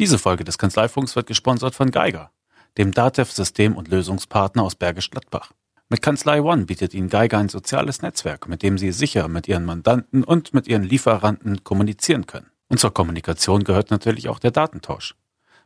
Diese 0.00 0.18
Folge 0.18 0.42
des 0.42 0.58
Kanzleifunks 0.58 1.14
wird 1.14 1.28
gesponsert 1.28 1.76
von 1.76 1.92
Geiger, 1.92 2.32
dem 2.78 2.90
DATEV-System- 2.90 3.76
und 3.76 3.86
Lösungspartner 3.86 4.64
aus 4.64 4.74
Bergisch 4.74 5.08
Gladbach. 5.08 5.52
Mit 5.88 6.02
Kanzlei 6.02 6.42
One 6.42 6.64
bietet 6.64 6.94
Ihnen 6.94 7.08
Geiger 7.08 7.38
ein 7.38 7.48
soziales 7.48 8.02
Netzwerk, 8.02 8.48
mit 8.48 8.64
dem 8.64 8.76
Sie 8.76 8.90
sicher 8.90 9.28
mit 9.28 9.46
Ihren 9.46 9.64
Mandanten 9.64 10.24
und 10.24 10.52
mit 10.52 10.66
Ihren 10.66 10.82
Lieferanten 10.82 11.62
kommunizieren 11.62 12.26
können. 12.26 12.50
Und 12.68 12.80
zur 12.80 12.92
Kommunikation 12.92 13.62
gehört 13.62 13.92
natürlich 13.92 14.28
auch 14.28 14.40
der 14.40 14.50
Datentausch. 14.50 15.14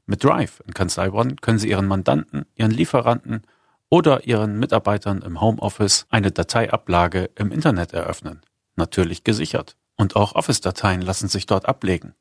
Mit 0.04 0.22
Drive 0.22 0.62
in 0.66 0.74
Kanzlei 0.74 1.10
One 1.10 1.36
können 1.36 1.58
Sie 1.58 1.70
Ihren 1.70 1.86
Mandanten, 1.86 2.44
Ihren 2.54 2.72
Lieferanten 2.72 3.44
oder 3.88 4.26
Ihren 4.26 4.58
Mitarbeitern 4.58 5.22
im 5.22 5.40
Homeoffice 5.40 6.04
eine 6.10 6.32
Dateiablage 6.32 7.30
im 7.34 7.50
Internet 7.50 7.94
eröffnen. 7.94 8.42
Natürlich 8.76 9.24
gesichert. 9.24 9.76
Und 9.96 10.16
auch 10.16 10.34
Office-Dateien 10.34 11.00
lassen 11.00 11.28
sich 11.28 11.46
dort 11.46 11.66
ablegen. 11.66 12.14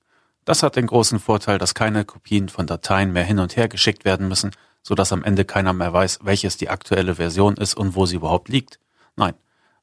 Das 0.48 0.64
hat 0.64 0.76
den 0.78 0.88
großen 0.88 1.20
Vorteil, 1.20 1.58
dass 1.58 1.74
keine 1.74 2.06
Kopien 2.06 2.48
von 2.48 2.68
Dateien 2.68 3.12
mehr 3.12 3.26
hin 3.26 3.40
und 3.40 3.58
her 3.58 3.68
geschickt 3.68 4.06
werden 4.06 4.30
müssen, 4.30 4.52
so 4.82 4.96
dass 4.96 5.12
am 5.12 5.26
Ende 5.26 5.44
keiner 5.44 5.74
mehr 5.74 5.92
weiß, 5.92 6.20
welches 6.24 6.56
die 6.56 6.70
aktuelle 6.70 7.16
Version 7.16 7.58
ist 7.58 7.74
und 7.74 7.96
wo 7.96 8.06
sie 8.06 8.16
überhaupt 8.16 8.48
liegt. 8.48 8.80
Nein, 9.18 9.34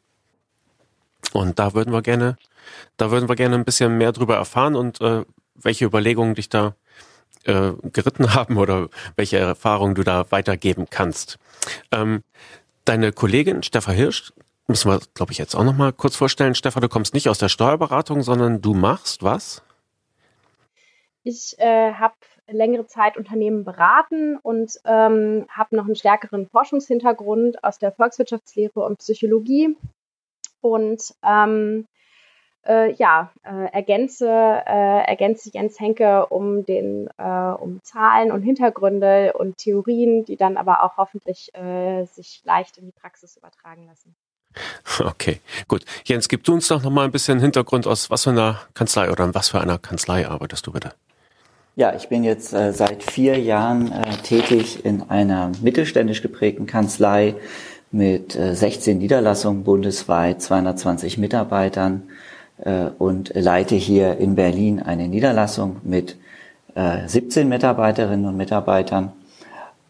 Und 1.33 1.59
da 1.59 1.73
würden 1.73 1.93
wir 1.93 2.01
gerne, 2.01 2.37
da 2.97 3.11
würden 3.11 3.29
wir 3.29 3.35
gerne 3.35 3.55
ein 3.55 3.65
bisschen 3.65 3.97
mehr 3.97 4.11
drüber 4.11 4.35
erfahren 4.35 4.75
und 4.75 4.99
äh, 5.01 5.23
welche 5.61 5.85
Überlegungen 5.85 6.35
dich 6.35 6.49
da 6.49 6.75
äh, 7.45 7.71
geritten 7.91 8.33
haben 8.33 8.57
oder 8.57 8.89
welche 9.15 9.37
Erfahrungen 9.37 9.95
du 9.95 10.03
da 10.03 10.31
weitergeben 10.31 10.87
kannst. 10.89 11.37
Ähm, 11.91 12.23
deine 12.85 13.11
Kollegin 13.11 13.63
Stefan 13.63 13.95
Hirsch, 13.95 14.33
müssen 14.67 14.91
wir, 14.91 14.99
glaube 15.13 15.31
ich, 15.31 15.37
jetzt 15.37 15.55
auch 15.55 15.63
noch 15.63 15.75
mal 15.75 15.91
kurz 15.91 16.15
vorstellen. 16.15 16.55
Stefan, 16.55 16.81
du 16.81 16.89
kommst 16.89 17.13
nicht 17.13 17.27
aus 17.27 17.39
der 17.39 17.49
Steuerberatung, 17.49 18.21
sondern 18.21 18.61
du 18.61 18.73
machst 18.73 19.23
was? 19.23 19.63
Ich 21.23 21.55
äh, 21.59 21.93
habe 21.93 22.15
längere 22.47 22.87
Zeit 22.87 23.17
Unternehmen 23.17 23.63
beraten 23.63 24.37
und 24.37 24.79
ähm, 24.85 25.45
habe 25.49 25.75
noch 25.75 25.85
einen 25.85 25.95
stärkeren 25.95 26.47
Forschungshintergrund 26.47 27.63
aus 27.63 27.77
der 27.77 27.91
Volkswirtschaftslehre 27.91 28.79
und 28.79 28.99
Psychologie 28.99 29.75
und 30.61 31.13
ähm, 31.23 31.85
äh, 32.69 32.93
ja, 32.93 33.31
äh, 33.43 33.73
ergänze, 33.73 34.27
äh, 34.27 35.03
ergänze 35.05 35.49
Jens 35.51 35.79
Henke 35.79 36.27
um 36.27 36.65
den 36.65 37.09
äh, 37.17 37.23
um 37.23 37.81
Zahlen 37.83 38.31
und 38.31 38.43
Hintergründe 38.43 39.33
und 39.33 39.57
Theorien, 39.57 40.23
die 40.23 40.37
dann 40.37 40.55
aber 40.55 40.83
auch 40.83 40.97
hoffentlich 40.97 41.53
äh, 41.55 42.05
sich 42.05 42.41
leicht 42.45 42.77
in 42.77 42.85
die 42.85 42.91
Praxis 42.91 43.35
übertragen 43.35 43.87
lassen. 43.87 44.15
Okay, 44.99 45.39
gut. 45.67 45.85
Jens, 46.05 46.27
gib 46.27 46.43
du 46.43 46.53
uns 46.53 46.67
doch 46.67 46.83
noch 46.83 46.89
mal 46.89 47.05
ein 47.05 47.11
bisschen 47.11 47.39
Hintergrund 47.39 47.87
aus 47.87 48.09
was 48.09 48.23
für 48.23 48.31
einer 48.31 48.59
Kanzlei 48.73 49.09
oder 49.09 49.23
in 49.23 49.35
was 49.35 49.49
für 49.49 49.61
einer 49.61 49.77
Kanzlei 49.77 50.27
arbeitest 50.27 50.67
du 50.67 50.71
bitte? 50.71 50.93
Ja, 51.75 51.95
ich 51.95 52.09
bin 52.09 52.23
jetzt 52.23 52.53
äh, 52.53 52.73
seit 52.73 53.03
vier 53.03 53.39
Jahren 53.39 53.91
äh, 53.91 54.17
tätig 54.17 54.83
in 54.83 55.09
einer 55.09 55.51
mittelständisch 55.61 56.21
geprägten 56.21 56.65
Kanzlei 56.65 57.35
mit 57.91 58.35
äh, 58.35 58.55
16 58.55 58.97
Niederlassungen 58.97 59.63
bundesweit, 59.63 60.41
220 60.41 61.17
Mitarbeitern 61.17 62.09
äh, 62.09 62.28
und 62.97 63.31
leite 63.33 63.75
hier 63.75 64.17
in 64.17 64.35
Berlin 64.35 64.81
eine 64.81 65.07
Niederlassung 65.07 65.77
mit 65.83 66.17
äh, 66.75 67.07
17 67.07 67.47
Mitarbeiterinnen 67.47 68.25
und 68.25 68.37
Mitarbeitern. 68.37 69.13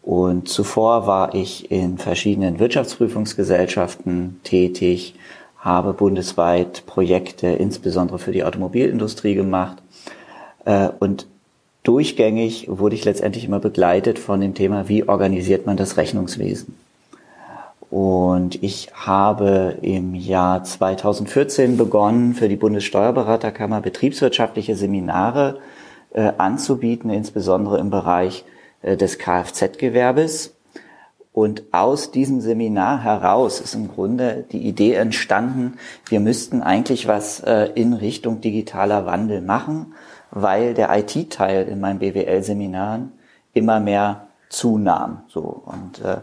Und 0.02 0.48
zuvor 0.48 1.06
war 1.06 1.34
ich 1.34 1.70
in 1.70 1.98
verschiedenen 1.98 2.58
Wirtschaftsprüfungsgesellschaften 2.58 4.40
tätig, 4.44 5.14
habe 5.58 5.92
bundesweit 5.92 6.84
Projekte 6.86 7.48
insbesondere 7.48 8.18
für 8.18 8.32
die 8.32 8.44
Automobilindustrie 8.44 9.34
gemacht 9.34 9.82
äh, 10.64 10.88
und 10.98 11.26
durchgängig 11.82 12.66
wurde 12.68 12.94
ich 12.94 13.04
letztendlich 13.04 13.44
immer 13.44 13.60
begleitet 13.60 14.18
von 14.18 14.40
dem 14.40 14.54
Thema, 14.54 14.88
wie 14.88 15.08
organisiert 15.08 15.66
man 15.66 15.76
das 15.76 15.96
Rechnungswesen. 15.96 16.74
Und 17.90 18.62
ich 18.62 18.90
habe 18.94 19.78
im 19.82 20.14
Jahr 20.14 20.62
2014 20.62 21.76
begonnen, 21.76 22.34
für 22.34 22.48
die 22.48 22.56
Bundessteuerberaterkammer 22.56 23.80
betriebswirtschaftliche 23.80 24.76
Seminare 24.76 25.58
äh, 26.12 26.32
anzubieten, 26.38 27.10
insbesondere 27.10 27.78
im 27.78 27.90
Bereich 27.90 28.44
äh, 28.82 28.96
des 28.96 29.18
Kfz-Gewerbes. 29.18 30.54
Und 31.32 31.62
aus 31.72 32.10
diesem 32.10 32.40
Seminar 32.40 33.02
heraus 33.02 33.60
ist 33.60 33.74
im 33.74 33.88
Grunde 33.88 34.44
die 34.52 34.66
Idee 34.66 34.94
entstanden, 34.94 35.74
wir 36.08 36.20
müssten 36.20 36.62
eigentlich 36.62 37.08
was 37.08 37.40
äh, 37.40 37.70
in 37.74 37.92
Richtung 37.92 38.40
digitaler 38.40 39.06
Wandel 39.06 39.40
machen 39.40 39.94
weil 40.30 40.74
der 40.74 40.96
IT-Teil 40.96 41.66
in 41.68 41.80
meinen 41.80 41.98
BWL-Seminaren 41.98 43.12
immer 43.52 43.80
mehr 43.80 44.28
zunahm. 44.48 45.22
So 45.28 45.62
und 45.64 46.00
äh, 46.04 46.18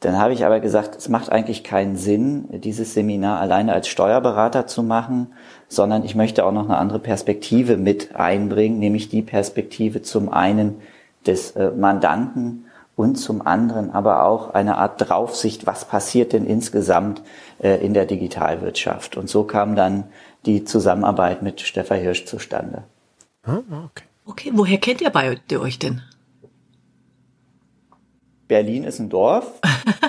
dann 0.00 0.18
habe 0.18 0.32
ich 0.32 0.44
aber 0.44 0.60
gesagt, 0.60 0.96
es 0.96 1.08
macht 1.08 1.32
eigentlich 1.32 1.64
keinen 1.64 1.96
Sinn, 1.96 2.48
dieses 2.60 2.94
Seminar 2.94 3.40
alleine 3.40 3.72
als 3.72 3.88
Steuerberater 3.88 4.66
zu 4.66 4.82
machen, 4.82 5.32
sondern 5.68 6.04
ich 6.04 6.14
möchte 6.14 6.44
auch 6.44 6.52
noch 6.52 6.66
eine 6.66 6.78
andere 6.78 7.00
Perspektive 7.00 7.76
mit 7.76 8.14
einbringen, 8.14 8.78
nämlich 8.78 9.08
die 9.08 9.22
Perspektive 9.22 10.02
zum 10.02 10.32
einen 10.32 10.76
des 11.26 11.52
äh, 11.52 11.70
Mandanten 11.70 12.66
und 12.94 13.16
zum 13.16 13.44
anderen 13.44 13.90
aber 13.90 14.24
auch 14.24 14.54
eine 14.54 14.76
Art 14.78 15.00
Draufsicht, 15.00 15.66
was 15.66 15.84
passiert 15.84 16.32
denn 16.32 16.46
insgesamt 16.46 17.22
äh, 17.60 17.84
in 17.84 17.92
der 17.92 18.06
Digitalwirtschaft. 18.06 19.16
Und 19.16 19.28
so 19.28 19.44
kam 19.44 19.74
dann 19.74 20.04
die 20.46 20.64
Zusammenarbeit 20.64 21.42
mit 21.42 21.60
Stefan 21.60 21.98
Hirsch 22.00 22.24
zustande. 22.24 22.84
Ah, 23.44 23.58
okay. 23.84 24.04
Okay, 24.26 24.50
woher 24.52 24.78
kennt 24.78 25.00
ihr 25.00 25.10
beide 25.10 25.60
euch 25.60 25.78
denn? 25.78 26.02
Berlin 28.48 28.84
ist 28.84 28.98
ein 28.98 29.10
Dorf 29.10 29.60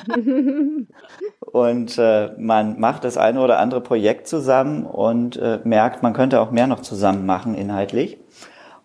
und 1.51 1.97
äh, 1.97 2.31
man 2.38 2.80
macht 2.80 3.03
das 3.03 3.18
eine 3.18 3.41
oder 3.41 3.59
andere 3.59 3.81
Projekt 3.81 4.27
zusammen 4.27 4.86
und 4.86 5.38
äh, 5.38 5.59
merkt, 5.63 6.01
man 6.01 6.13
könnte 6.13 6.39
auch 6.39 6.51
mehr 6.51 6.68
noch 6.68 6.81
zusammen 6.81 7.25
machen 7.25 7.53
inhaltlich. 7.53 8.18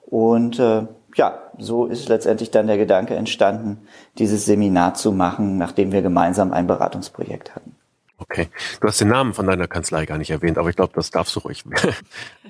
Und 0.06 0.58
äh, 0.58 0.82
ja, 1.16 1.38
so 1.58 1.86
ist 1.86 2.08
letztendlich 2.08 2.50
dann 2.50 2.66
der 2.66 2.76
Gedanke 2.76 3.14
entstanden, 3.14 3.86
dieses 4.18 4.44
Seminar 4.44 4.94
zu 4.94 5.12
machen, 5.12 5.56
nachdem 5.56 5.92
wir 5.92 6.02
gemeinsam 6.02 6.52
ein 6.52 6.66
Beratungsprojekt 6.66 7.54
hatten. 7.54 7.73
Okay. 8.16 8.48
Du 8.80 8.86
hast 8.86 9.00
den 9.00 9.08
Namen 9.08 9.34
von 9.34 9.46
deiner 9.46 9.66
Kanzlei 9.66 10.06
gar 10.06 10.18
nicht 10.18 10.30
erwähnt, 10.30 10.56
aber 10.56 10.70
ich 10.70 10.76
glaube, 10.76 10.92
das 10.94 11.10
darfst 11.10 11.34
du 11.36 11.40
ruhig. 11.40 11.64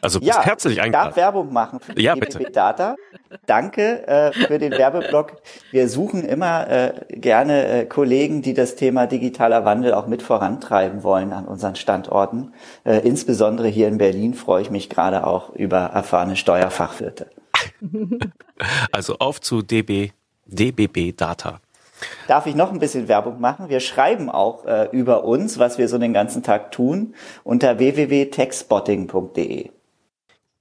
Also 0.01 0.21
bist 0.21 0.33
ja, 0.33 0.43
herzlich 0.43 0.83
eingeladen. 0.83 1.09
Ich 1.09 1.15
darf 1.15 1.17
Werbung 1.17 1.51
machen 1.51 1.81
für 1.81 1.99
ja, 1.99 2.15
bitte. 2.15 2.39
Data. 2.53 2.95
Danke 3.47 4.07
äh, 4.07 4.33
für 4.33 4.59
den 4.59 4.73
Werbeblock. 4.73 5.37
Wir 5.71 5.89
suchen 5.89 6.25
immer 6.25 6.69
äh, 6.69 6.93
gerne 7.09 7.67
äh, 7.67 7.87
Kollegen, 7.87 8.43
die 8.43 8.53
das 8.53 8.77
Thema 8.77 9.07
digitaler 9.07 9.65
Wandel 9.65 9.95
auch 9.95 10.07
mit 10.07 10.21
vorantreiben 10.21 11.05
wollen 11.05 11.33
an 11.33 11.47
unseren 11.47 11.75
Standorten. 11.77 12.53
Äh, 12.85 12.99
insbesondere 12.99 13.69
hier 13.69 13.89
in 13.89 13.97
Berlin 13.97 14.35
freue 14.35 14.61
ich 14.61 14.71
mich 14.71 14.91
gerade 14.91 15.27
auch 15.27 15.55
über 15.55 15.79
erfahrene 15.79 16.37
Steuerfachwirte. 16.37 17.31
Also 18.93 19.17
auf 19.19 19.41
zu 19.41 19.63
DB 19.63 20.13
DBB 20.47 21.17
Data. 21.17 21.61
Darf 22.29 22.47
ich 22.47 22.55
noch 22.55 22.73
ein 22.73 22.79
bisschen 22.79 23.09
Werbung 23.09 23.41
machen? 23.41 23.69
Wir 23.69 23.81
schreiben 23.81 24.31
auch 24.31 24.65
äh, 24.65 24.89
über 24.93 25.25
uns, 25.25 25.59
was 25.59 25.79
wir 25.79 25.89
so 25.89 25.99
den 25.99 26.13
ganzen 26.13 26.43
Tag 26.43 26.73
tun, 26.73 27.15
unter 27.45 27.79
www.techspotting.de. 27.79 29.71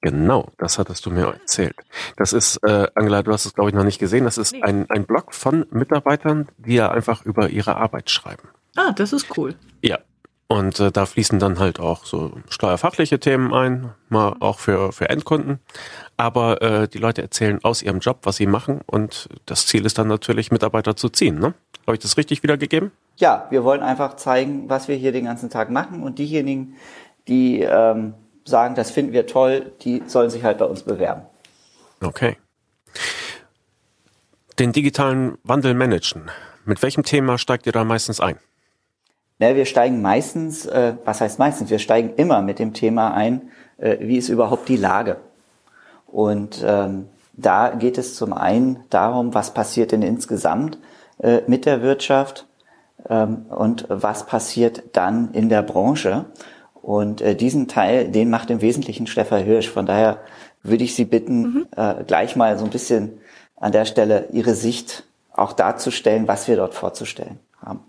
Genau, 0.01 0.47
das 0.57 0.77
hattest 0.77 1.05
du 1.05 1.11
mir 1.11 1.27
erzählt. 1.27 1.77
Das 2.17 2.33
ist, 2.33 2.57
äh, 2.63 2.87
Angela, 2.93 3.23
du 3.23 3.31
hast 3.31 3.45
es 3.45 3.53
glaube 3.53 3.69
ich 3.69 3.75
noch 3.75 3.85
nicht 3.85 3.99
gesehen, 3.99 4.25
das 4.25 4.37
ist 4.37 4.53
ein, 4.61 4.89
ein 4.89 5.05
Blog 5.05 5.33
von 5.33 5.65
Mitarbeitern, 5.71 6.49
die 6.57 6.75
ja 6.75 6.91
einfach 6.91 7.25
über 7.25 7.49
ihre 7.49 7.77
Arbeit 7.77 8.09
schreiben. 8.09 8.49
Ah, 8.75 8.91
das 8.91 9.13
ist 9.13 9.37
cool. 9.37 9.55
Ja, 9.81 9.99
und 10.47 10.79
äh, 10.79 10.91
da 10.91 11.05
fließen 11.05 11.39
dann 11.39 11.59
halt 11.59 11.79
auch 11.79 12.05
so 12.05 12.31
steuerfachliche 12.49 13.19
Themen 13.19 13.53
ein, 13.53 13.91
mal 14.09 14.35
auch 14.39 14.59
für, 14.59 14.91
für 14.91 15.09
Endkunden. 15.09 15.59
Aber 16.17 16.61
äh, 16.61 16.87
die 16.87 16.99
Leute 16.99 17.21
erzählen 17.21 17.59
aus 17.63 17.81
ihrem 17.81 17.99
Job, 17.99 18.19
was 18.23 18.35
sie 18.35 18.45
machen. 18.45 18.81
Und 18.85 19.29
das 19.45 19.65
Ziel 19.65 19.85
ist 19.85 19.97
dann 19.97 20.07
natürlich, 20.07 20.51
Mitarbeiter 20.51 20.95
zu 20.95 21.09
ziehen. 21.09 21.39
Ne? 21.39 21.53
Habe 21.87 21.95
ich 21.95 22.01
das 22.01 22.17
richtig 22.17 22.43
wiedergegeben? 22.43 22.91
Ja, 23.17 23.47
wir 23.49 23.63
wollen 23.63 23.81
einfach 23.81 24.15
zeigen, 24.15 24.69
was 24.69 24.87
wir 24.87 24.95
hier 24.95 25.11
den 25.11 25.25
ganzen 25.25 25.49
Tag 25.49 25.69
machen. 25.69 26.03
Und 26.03 26.19
diejenigen, 26.19 26.75
die 27.27 27.61
ähm, 27.61 28.13
sagen, 28.45 28.75
das 28.75 28.91
finden 28.91 29.13
wir 29.13 29.25
toll, 29.25 29.71
die 29.81 30.03
sollen 30.05 30.29
sich 30.29 30.43
halt 30.43 30.57
bei 30.57 30.65
uns 30.65 30.83
bewerben. 30.83 31.23
Okay. 32.01 32.37
Den 34.59 34.71
digitalen 34.71 35.37
Wandel 35.43 35.73
managen. 35.73 36.29
Mit 36.65 36.81
welchem 36.83 37.03
Thema 37.03 37.37
steigt 37.37 37.65
ihr 37.65 37.71
da 37.71 37.83
meistens 37.83 38.19
ein? 38.19 38.37
Ja, 39.39 39.55
wir 39.55 39.65
steigen 39.65 40.01
meistens, 40.01 40.65
äh, 40.65 40.93
was 41.05 41.21
heißt 41.21 41.39
meistens, 41.39 41.69
wir 41.69 41.79
steigen 41.79 42.13
immer 42.15 42.41
mit 42.41 42.59
dem 42.59 42.73
Thema 42.73 43.13
ein, 43.13 43.49
äh, 43.77 43.97
wie 43.99 44.17
ist 44.17 44.29
überhaupt 44.29 44.69
die 44.69 44.77
Lage. 44.77 45.17
Und 46.07 46.63
ähm, 46.65 47.09
da 47.33 47.69
geht 47.69 47.97
es 47.97 48.15
zum 48.15 48.33
einen 48.33 48.83
darum, 48.89 49.33
was 49.33 49.53
passiert 49.53 49.91
denn 49.91 50.03
insgesamt 50.03 50.77
äh, 51.17 51.41
mit 51.47 51.65
der 51.65 51.81
Wirtschaft 51.81 52.47
ähm, 53.09 53.47
und 53.49 53.85
was 53.89 54.25
passiert 54.25 54.83
dann 54.93 55.31
in 55.33 55.49
der 55.49 55.63
Branche. 55.63 56.25
Und 56.75 57.21
äh, 57.21 57.35
diesen 57.35 57.67
Teil, 57.67 58.09
den 58.09 58.29
macht 58.29 58.51
im 58.51 58.61
Wesentlichen 58.61 59.07
Stefan 59.07 59.43
Hirsch. 59.43 59.69
Von 59.69 59.85
daher 59.85 60.19
würde 60.61 60.83
ich 60.83 60.95
Sie 60.95 61.05
bitten, 61.05 61.41
mhm. 61.41 61.67
äh, 61.75 62.03
gleich 62.05 62.35
mal 62.35 62.57
so 62.57 62.65
ein 62.65 62.71
bisschen 62.71 63.19
an 63.55 63.71
der 63.71 63.85
Stelle 63.85 64.27
Ihre 64.31 64.53
Sicht 64.53 65.05
auch 65.33 65.53
darzustellen, 65.53 66.27
was 66.27 66.47
wir 66.47 66.57
dort 66.57 66.75
vorzustellen 66.75 67.39
haben. 67.59 67.79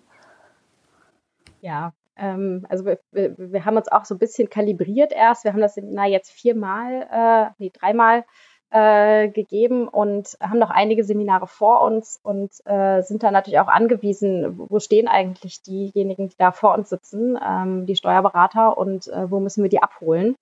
Ja, 1.64 1.94
ähm, 2.19 2.66
also 2.69 2.84
wir, 2.84 2.99
wir, 3.11 3.34
wir, 3.38 3.64
haben 3.64 3.78
uns 3.78 3.88
auch 3.88 4.05
so 4.05 4.14
ein 4.14 4.19
bisschen 4.19 4.50
kalibriert 4.50 5.12
erst. 5.12 5.44
Wir 5.44 5.55
haben 5.55 5.62
das 5.62 5.75
Seminar 5.75 6.06
jetzt 6.06 6.31
viermal, 6.31 7.08
äh, 7.11 7.55
nee, 7.56 7.72
dreimal 7.72 8.26
äh, 8.69 9.28
gegeben 9.31 9.88
und 9.88 10.37
haben 10.43 10.58
noch 10.58 10.69
einige 10.69 11.05
Seminare 11.05 11.46
vor 11.46 11.81
uns 11.81 12.20
und 12.22 12.52
äh, 12.66 13.00
sind 13.00 13.22
da 13.22 13.31
natürlich 13.31 13.61
auch 13.61 13.69
angewiesen, 13.69 14.58
wo 14.69 14.78
stehen 14.78 15.08
eigentlich 15.08 15.62
diejenigen, 15.62 16.28
die 16.28 16.37
da 16.37 16.52
vor 16.52 16.75
uns 16.75 16.90
sitzen, 16.90 17.38
ähm, 17.43 17.87
die 17.87 17.96
Steuerberater 17.96 18.76
und 18.76 19.08
äh, 19.08 19.31
wo 19.31 19.40
müssen 19.40 19.62
wir 19.62 19.70
die 19.70 19.82
abholen. 19.82 20.37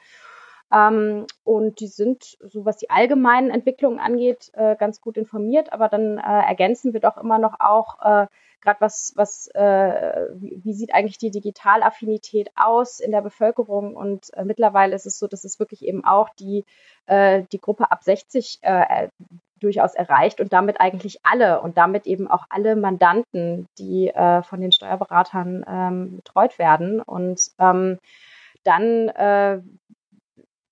Ähm, 0.74 1.26
und 1.44 1.78
die 1.78 1.86
sind, 1.86 2.36
so 2.40 2.64
was 2.64 2.78
die 2.78 2.90
allgemeinen 2.90 3.50
Entwicklungen 3.50 4.00
angeht, 4.00 4.50
äh, 4.54 4.74
ganz 4.74 5.00
gut 5.00 5.16
informiert, 5.16 5.72
aber 5.72 5.88
dann 5.88 6.18
äh, 6.18 6.48
ergänzen 6.48 6.92
wir 6.92 7.00
doch 7.00 7.16
immer 7.16 7.38
noch 7.38 7.60
auch, 7.60 8.00
äh, 8.04 8.26
gerade 8.62 8.80
was, 8.80 9.12
was, 9.16 9.48
äh, 9.54 10.28
wie, 10.34 10.60
wie, 10.62 10.72
sieht 10.72 10.94
eigentlich 10.94 11.18
die 11.18 11.30
Digitalaffinität 11.30 12.50
aus 12.54 13.00
in 13.00 13.10
der 13.10 13.20
Bevölkerung? 13.20 13.94
Und 13.94 14.32
äh, 14.34 14.44
mittlerweile 14.44 14.94
ist 14.94 15.06
es 15.06 15.18
so, 15.18 15.26
dass 15.26 15.44
es 15.44 15.58
wirklich 15.58 15.84
eben 15.84 16.04
auch 16.04 16.30
die, 16.30 16.64
äh, 17.06 17.42
die 17.52 17.60
Gruppe 17.60 17.90
ab 17.90 18.02
60 18.02 18.60
äh, 18.62 19.08
durchaus 19.60 19.94
erreicht 19.94 20.40
und 20.40 20.52
damit 20.52 20.80
eigentlich 20.80 21.20
alle 21.24 21.60
und 21.60 21.76
damit 21.76 22.06
eben 22.06 22.28
auch 22.28 22.46
alle 22.48 22.76
Mandanten, 22.76 23.68
die 23.78 24.08
äh, 24.08 24.42
von 24.42 24.60
den 24.60 24.72
Steuerberatern 24.72 25.64
ähm, 25.68 26.16
betreut 26.16 26.58
werden. 26.58 27.00
Und 27.00 27.50
ähm, 27.58 27.98
dann 28.64 29.08
äh, 29.08 29.60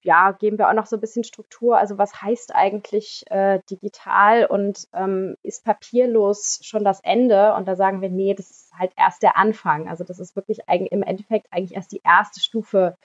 ja, 0.03 0.33
geben 0.33 0.59
wir 0.59 0.69
auch 0.69 0.75
noch 0.75 0.87
so 0.87 0.97
ein 0.97 1.01
bisschen 1.01 1.25
Struktur. 1.25 1.79
Also 1.79 1.99
was 1.99 2.23
heißt 2.23 2.55
eigentlich 2.55 3.25
äh, 3.31 3.61
digital 3.71 4.47
und 4.47 4.89
ähm, 4.95 5.37
ist 5.43 5.65
papierlos 5.65 6.61
schon 6.63 6.85
das 6.85 7.01
Ende? 7.01 7.55
Und 7.55 7.69
da 7.69 7.77
sagen 7.77 8.01
wir, 8.01 8.09
nee, 8.09 8.35
das 8.35 8.51
ist 8.51 8.73
halt 8.79 8.93
erst 8.97 9.23
der 9.23 9.37
Anfang. 9.37 9.89
Also 9.89 10.05
das 10.05 10.19
ist 10.19 10.37
wirklich 10.37 10.61
im 10.69 11.03
Endeffekt 11.03 11.49
eigentlich 11.51 11.77
erst 11.77 11.93
die 11.93 12.01
erste 12.05 12.41
Stufe 12.41 12.97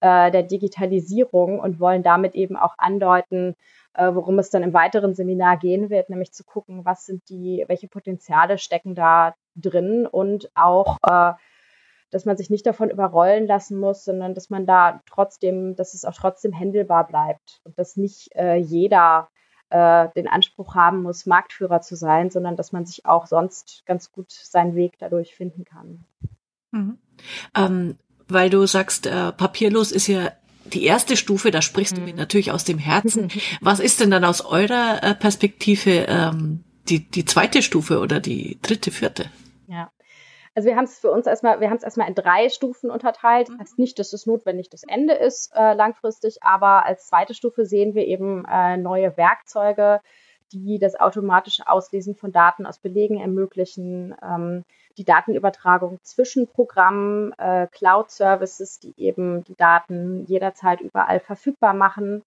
äh, 0.00 0.30
der 0.30 0.42
Digitalisierung 0.42 1.60
und 1.60 1.78
wollen 1.78 2.02
damit 2.02 2.34
eben 2.34 2.56
auch 2.56 2.74
andeuten, 2.78 3.54
äh, 3.94 4.14
worum 4.14 4.38
es 4.38 4.50
dann 4.50 4.62
im 4.62 4.72
weiteren 4.72 5.14
Seminar 5.14 5.56
gehen 5.56 5.90
wird, 5.90 6.10
nämlich 6.10 6.32
zu 6.32 6.44
gucken, 6.44 6.84
was 6.84 7.06
sind 7.06 7.28
die, 7.28 7.64
welche 7.68 7.88
Potenziale 7.88 8.58
stecken 8.58 8.94
da 8.94 9.34
drin 9.56 10.06
und 10.06 10.50
auch 10.54 10.96
äh, 11.02 11.32
dass 12.10 12.24
man 12.24 12.36
sich 12.36 12.50
nicht 12.50 12.66
davon 12.66 12.90
überrollen 12.90 13.46
lassen 13.46 13.78
muss, 13.78 14.04
sondern 14.04 14.34
dass 14.34 14.50
man 14.50 14.66
da 14.66 15.00
trotzdem, 15.06 15.76
dass 15.76 15.94
es 15.94 16.04
auch 16.04 16.14
trotzdem 16.14 16.52
händelbar 16.52 17.06
bleibt 17.06 17.60
und 17.64 17.78
dass 17.78 17.96
nicht 17.96 18.34
äh, 18.34 18.56
jeder 18.56 19.28
äh, 19.70 20.08
den 20.16 20.28
Anspruch 20.28 20.74
haben 20.74 21.02
muss, 21.02 21.26
Marktführer 21.26 21.80
zu 21.80 21.96
sein, 21.96 22.30
sondern 22.30 22.56
dass 22.56 22.72
man 22.72 22.84
sich 22.84 23.06
auch 23.06 23.26
sonst 23.26 23.84
ganz 23.86 24.10
gut 24.12 24.32
seinen 24.32 24.74
Weg 24.74 24.98
dadurch 24.98 25.34
finden 25.34 25.64
kann. 25.64 26.04
Mhm. 26.72 26.98
Ähm, 27.56 27.96
weil 28.28 28.50
du 28.50 28.66
sagst, 28.66 29.06
äh, 29.06 29.32
papierlos 29.32 29.92
ist 29.92 30.06
ja 30.06 30.32
die 30.64 30.84
erste 30.84 31.16
Stufe, 31.16 31.50
da 31.50 31.62
sprichst 31.62 31.96
du 31.96 32.00
mir 32.00 32.12
mhm. 32.12 32.18
natürlich 32.18 32.52
aus 32.52 32.64
dem 32.64 32.78
Herzen. 32.78 33.28
Was 33.60 33.80
ist 33.80 34.00
denn 34.00 34.10
dann 34.10 34.24
aus 34.24 34.40
eurer 34.40 35.02
äh, 35.02 35.14
Perspektive 35.14 36.06
ähm, 36.08 36.64
die, 36.88 37.08
die 37.08 37.24
zweite 37.24 37.62
Stufe 37.62 38.00
oder 38.00 38.20
die 38.20 38.58
dritte, 38.62 38.90
vierte? 38.90 39.26
Ja, 39.66 39.90
also 40.54 40.68
wir 40.68 40.76
haben 40.76 40.84
es 40.84 40.98
für 40.98 41.10
uns 41.10 41.26
erstmal, 41.26 41.60
wir 41.60 41.70
haben 41.70 41.76
es 41.76 41.82
erstmal 41.82 42.08
in 42.08 42.14
drei 42.14 42.48
Stufen 42.48 42.90
unterteilt. 42.90 43.48
Das 43.48 43.58
heißt 43.58 43.78
nicht, 43.78 43.98
dass 43.98 44.12
es 44.12 44.26
notwendig 44.26 44.68
das 44.68 44.82
Ende 44.82 45.14
ist 45.14 45.52
äh, 45.54 45.74
langfristig, 45.74 46.42
aber 46.42 46.84
als 46.86 47.06
zweite 47.06 47.34
Stufe 47.34 47.64
sehen 47.64 47.94
wir 47.94 48.06
eben 48.06 48.44
äh, 48.46 48.76
neue 48.76 49.16
Werkzeuge, 49.16 50.00
die 50.52 50.78
das 50.78 50.98
automatische 50.98 51.68
Auslesen 51.68 52.16
von 52.16 52.32
Daten 52.32 52.66
aus 52.66 52.78
Belegen 52.78 53.20
ermöglichen, 53.20 54.14
ähm, 54.22 54.64
die 54.98 55.04
Datenübertragung 55.04 56.00
zwischen 56.02 56.48
Programmen, 56.48 57.32
äh, 57.38 57.68
Cloud-Services, 57.70 58.80
die 58.80 58.94
eben 58.96 59.44
die 59.44 59.54
Daten 59.54 60.24
jederzeit 60.26 60.80
überall 60.80 61.20
verfügbar 61.20 61.74
machen 61.74 62.24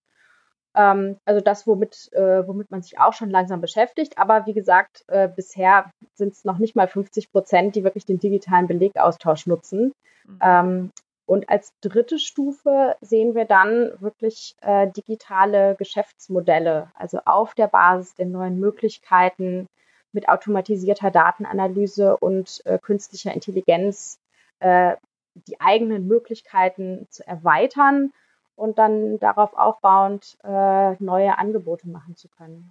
ähm, 0.74 1.16
also 1.24 1.40
das, 1.40 1.66
womit, 1.66 2.12
äh, 2.12 2.46
womit 2.46 2.70
man 2.70 2.82
sich 2.82 2.98
auch 2.98 3.12
schon 3.12 3.30
langsam 3.30 3.60
beschäftigt. 3.60 4.18
Aber 4.18 4.46
wie 4.46 4.52
gesagt, 4.52 5.04
äh, 5.08 5.28
bisher 5.28 5.90
sind 6.14 6.34
es 6.34 6.44
noch 6.44 6.58
nicht 6.58 6.76
mal 6.76 6.88
50 6.88 7.32
Prozent, 7.32 7.76
die 7.76 7.84
wirklich 7.84 8.06
den 8.06 8.18
digitalen 8.18 8.66
Belegaustausch 8.66 9.46
nutzen. 9.46 9.92
Mhm. 10.26 10.38
Ähm, 10.42 10.90
und 11.26 11.48
als 11.48 11.72
dritte 11.80 12.18
Stufe 12.18 12.96
sehen 13.00 13.34
wir 13.34 13.46
dann 13.46 13.92
wirklich 14.00 14.56
äh, 14.60 14.88
digitale 14.90 15.74
Geschäftsmodelle, 15.76 16.90
also 16.94 17.20
auf 17.24 17.54
der 17.54 17.68
Basis 17.68 18.14
der 18.14 18.26
neuen 18.26 18.60
Möglichkeiten 18.60 19.68
mit 20.12 20.28
automatisierter 20.28 21.10
Datenanalyse 21.10 22.16
und 22.16 22.60
äh, 22.66 22.78
künstlicher 22.78 23.32
Intelligenz 23.32 24.18
äh, 24.60 24.96
die 25.34 25.60
eigenen 25.60 26.06
Möglichkeiten 26.06 27.06
zu 27.10 27.26
erweitern 27.26 28.12
und 28.56 28.78
dann 28.78 29.18
darauf 29.18 29.56
aufbauend 29.56 30.36
äh, 30.44 30.94
neue 31.02 31.38
Angebote 31.38 31.88
machen 31.88 32.16
zu 32.16 32.28
können. 32.28 32.70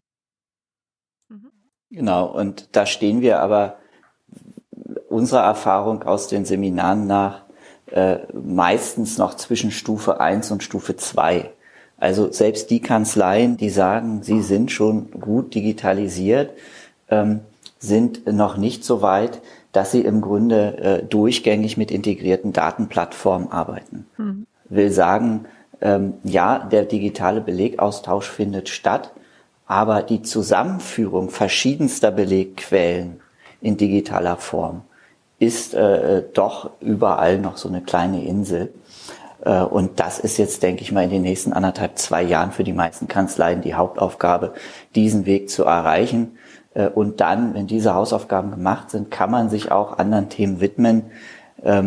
Mhm. 1.29 1.51
Genau, 1.91 2.25
und 2.25 2.75
da 2.75 2.85
stehen 2.85 3.21
wir 3.21 3.39
aber 3.39 3.77
unserer 5.09 5.43
Erfahrung 5.43 6.03
aus 6.03 6.27
den 6.27 6.45
Seminaren 6.45 7.05
nach 7.05 7.43
äh, 7.91 8.19
meistens 8.33 9.17
noch 9.17 9.35
zwischen 9.35 9.71
Stufe 9.71 10.19
1 10.19 10.51
und 10.51 10.63
Stufe 10.63 10.95
2. 10.95 11.51
Also 11.97 12.31
selbst 12.31 12.69
die 12.71 12.81
Kanzleien, 12.81 13.57
die 13.57 13.69
sagen, 13.69 14.23
sie 14.23 14.41
sind 14.41 14.71
schon 14.71 15.11
gut 15.11 15.53
digitalisiert, 15.53 16.51
ähm, 17.09 17.41
sind 17.77 18.25
noch 18.25 18.57
nicht 18.57 18.83
so 18.83 19.01
weit, 19.01 19.41
dass 19.71 19.91
sie 19.91 20.01
im 20.01 20.21
Grunde 20.21 20.77
äh, 20.77 21.03
durchgängig 21.03 21.77
mit 21.77 21.91
integrierten 21.91 22.53
Datenplattformen 22.53 23.51
arbeiten. 23.51 24.07
Mhm. 24.17 24.47
Will 24.69 24.91
sagen, 24.91 25.45
ähm, 25.83 26.15
ja, 26.23 26.59
der 26.59 26.85
digitale 26.85 27.41
Belegaustausch 27.41 28.29
findet 28.29 28.69
statt, 28.69 29.11
aber 29.67 30.01
die 30.01 30.21
Zusammenführung 30.21 31.29
verschiedenster 31.29 32.09
Belegquellen 32.09 33.19
in 33.61 33.77
digitaler 33.77 34.37
Form 34.37 34.81
ist 35.39 35.73
äh, 35.73 36.23
doch 36.33 36.71
überall 36.79 37.37
noch 37.37 37.57
so 37.57 37.67
eine 37.67 37.81
kleine 37.81 38.23
Insel. 38.23 38.73
Äh, 39.43 39.61
und 39.61 39.99
das 39.99 40.19
ist 40.19 40.37
jetzt, 40.37 40.63
denke 40.63 40.83
ich 40.83 40.91
mal, 40.93 41.03
in 41.03 41.09
den 41.09 41.21
nächsten 41.21 41.51
anderthalb, 41.51 41.97
zwei 41.97 42.23
Jahren 42.23 42.51
für 42.53 42.63
die 42.63 42.73
meisten 42.73 43.09
Kanzleien 43.09 43.61
die 43.61 43.73
Hauptaufgabe, 43.73 44.53
diesen 44.95 45.25
Weg 45.25 45.49
zu 45.49 45.65
erreichen. 45.65 46.37
Äh, 46.73 46.87
und 46.87 47.19
dann, 47.19 47.53
wenn 47.53 47.67
diese 47.67 47.93
Hausaufgaben 47.93 48.51
gemacht 48.51 48.89
sind, 48.89 49.11
kann 49.11 49.31
man 49.31 49.49
sich 49.49 49.71
auch 49.71 49.97
anderen 49.97 50.29
Themen 50.29 50.61
widmen, 50.61 51.11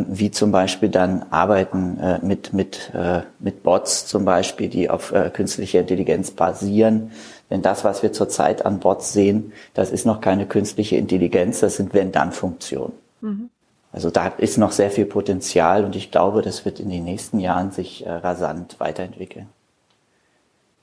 wie 0.09 0.31
zum 0.31 0.53
Beispiel 0.53 0.89
dann 0.89 1.27
Arbeiten 1.31 1.99
äh, 1.99 2.19
mit, 2.23 2.53
mit, 2.53 2.91
äh, 2.95 3.23
mit 3.39 3.63
Bots 3.63 4.07
zum 4.07 4.25
Beispiel, 4.25 4.69
die 4.69 4.89
auf 4.89 5.13
äh, 5.13 5.31
künstlicher 5.31 5.81
Intelligenz 5.81 6.31
basieren, 6.31 7.11
Denn 7.51 7.63
das, 7.63 7.85
was 7.85 8.03
wir 8.03 8.13
zurzeit 8.13 8.67
an 8.67 8.81
Bots 8.81 9.13
sehen, 9.13 9.53
das 9.75 9.91
ist 9.91 10.05
noch 10.05 10.21
keine 10.21 10.47
künstliche 10.47 10.97
Intelligenz, 10.97 11.61
das 11.61 11.77
sind 11.77 11.95
Wenn-Dann-Funktionen. 11.95 12.93
Mhm. 13.21 13.51
Also 13.93 14.11
da 14.11 14.27
ist 14.27 14.59
noch 14.59 14.73
sehr 14.73 14.91
viel 14.91 15.07
Potenzial 15.07 15.85
und 15.85 15.97
ich 15.97 16.11
glaube, 16.11 16.43
das 16.43 16.65
wird 16.65 16.81
in 16.81 16.91
den 16.91 17.05
nächsten 17.05 17.39
Jahren 17.39 17.71
sich 17.71 18.05
äh, 18.05 18.11
rasant 18.11 18.77
weiterentwickeln. 18.79 19.49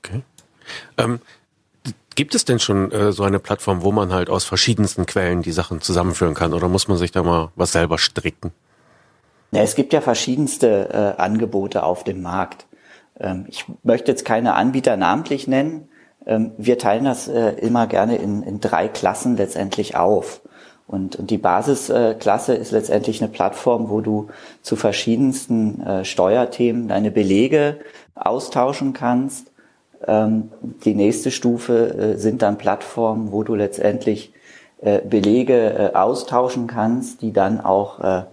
Okay. 0.02 0.22
Ähm, 0.96 1.20
gibt 2.14 2.34
es 2.34 2.44
denn 2.44 2.58
schon 2.58 2.90
äh, 2.92 3.12
so 3.12 3.22
eine 3.22 3.38
Plattform, 3.38 3.82
wo 3.82 3.92
man 3.92 4.12
halt 4.12 4.30
aus 4.30 4.44
verschiedensten 4.44 5.06
Quellen 5.06 5.42
die 5.42 5.52
Sachen 5.52 5.80
zusammenführen 5.80 6.34
kann 6.34 6.54
oder 6.54 6.68
muss 6.68 6.88
man 6.88 6.96
sich 6.96 7.12
da 7.12 7.22
mal 7.22 7.50
was 7.56 7.72
selber 7.72 7.98
stricken? 7.98 8.52
Ja, 9.54 9.62
es 9.62 9.76
gibt 9.76 9.92
ja 9.92 10.00
verschiedenste 10.00 10.88
äh, 11.16 11.22
Angebote 11.22 11.84
auf 11.84 12.02
dem 12.02 12.22
Markt. 12.22 12.66
Ähm, 13.20 13.44
ich 13.48 13.64
möchte 13.84 14.10
jetzt 14.10 14.24
keine 14.24 14.54
Anbieter 14.54 14.96
namentlich 14.96 15.46
nennen. 15.46 15.88
Ähm, 16.26 16.50
wir 16.58 16.76
teilen 16.76 17.04
das 17.04 17.28
äh, 17.28 17.50
immer 17.60 17.86
gerne 17.86 18.16
in, 18.16 18.42
in 18.42 18.58
drei 18.58 18.88
Klassen 18.88 19.36
letztendlich 19.36 19.94
auf. 19.94 20.40
Und, 20.88 21.14
und 21.14 21.30
die 21.30 21.38
Basisklasse 21.38 22.54
ist 22.54 22.72
letztendlich 22.72 23.22
eine 23.22 23.30
Plattform, 23.30 23.90
wo 23.90 24.00
du 24.00 24.26
zu 24.60 24.74
verschiedensten 24.74 25.80
äh, 25.80 26.04
Steuerthemen 26.04 26.88
deine 26.88 27.12
Belege 27.12 27.78
austauschen 28.16 28.92
kannst. 28.92 29.52
Ähm, 30.04 30.50
die 30.84 30.96
nächste 30.96 31.30
Stufe 31.30 31.94
äh, 31.94 32.16
sind 32.16 32.42
dann 32.42 32.58
Plattformen, 32.58 33.30
wo 33.30 33.44
du 33.44 33.54
letztendlich 33.54 34.32
äh, 34.82 35.00
Belege 35.00 35.92
äh, 35.92 35.96
austauschen 35.96 36.66
kannst, 36.66 37.22
die 37.22 37.32
dann 37.32 37.60
auch 37.60 38.00
äh, 38.00 38.24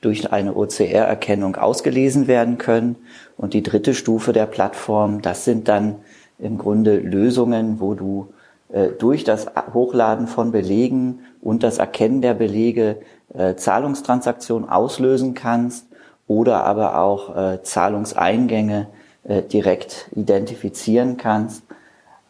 durch 0.00 0.32
eine 0.32 0.54
OCR-Erkennung 0.54 1.56
ausgelesen 1.56 2.26
werden 2.26 2.58
können. 2.58 2.96
Und 3.36 3.54
die 3.54 3.62
dritte 3.62 3.94
Stufe 3.94 4.32
der 4.32 4.46
Plattform, 4.46 5.22
das 5.22 5.44
sind 5.44 5.68
dann 5.68 5.96
im 6.38 6.58
Grunde 6.58 6.98
Lösungen, 6.98 7.80
wo 7.80 7.94
du 7.94 8.28
äh, 8.72 8.88
durch 8.88 9.24
das 9.24 9.46
Hochladen 9.72 10.26
von 10.26 10.52
Belegen 10.52 11.20
und 11.40 11.62
das 11.62 11.78
Erkennen 11.78 12.22
der 12.22 12.34
Belege 12.34 12.96
äh, 13.34 13.54
Zahlungstransaktionen 13.54 14.68
auslösen 14.68 15.34
kannst 15.34 15.86
oder 16.26 16.64
aber 16.64 16.98
auch 16.98 17.36
äh, 17.36 17.62
Zahlungseingänge 17.62 18.86
äh, 19.24 19.42
direkt 19.42 20.08
identifizieren 20.14 21.16
kannst, 21.16 21.62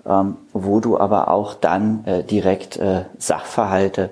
ähm, 0.07 0.37
wo 0.53 0.81
du 0.81 0.99
aber 0.99 1.29
auch 1.29 1.55
dann 1.55 2.05
äh, 2.07 2.23
direkt 2.23 2.77
äh, 2.79 3.05
Sachverhalte 3.19 4.11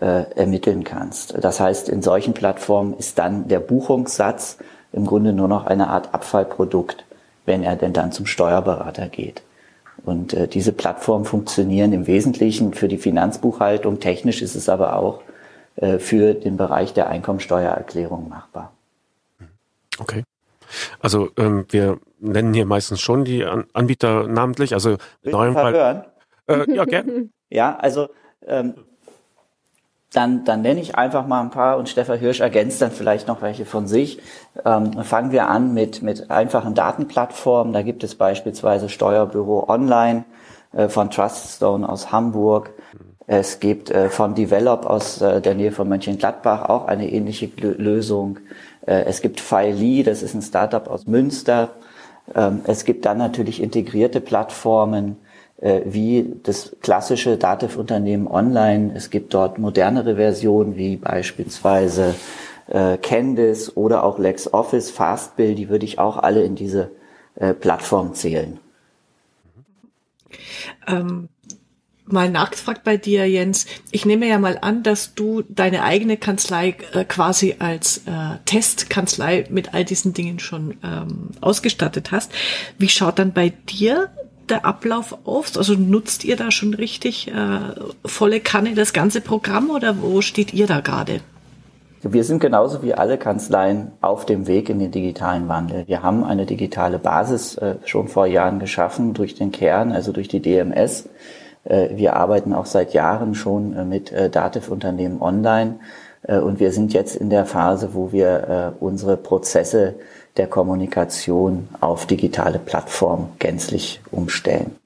ermitteln 0.00 0.82
kannst. 0.82 1.34
Das 1.42 1.60
heißt, 1.60 1.88
in 1.88 2.00
solchen 2.00 2.32
Plattformen 2.32 2.96
ist 2.96 3.18
dann 3.18 3.48
der 3.48 3.60
Buchungssatz 3.60 4.56
im 4.92 5.06
Grunde 5.06 5.32
nur 5.32 5.48
noch 5.48 5.66
eine 5.66 5.88
Art 5.88 6.14
Abfallprodukt, 6.14 7.04
wenn 7.46 7.62
er 7.62 7.76
denn 7.76 7.92
dann 7.92 8.12
zum 8.12 8.26
Steuerberater 8.26 9.08
geht. 9.08 9.42
Und 10.04 10.34
äh, 10.34 10.48
diese 10.48 10.72
Plattformen 10.72 11.24
funktionieren 11.24 11.92
im 11.92 12.06
Wesentlichen 12.06 12.72
für 12.74 12.88
die 12.88 12.98
Finanzbuchhaltung. 12.98 14.00
Technisch 14.00 14.42
ist 14.42 14.54
es 14.54 14.68
aber 14.68 14.96
auch 14.96 15.20
äh, 15.76 15.98
für 15.98 16.34
den 16.34 16.56
Bereich 16.56 16.94
der 16.94 17.08
Einkommensteuererklärung 17.08 18.28
machbar. 18.28 18.72
Okay. 19.98 20.24
Also 21.00 21.30
ähm, 21.36 21.66
wir 21.68 21.98
nennen 22.20 22.54
hier 22.54 22.64
meistens 22.64 23.00
schon 23.00 23.24
die 23.24 23.44
An 23.44 23.64
Anbieter 23.72 24.26
namentlich. 24.26 24.72
Also 24.72 24.96
in 25.22 25.34
eurem 25.34 25.54
Fall. 25.54 26.06
Äh, 26.46 26.74
ja, 26.74 26.84
gerne. 26.84 27.28
ja, 27.50 27.76
also 27.76 28.08
ähm, 28.46 28.74
dann, 30.12 30.44
dann 30.44 30.62
nenne 30.62 30.80
ich 30.80 30.96
einfach 30.96 31.26
mal 31.26 31.40
ein 31.40 31.50
paar 31.50 31.76
und 31.76 31.88
Stefan 31.88 32.18
Hirsch 32.18 32.40
ergänzt 32.40 32.82
dann 32.82 32.90
vielleicht 32.90 33.28
noch 33.28 33.42
welche 33.42 33.64
von 33.64 33.86
sich. 33.86 34.20
Ähm, 34.64 35.04
fangen 35.04 35.30
wir 35.30 35.48
an 35.48 35.72
mit, 35.72 36.02
mit 36.02 36.30
einfachen 36.30 36.74
Datenplattformen. 36.74 37.72
Da 37.72 37.82
gibt 37.82 38.02
es 38.02 38.16
beispielsweise 38.16 38.88
Steuerbüro 38.88 39.68
Online 39.68 40.24
äh, 40.72 40.88
von 40.88 41.10
Truststone 41.10 41.88
aus 41.88 42.10
Hamburg. 42.10 42.70
Es 43.28 43.60
gibt 43.60 43.92
äh, 43.92 44.08
von 44.08 44.34
Develop 44.34 44.84
aus 44.86 45.20
äh, 45.20 45.40
der 45.40 45.54
Nähe 45.54 45.70
von 45.70 45.88
Mönchengladbach 45.88 46.68
auch 46.68 46.88
eine 46.88 47.08
ähnliche 47.08 47.48
Lösung. 47.60 48.40
Äh, 48.86 49.04
es 49.04 49.22
gibt 49.22 49.40
Filey, 49.40 50.02
das 50.02 50.24
ist 50.24 50.34
ein 50.34 50.42
Startup 50.42 50.88
aus 50.88 51.06
Münster. 51.06 51.68
Ähm, 52.34 52.62
es 52.64 52.84
gibt 52.84 53.06
dann 53.06 53.18
natürlich 53.18 53.62
integrierte 53.62 54.20
Plattformen 54.20 55.18
wie 55.62 56.36
das 56.42 56.74
klassische 56.80 57.36
Dativ-Unternehmen 57.36 58.26
online. 58.26 58.92
Es 58.94 59.10
gibt 59.10 59.34
dort 59.34 59.58
modernere 59.58 60.16
Versionen 60.16 60.76
wie 60.76 60.96
beispielsweise 60.96 62.14
äh, 62.70 62.96
Candice 62.98 63.76
oder 63.76 64.04
auch 64.04 64.18
LexOffice, 64.18 64.90
Fastbill, 64.90 65.54
die 65.54 65.68
würde 65.68 65.84
ich 65.84 65.98
auch 65.98 66.16
alle 66.16 66.42
in 66.42 66.54
diese 66.54 66.90
äh, 67.34 67.52
Plattform 67.52 68.14
zählen. 68.14 68.58
Ähm, 70.86 71.28
mal 72.06 72.30
nachgefragt 72.30 72.84
bei 72.84 72.96
dir, 72.96 73.28
Jens. 73.28 73.66
Ich 73.90 74.04
nehme 74.04 74.26
ja 74.26 74.38
mal 74.38 74.58
an, 74.60 74.82
dass 74.82 75.14
du 75.14 75.42
deine 75.48 75.82
eigene 75.82 76.16
Kanzlei 76.16 76.76
äh, 76.92 77.04
quasi 77.04 77.56
als 77.58 77.98
äh, 78.06 78.38
Testkanzlei 78.44 79.46
mit 79.50 79.74
all 79.74 79.84
diesen 79.84 80.12
Dingen 80.12 80.38
schon 80.38 80.78
ähm, 80.82 81.30
ausgestattet 81.40 82.12
hast. 82.12 82.32
Wie 82.78 82.88
schaut 82.88 83.18
dann 83.18 83.32
bei 83.32 83.50
dir 83.68 84.10
der 84.50 84.64
Ablauf 84.64 85.16
auf? 85.24 85.56
Also 85.56 85.74
nutzt 85.74 86.24
ihr 86.24 86.36
da 86.36 86.50
schon 86.50 86.74
richtig 86.74 87.28
äh, 87.28 87.60
volle 88.04 88.40
Kanne 88.40 88.74
das 88.74 88.92
ganze 88.92 89.20
Programm 89.20 89.70
oder 89.70 90.02
wo 90.02 90.20
steht 90.20 90.52
ihr 90.52 90.66
da 90.66 90.80
gerade? 90.80 91.20
Wir 92.02 92.24
sind 92.24 92.40
genauso 92.40 92.82
wie 92.82 92.94
alle 92.94 93.18
Kanzleien 93.18 93.92
auf 94.00 94.24
dem 94.24 94.46
Weg 94.46 94.70
in 94.70 94.78
den 94.78 94.90
digitalen 94.90 95.48
Wandel. 95.48 95.84
Wir 95.86 96.02
haben 96.02 96.24
eine 96.24 96.46
digitale 96.46 96.98
Basis 96.98 97.58
äh, 97.58 97.74
schon 97.84 98.08
vor 98.08 98.26
Jahren 98.26 98.58
geschaffen 98.58 99.12
durch 99.12 99.34
den 99.34 99.52
Kern, 99.52 99.92
also 99.92 100.10
durch 100.10 100.26
die 100.26 100.40
DMS. 100.40 101.10
Äh, 101.64 101.90
wir 101.96 102.16
arbeiten 102.16 102.54
auch 102.54 102.64
seit 102.64 102.94
Jahren 102.94 103.34
schon 103.34 103.76
äh, 103.76 103.84
mit 103.84 104.12
äh, 104.12 104.30
Dativ-Unternehmen 104.30 105.20
online. 105.20 105.80
Äh, 106.22 106.38
und 106.38 106.58
wir 106.58 106.72
sind 106.72 106.94
jetzt 106.94 107.16
in 107.16 107.28
der 107.28 107.44
Phase, 107.44 107.90
wo 107.92 108.12
wir 108.12 108.76
unsere 108.80 109.18
Prozesse 109.18 109.96
der 110.36 110.46
Kommunikation 110.46 111.68
auf 111.80 112.06
digitale 112.06 112.58
Plattformen 112.58 113.32
gänzlich 113.38 114.00
umstellen. 114.10 114.76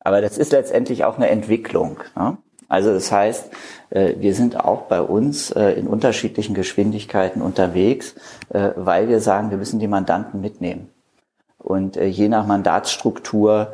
Aber 0.00 0.20
das 0.20 0.36
ist 0.36 0.52
letztendlich 0.52 1.04
auch 1.04 1.16
eine 1.16 1.30
Entwicklung. 1.30 1.98
Ne? 2.14 2.36
Also 2.68 2.92
das 2.92 3.10
heißt, 3.10 3.50
äh, 3.90 4.14
wir 4.18 4.34
sind 4.34 4.58
auch 4.58 4.82
bei 4.82 5.00
uns 5.00 5.50
äh, 5.50 5.70
in 5.72 5.86
unterschiedlichen 5.86 6.54
Geschwindigkeiten 6.54 7.40
unterwegs, 7.40 8.14
äh, 8.50 8.70
weil 8.76 9.08
wir 9.08 9.20
sagen, 9.20 9.50
wir 9.50 9.58
müssen 9.58 9.80
die 9.80 9.88
Mandanten 9.88 10.40
mitnehmen. 10.40 10.90
Und 11.58 11.96
je 11.96 12.28
nach 12.28 12.46
Mandatsstruktur 12.46 13.72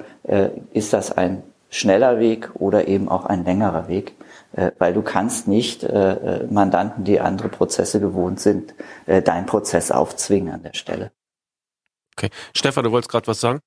ist 0.72 0.92
das 0.92 1.10
ein 1.10 1.42
schneller 1.70 2.20
Weg 2.20 2.50
oder 2.54 2.86
eben 2.86 3.08
auch 3.08 3.26
ein 3.26 3.44
längerer 3.44 3.88
Weg. 3.88 4.14
Äh, 4.52 4.72
weil 4.78 4.92
du 4.92 5.02
kannst 5.02 5.46
nicht 5.46 5.84
äh, 5.84 6.12
äh, 6.12 6.46
Mandanten, 6.46 7.04
die 7.04 7.20
andere 7.20 7.48
Prozesse 7.48 8.00
gewohnt 8.00 8.40
sind, 8.40 8.74
äh, 9.06 9.22
deinen 9.22 9.46
Prozess 9.46 9.90
aufzwingen 9.90 10.52
an 10.52 10.62
der 10.62 10.74
Stelle. 10.74 11.12
Okay. 12.16 12.30
Stefan, 12.54 12.84
du 12.84 12.90
wolltest 12.90 13.10
gerade 13.10 13.26
was 13.28 13.40
sagen? 13.40 13.60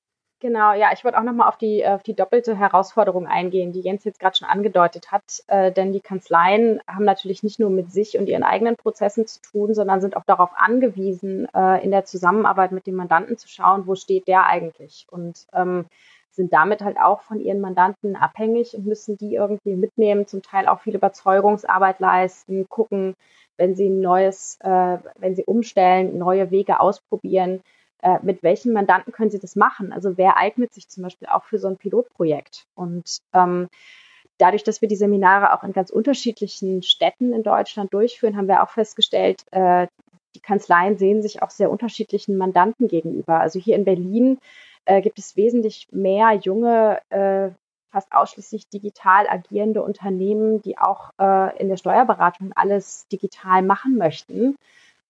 Genau, 0.44 0.74
ja, 0.74 0.90
ich 0.92 1.04
wollte 1.04 1.16
auch 1.16 1.22
nochmal 1.22 1.48
auf 1.48 1.56
die, 1.56 1.86
auf 1.86 2.02
die 2.02 2.14
doppelte 2.14 2.54
Herausforderung 2.54 3.26
eingehen, 3.26 3.72
die 3.72 3.80
Jens 3.80 4.04
jetzt 4.04 4.20
gerade 4.20 4.36
schon 4.36 4.46
angedeutet 4.46 5.10
hat. 5.10 5.42
Äh, 5.46 5.72
denn 5.72 5.94
die 5.94 6.02
Kanzleien 6.02 6.82
haben 6.86 7.06
natürlich 7.06 7.42
nicht 7.42 7.58
nur 7.58 7.70
mit 7.70 7.90
sich 7.90 8.18
und 8.18 8.28
ihren 8.28 8.42
eigenen 8.42 8.76
Prozessen 8.76 9.26
zu 9.26 9.40
tun, 9.40 9.72
sondern 9.72 10.02
sind 10.02 10.18
auch 10.18 10.24
darauf 10.26 10.50
angewiesen, 10.54 11.48
äh, 11.54 11.82
in 11.82 11.92
der 11.92 12.04
Zusammenarbeit 12.04 12.72
mit 12.72 12.86
dem 12.86 12.94
Mandanten 12.94 13.38
zu 13.38 13.48
schauen, 13.48 13.86
wo 13.86 13.94
steht 13.94 14.28
der 14.28 14.44
eigentlich. 14.44 15.06
Und 15.10 15.46
ähm, 15.54 15.86
sind 16.34 16.52
damit 16.52 16.82
halt 16.82 16.98
auch 16.98 17.22
von 17.22 17.40
ihren 17.40 17.60
Mandanten 17.60 18.16
abhängig 18.16 18.74
und 18.74 18.86
müssen 18.86 19.16
die 19.16 19.34
irgendwie 19.34 19.76
mitnehmen, 19.76 20.26
zum 20.26 20.42
Teil 20.42 20.66
auch 20.66 20.80
viel 20.80 20.94
Überzeugungsarbeit 20.94 22.00
leisten, 22.00 22.68
gucken, 22.68 23.14
wenn 23.56 23.74
sie 23.74 23.88
ein 23.88 24.00
neues, 24.00 24.58
äh, 24.60 24.98
wenn 25.18 25.36
sie 25.36 25.44
umstellen, 25.44 26.18
neue 26.18 26.50
Wege 26.50 26.80
ausprobieren, 26.80 27.60
äh, 28.02 28.18
mit 28.22 28.42
welchen 28.42 28.72
Mandanten 28.72 29.12
können 29.12 29.30
sie 29.30 29.38
das 29.38 29.56
machen? 29.56 29.92
Also 29.92 30.18
wer 30.18 30.36
eignet 30.36 30.74
sich 30.74 30.88
zum 30.88 31.04
Beispiel 31.04 31.28
auch 31.28 31.44
für 31.44 31.58
so 31.58 31.68
ein 31.68 31.76
Pilotprojekt? 31.76 32.66
Und 32.74 33.18
ähm, 33.32 33.68
dadurch, 34.38 34.64
dass 34.64 34.82
wir 34.82 34.88
die 34.88 34.96
Seminare 34.96 35.52
auch 35.54 35.62
in 35.62 35.72
ganz 35.72 35.90
unterschiedlichen 35.90 36.82
Städten 36.82 37.32
in 37.32 37.42
Deutschland 37.42 37.94
durchführen, 37.94 38.36
haben 38.36 38.48
wir 38.48 38.62
auch 38.62 38.70
festgestellt, 38.70 39.44
äh, 39.52 39.86
die 40.34 40.40
Kanzleien 40.40 40.98
sehen 40.98 41.22
sich 41.22 41.42
auch 41.42 41.50
sehr 41.50 41.70
unterschiedlichen 41.70 42.36
Mandanten 42.36 42.88
gegenüber. 42.88 43.40
Also 43.40 43.60
hier 43.60 43.76
in 43.76 43.84
Berlin 43.84 44.38
äh, 44.84 45.00
gibt 45.00 45.18
es 45.18 45.36
wesentlich 45.36 45.88
mehr 45.90 46.32
junge, 46.32 47.00
äh, 47.10 47.50
fast 47.90 48.12
ausschließlich 48.12 48.68
digital 48.68 49.26
agierende 49.28 49.82
Unternehmen, 49.82 50.60
die 50.62 50.78
auch 50.78 51.10
äh, 51.20 51.56
in 51.58 51.68
der 51.68 51.76
Steuerberatung 51.76 52.52
alles 52.54 53.06
digital 53.08 53.62
machen 53.62 53.96
möchten. 53.96 54.56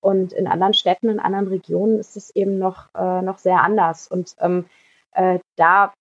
Und 0.01 0.35
in 0.35 0.47
anderen 0.47 0.75
Städten, 0.75 1.09
in 1.09 1.19
anderen 1.19 1.49
Regionen 1.49 1.99
ist 1.99 2.17
es 2.17 2.29
eben 2.37 2.59
noch, 2.59 2.95
äh, 2.95 3.23
noch 3.23 3.39
sehr 3.39 3.63
anders. 3.63 4.07
Und 4.07 4.37
ähm, 4.39 4.67
äh, 5.13 5.39
da 5.57 5.95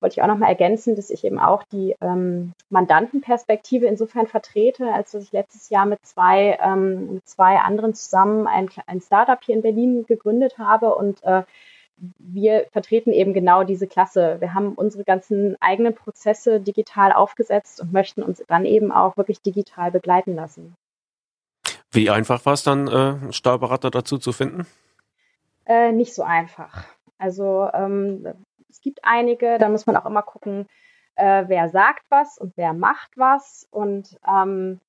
wollte 0.00 0.14
ich 0.14 0.22
auch 0.22 0.26
noch 0.26 0.36
mal 0.36 0.48
ergänzen, 0.48 0.94
dass 0.94 1.08
ich 1.08 1.24
eben 1.24 1.38
auch 1.38 1.62
die 1.72 1.96
ähm, 2.02 2.52
Mandantenperspektive 2.68 3.86
insofern 3.86 4.26
vertrete, 4.26 4.92
als 4.92 5.12
dass 5.12 5.22
ich 5.22 5.32
letztes 5.32 5.70
Jahr 5.70 5.86
mit 5.86 6.04
zwei, 6.04 6.58
ähm, 6.62 7.14
mit 7.14 7.28
zwei 7.28 7.56
anderen 7.56 7.94
zusammen 7.94 8.46
ein, 8.46 8.68
ein 8.86 9.00
Startup 9.00 9.42
hier 9.42 9.56
in 9.56 9.62
Berlin 9.62 10.04
gegründet 10.06 10.58
habe 10.58 10.94
und 10.94 11.22
äh, 11.24 11.44
wir 11.96 12.66
vertreten 12.72 13.12
eben 13.12 13.32
genau 13.32 13.64
diese 13.64 13.86
Klasse. 13.86 14.36
Wir 14.40 14.54
haben 14.54 14.74
unsere 14.74 15.04
ganzen 15.04 15.56
eigenen 15.60 15.94
Prozesse 15.94 16.60
digital 16.60 17.12
aufgesetzt 17.12 17.80
und 17.80 17.92
möchten 17.92 18.22
uns 18.22 18.42
dann 18.46 18.64
eben 18.64 18.92
auch 18.92 19.16
wirklich 19.16 19.40
digital 19.40 19.90
begleiten 19.90 20.34
lassen. 20.34 20.76
Wie 21.90 22.10
einfach 22.10 22.44
war 22.44 22.52
es 22.52 22.62
dann, 22.62 22.88
äh, 22.88 23.32
Steuerberater 23.32 23.90
dazu 23.90 24.18
zu 24.18 24.32
finden? 24.32 24.66
Äh, 25.64 25.92
nicht 25.92 26.14
so 26.14 26.22
einfach. 26.22 26.84
Also 27.18 27.70
ähm, 27.72 28.26
es 28.68 28.80
gibt 28.80 29.00
einige, 29.02 29.58
da 29.58 29.68
muss 29.68 29.86
man 29.86 29.96
auch 29.96 30.06
immer 30.06 30.22
gucken, 30.22 30.68
äh, 31.14 31.44
wer 31.46 31.70
sagt 31.70 32.04
was 32.10 32.36
und 32.36 32.52
wer 32.56 32.74
macht 32.74 33.16
was 33.16 33.66
und 33.70 34.18
ähm, 34.28 34.80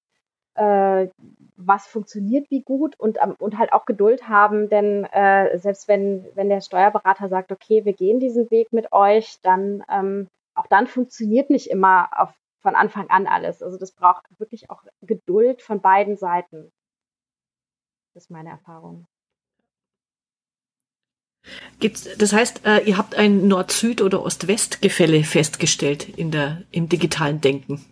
äh, 0.58 1.10
was 1.58 1.88
funktioniert 1.88 2.50
wie 2.52 2.62
gut 2.62 3.00
und, 3.00 3.18
ähm, 3.22 3.36
und 3.40 3.58
halt 3.58 3.74
auch 3.74 3.86
Geduld 3.86 4.28
haben, 4.28 4.70
denn 4.70 5.06
äh, 5.06 5.58
selbst 5.58 5.88
wenn, 5.88 6.26
wenn 6.36 6.50
der 6.50 6.62
Steuerberater 6.62 7.30
sagt, 7.30 7.52
okay, 7.52 7.86
wir 7.86 7.94
gehen 7.94 8.20
diesen 8.20 8.50
Weg 8.52 8.72
mit 8.72 8.92
euch, 8.92 9.40
dann 9.42 9.84
ähm, 9.90 10.28
auch 10.54 10.68
dann 10.68 10.88
funktioniert 10.88 11.50
nicht 11.50 11.70
immer 11.70 12.10
auf, 12.16 12.30
von 12.62 12.76
Anfang 12.76 13.10
an 13.10 13.28
alles. 13.28 13.62
Also 13.62 13.78
das 13.78 13.92
braucht 13.92 14.26
wirklich 14.40 14.70
auch 14.70 14.84
Geduld 15.02 15.62
von 15.62 15.82
beiden 15.82 16.18
Seiten. 16.18 16.72
Das 18.14 18.24
ist 18.24 18.32
meine 18.32 18.50
Erfahrung. 18.50 19.06
Gibt's, 21.80 22.08
das 22.18 22.34
heißt, 22.34 22.66
äh, 22.66 22.80
ihr 22.80 22.98
habt 22.98 23.16
ein 23.16 23.48
Nord-Süd- 23.48 24.02
oder 24.02 24.24
Ost-West-Gefälle 24.24 25.24
festgestellt 25.24 26.10
in 26.18 26.32
der, 26.32 26.64
im 26.72 26.90
digitalen 26.90 27.40
Denken. 27.40 27.86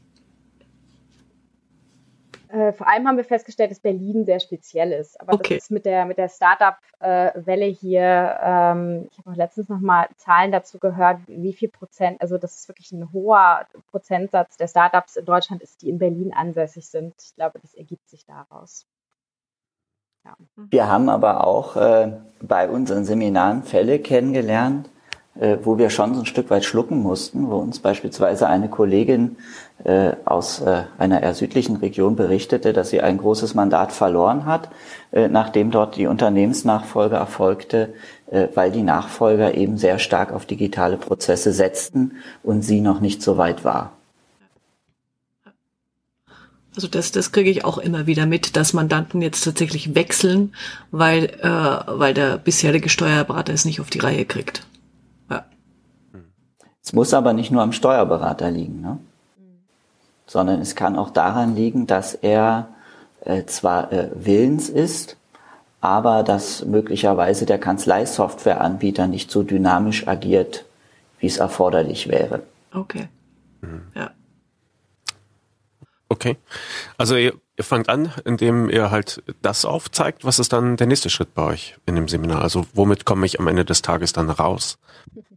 Äh, 2.56 2.72
vor 2.72 2.88
allem 2.88 3.06
haben 3.06 3.18
wir 3.18 3.26
festgestellt, 3.26 3.72
dass 3.72 3.82
Berlin 3.82 4.24
sehr 4.24 4.40
speziell 4.40 4.94
ist. 4.94 5.20
Aber 5.20 5.34
okay. 5.34 5.56
das 5.56 5.66
ist 5.66 5.72
mit 5.72 5.86
der, 5.86 6.06
mit 6.06 6.18
der 6.18 6.30
Startup-Welle 6.30 7.66
hier, 7.66 8.40
ähm, 8.42 9.10
ich 9.12 9.18
habe 9.18 9.32
auch 9.32 9.36
letztens 9.36 9.68
nochmal 9.68 10.08
Zahlen 10.16 10.54
dazu 10.54 10.80
gehört, 10.80 11.20
wie 11.28 11.52
viel 11.52 11.68
Prozent, 11.68 12.22
also 12.22 12.38
das 12.38 12.56
ist 12.56 12.70
wirklich 12.70 12.94
ein 12.94 13.12
hoher 13.12 13.66
Prozentsatz 13.92 14.56
der 14.56 14.68
Startups 14.68 15.18
in 15.18 15.26
Deutschland 15.26 15.62
ist, 15.62 15.82
die 15.82 15.90
in 15.90 15.98
Berlin 15.98 16.34
ansässig 16.34 16.88
sind. 16.88 17.14
Ich 17.22 17.36
glaube, 17.36 17.60
das 17.60 17.74
ergibt 17.74 18.08
sich 18.10 18.26
daraus. 18.26 18.86
Ja. 20.24 20.38
Wir 20.56 20.88
haben 20.88 21.10
aber 21.10 21.46
auch 21.46 21.76
äh, 21.76 22.14
bei 22.42 22.70
unseren 22.70 23.04
Seminaren 23.04 23.64
Fälle 23.64 24.00
kennengelernt, 24.00 24.90
wo 25.36 25.78
wir 25.78 25.90
schon 25.90 26.14
so 26.14 26.22
ein 26.22 26.26
Stück 26.26 26.50
weit 26.50 26.64
schlucken 26.64 27.04
mussten, 27.04 27.50
wo 27.50 27.58
uns 27.58 27.80
beispielsweise 27.80 28.48
eine 28.48 28.70
Kollegin 28.70 29.36
äh, 29.84 30.14
aus 30.24 30.62
äh, 30.62 30.84
einer 30.98 31.22
eher 31.22 31.34
südlichen 31.34 31.76
Region 31.76 32.16
berichtete, 32.16 32.72
dass 32.72 32.90
sie 32.90 33.02
ein 33.02 33.18
großes 33.18 33.54
Mandat 33.54 33.92
verloren 33.92 34.46
hat, 34.46 34.70
äh, 35.12 35.28
nachdem 35.28 35.72
dort 35.72 35.98
die 35.98 36.08
Unternehmensnachfolge 36.08 37.16
erfolgte, 37.16 37.94
äh, 38.32 38.48
weil 38.56 38.72
die 38.72 38.84
Nachfolger 38.84 39.56
eben 39.56 39.78
sehr 39.78 40.00
stark 40.00 40.32
auf 40.32 40.46
digitale 40.46 40.98
Prozesse 40.98 41.52
setzten 41.52 42.14
und 42.42 42.62
sie 42.62 42.82
noch 42.82 43.02
nicht 43.02 43.22
so 43.22 43.38
weit 43.38 43.66
war. 43.66 43.92
Also 46.76 46.88
das, 46.88 47.12
das 47.12 47.32
kriege 47.32 47.50
ich 47.50 47.64
auch 47.64 47.78
immer 47.78 48.06
wieder 48.06 48.26
mit, 48.26 48.58
dass 48.58 48.74
Mandanten 48.74 49.22
jetzt 49.22 49.44
tatsächlich 49.44 49.96
wechseln, 49.96 50.54
weil, 50.92 51.26
äh, 51.42 52.00
weil 52.00 52.14
der 52.14 52.38
bisherige 52.38 52.90
Steuerberater 52.90 53.54
es 53.54 53.66
nicht 53.66 53.82
auf 53.82 53.90
die 53.90 54.00
Reihe 54.00 54.26
kriegt. 54.26 54.66
Es 56.86 56.94
muss 56.94 57.16
aber 57.16 57.34
nicht 57.34 57.50
nur 57.50 57.64
am 57.64 57.72
Steuerberater 57.72 58.52
liegen, 58.52 58.82
ne? 58.82 59.00
sondern 60.28 60.62
es 60.62 60.76
kann 60.76 60.98
auch 60.98 61.10
daran 61.10 61.56
liegen, 61.56 61.88
dass 61.88 62.14
er 62.14 62.68
äh, 63.22 63.46
zwar 63.46 63.92
äh, 63.92 64.10
willens 64.14 64.70
ist, 64.70 65.18
aber 65.82 66.22
dass 66.22 66.64
möglicherweise 66.64 67.48
der 67.48 67.58
Kanzleisoftwareanbieter 67.58 69.08
nicht 69.08 69.32
so 69.32 69.42
dynamisch 69.42 70.08
agiert, 70.08 70.66
wie 71.20 71.26
es 71.26 71.38
erforderlich 71.38 72.08
wäre. 72.08 72.44
Okay. 72.72 73.10
Mhm. 73.62 73.82
Ja. 73.96 74.12
Okay. 76.08 76.38
Also 77.00 77.16
ihr, 77.16 77.34
ihr 77.58 77.64
fangt 77.64 77.90
an, 77.90 78.12
indem 78.26 78.70
ihr 78.70 78.92
halt 78.92 79.24
das 79.42 79.66
aufzeigt. 79.66 80.24
Was 80.24 80.38
ist 80.38 80.54
dann 80.54 80.78
der 80.78 80.86
nächste 80.86 81.10
Schritt 81.10 81.34
bei 81.34 81.44
euch 81.44 81.78
in 81.88 81.96
dem 81.96 82.08
Seminar? 82.08 82.44
Also 82.44 82.68
womit 82.76 83.06
komme 83.06 83.26
ich 83.26 83.40
am 83.40 83.48
Ende 83.48 83.66
des 83.66 83.82
Tages 83.82 84.14
dann 84.14 84.30
raus? 84.30 84.78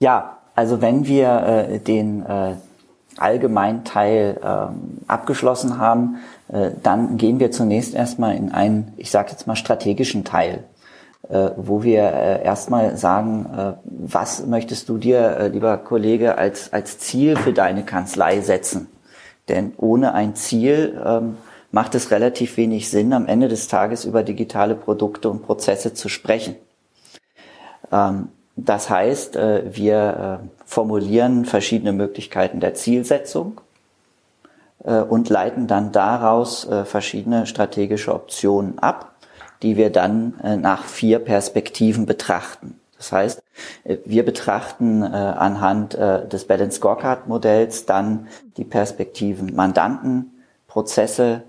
Ja, 0.00 0.38
also 0.54 0.80
wenn 0.80 1.06
wir 1.06 1.28
äh, 1.28 1.78
den 1.78 2.24
äh, 2.24 2.54
allgemeinen 3.16 3.84
Teil 3.84 4.40
ähm, 4.42 4.98
abgeschlossen 5.06 5.78
haben, 5.78 6.16
äh, 6.48 6.70
dann 6.82 7.16
gehen 7.16 7.38
wir 7.38 7.50
zunächst 7.50 7.94
erstmal 7.94 8.34
in 8.36 8.50
einen, 8.50 8.94
ich 8.96 9.10
sage 9.10 9.30
jetzt 9.30 9.46
mal, 9.46 9.56
strategischen 9.56 10.24
Teil 10.24 10.64
äh, 11.30 11.50
wo 11.56 11.82
wir 11.82 12.02
äh, 12.02 12.44
erstmal 12.44 12.96
sagen, 12.96 13.46
äh, 13.56 13.72
was 13.84 14.46
möchtest 14.46 14.88
du 14.88 14.98
dir, 14.98 15.36
äh, 15.36 15.48
lieber 15.48 15.78
Kollege, 15.78 16.36
als, 16.38 16.72
als 16.72 16.98
Ziel 16.98 17.36
für 17.36 17.52
deine 17.52 17.84
Kanzlei 17.84 18.40
setzen? 18.40 18.88
Denn 19.48 19.72
ohne 19.76 20.14
ein 20.14 20.34
Ziel 20.34 21.00
ähm, 21.04 21.36
macht 21.70 21.94
es 21.94 22.10
relativ 22.10 22.56
wenig 22.56 22.90
Sinn, 22.90 23.12
am 23.12 23.26
Ende 23.26 23.48
des 23.48 23.68
Tages 23.68 24.04
über 24.04 24.22
digitale 24.22 24.74
Produkte 24.74 25.30
und 25.30 25.42
Prozesse 25.42 25.94
zu 25.94 26.08
sprechen. 26.08 26.56
Ähm, 27.92 28.28
das 28.66 28.90
heißt, 28.90 29.36
äh, 29.36 29.62
wir 29.74 30.40
äh, 30.42 30.48
formulieren 30.64 31.44
verschiedene 31.44 31.92
Möglichkeiten 31.92 32.60
der 32.60 32.74
Zielsetzung 32.74 33.60
äh, 34.84 35.00
und 35.00 35.28
leiten 35.28 35.66
dann 35.66 35.92
daraus 35.92 36.68
verschiedene 36.84 37.46
strategische 37.46 38.14
Optionen 38.14 38.78
ab 38.78 39.06
die 39.62 39.76
wir 39.76 39.90
dann 39.90 40.32
nach 40.62 40.84
vier 40.84 41.18
Perspektiven 41.18 42.06
betrachten. 42.06 42.80
Das 42.96 43.12
heißt, 43.12 43.42
wir 44.06 44.24
betrachten 44.24 45.02
anhand 45.02 45.92
des 45.92 46.46
Balance 46.46 46.78
Scorecard 46.78 47.28
Modells 47.28 47.84
dann 47.84 48.28
die 48.56 48.64
Perspektiven 48.64 49.54
Mandanten, 49.54 50.30
Prozesse, 50.66 51.42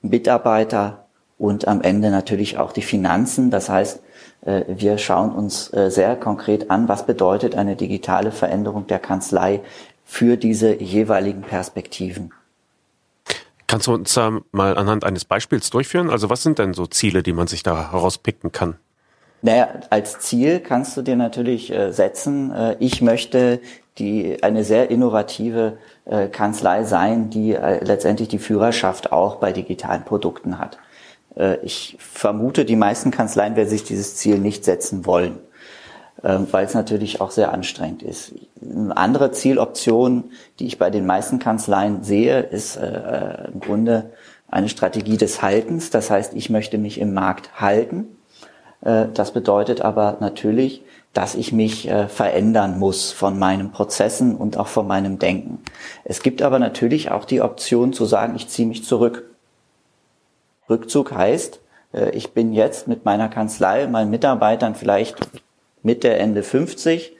Mitarbeiter 0.00 1.04
und 1.36 1.68
am 1.68 1.82
Ende 1.82 2.10
natürlich 2.10 2.56
auch 2.56 2.72
die 2.72 2.80
Finanzen. 2.80 3.50
Das 3.50 3.68
heißt, 3.68 4.00
wir 4.44 4.98
schauen 4.98 5.32
uns 5.32 5.72
äh, 5.72 5.90
sehr 5.90 6.16
konkret 6.16 6.70
an, 6.70 6.88
was 6.88 7.06
bedeutet 7.06 7.54
eine 7.54 7.76
digitale 7.76 8.30
Veränderung 8.30 8.86
der 8.86 8.98
Kanzlei 8.98 9.60
für 10.04 10.36
diese 10.36 10.80
jeweiligen 10.82 11.42
Perspektiven. 11.42 12.32
Kannst 13.66 13.86
du 13.86 13.94
uns 13.94 14.14
mal 14.52 14.76
anhand 14.76 15.04
eines 15.04 15.24
Beispiels 15.24 15.70
durchführen? 15.70 16.10
Also 16.10 16.28
was 16.28 16.42
sind 16.42 16.58
denn 16.58 16.74
so 16.74 16.86
Ziele, 16.86 17.22
die 17.22 17.32
man 17.32 17.46
sich 17.46 17.62
da 17.62 17.92
herauspicken 17.92 18.52
kann? 18.52 18.76
Naja, 19.44 19.68
als 19.90 20.20
Ziel 20.20 20.60
kannst 20.60 20.96
du 20.96 21.02
dir 21.02 21.16
natürlich 21.16 21.70
äh, 21.70 21.92
setzen, 21.92 22.50
äh, 22.50 22.76
ich 22.78 23.02
möchte 23.02 23.60
die 23.98 24.42
eine 24.42 24.64
sehr 24.64 24.90
innovative 24.90 25.76
äh, 26.06 26.28
Kanzlei 26.28 26.84
sein, 26.84 27.28
die 27.28 27.52
äh, 27.52 27.84
letztendlich 27.84 28.28
die 28.28 28.38
Führerschaft 28.38 29.12
auch 29.12 29.36
bei 29.36 29.52
digitalen 29.52 30.02
Produkten 30.02 30.58
hat. 30.58 30.78
Äh, 31.36 31.56
ich 31.62 31.96
vermute, 31.98 32.64
die 32.64 32.76
meisten 32.76 33.10
Kanzleien 33.10 33.56
werden 33.56 33.68
sich 33.68 33.84
dieses 33.84 34.16
Ziel 34.16 34.38
nicht 34.38 34.64
setzen 34.64 35.06
wollen. 35.06 35.38
Ähm, 36.22 36.46
weil 36.52 36.64
es 36.64 36.72
natürlich 36.72 37.20
auch 37.20 37.30
sehr 37.30 37.52
anstrengend 37.52 38.02
ist. 38.02 38.32
Eine 38.62 38.96
andere 38.96 39.32
Zieloption, 39.32 40.24
die 40.58 40.66
ich 40.66 40.78
bei 40.78 40.88
den 40.88 41.04
meisten 41.04 41.38
Kanzleien 41.38 42.02
sehe, 42.02 42.40
ist 42.40 42.76
äh, 42.76 43.48
im 43.52 43.60
Grunde 43.60 44.10
eine 44.48 44.70
Strategie 44.70 45.18
des 45.18 45.42
Haltens. 45.42 45.90
Das 45.90 46.10
heißt, 46.10 46.32
ich 46.34 46.48
möchte 46.48 46.78
mich 46.78 46.98
im 46.98 47.12
Markt 47.12 47.60
halten. 47.60 48.06
Äh, 48.80 49.06
das 49.12 49.32
bedeutet 49.32 49.82
aber 49.82 50.16
natürlich, 50.20 50.82
dass 51.12 51.34
ich 51.34 51.52
mich 51.52 51.88
äh, 51.88 52.08
verändern 52.08 52.78
muss 52.78 53.12
von 53.12 53.38
meinen 53.38 53.70
Prozessen 53.70 54.34
und 54.34 54.56
auch 54.56 54.68
von 54.68 54.86
meinem 54.86 55.18
Denken. 55.18 55.58
Es 56.04 56.22
gibt 56.22 56.40
aber 56.40 56.58
natürlich 56.58 57.10
auch 57.10 57.26
die 57.26 57.42
Option 57.42 57.92
zu 57.92 58.06
sagen, 58.06 58.34
ich 58.34 58.48
ziehe 58.48 58.66
mich 58.66 58.84
zurück. 58.84 59.33
Rückzug 60.68 61.12
heißt, 61.12 61.60
äh, 61.92 62.10
ich 62.10 62.32
bin 62.32 62.52
jetzt 62.52 62.88
mit 62.88 63.04
meiner 63.04 63.28
Kanzlei, 63.28 63.86
meinen 63.86 64.10
Mitarbeitern 64.10 64.74
vielleicht 64.74 65.16
Mitte, 65.82 66.14
Ende 66.14 66.42
50. 66.42 67.12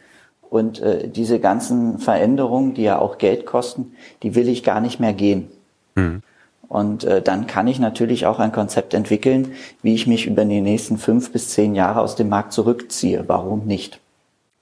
Und 0.50 0.80
äh, 0.80 1.08
diese 1.08 1.40
ganzen 1.40 1.98
Veränderungen, 1.98 2.74
die 2.74 2.84
ja 2.84 2.98
auch 2.98 3.18
Geld 3.18 3.44
kosten, 3.44 3.96
die 4.22 4.34
will 4.34 4.48
ich 4.48 4.62
gar 4.62 4.80
nicht 4.80 5.00
mehr 5.00 5.12
gehen. 5.12 5.50
Mhm. 5.96 6.22
Und 6.68 7.04
äh, 7.04 7.22
dann 7.22 7.46
kann 7.46 7.66
ich 7.66 7.78
natürlich 7.78 8.26
auch 8.26 8.38
ein 8.38 8.52
Konzept 8.52 8.94
entwickeln, 8.94 9.52
wie 9.82 9.94
ich 9.94 10.06
mich 10.06 10.26
über 10.26 10.44
die 10.44 10.60
nächsten 10.60 10.98
fünf 10.98 11.32
bis 11.32 11.50
zehn 11.50 11.74
Jahre 11.74 12.00
aus 12.00 12.16
dem 12.16 12.28
Markt 12.28 12.52
zurückziehe. 12.52 13.24
Warum 13.26 13.66
nicht? 13.66 14.00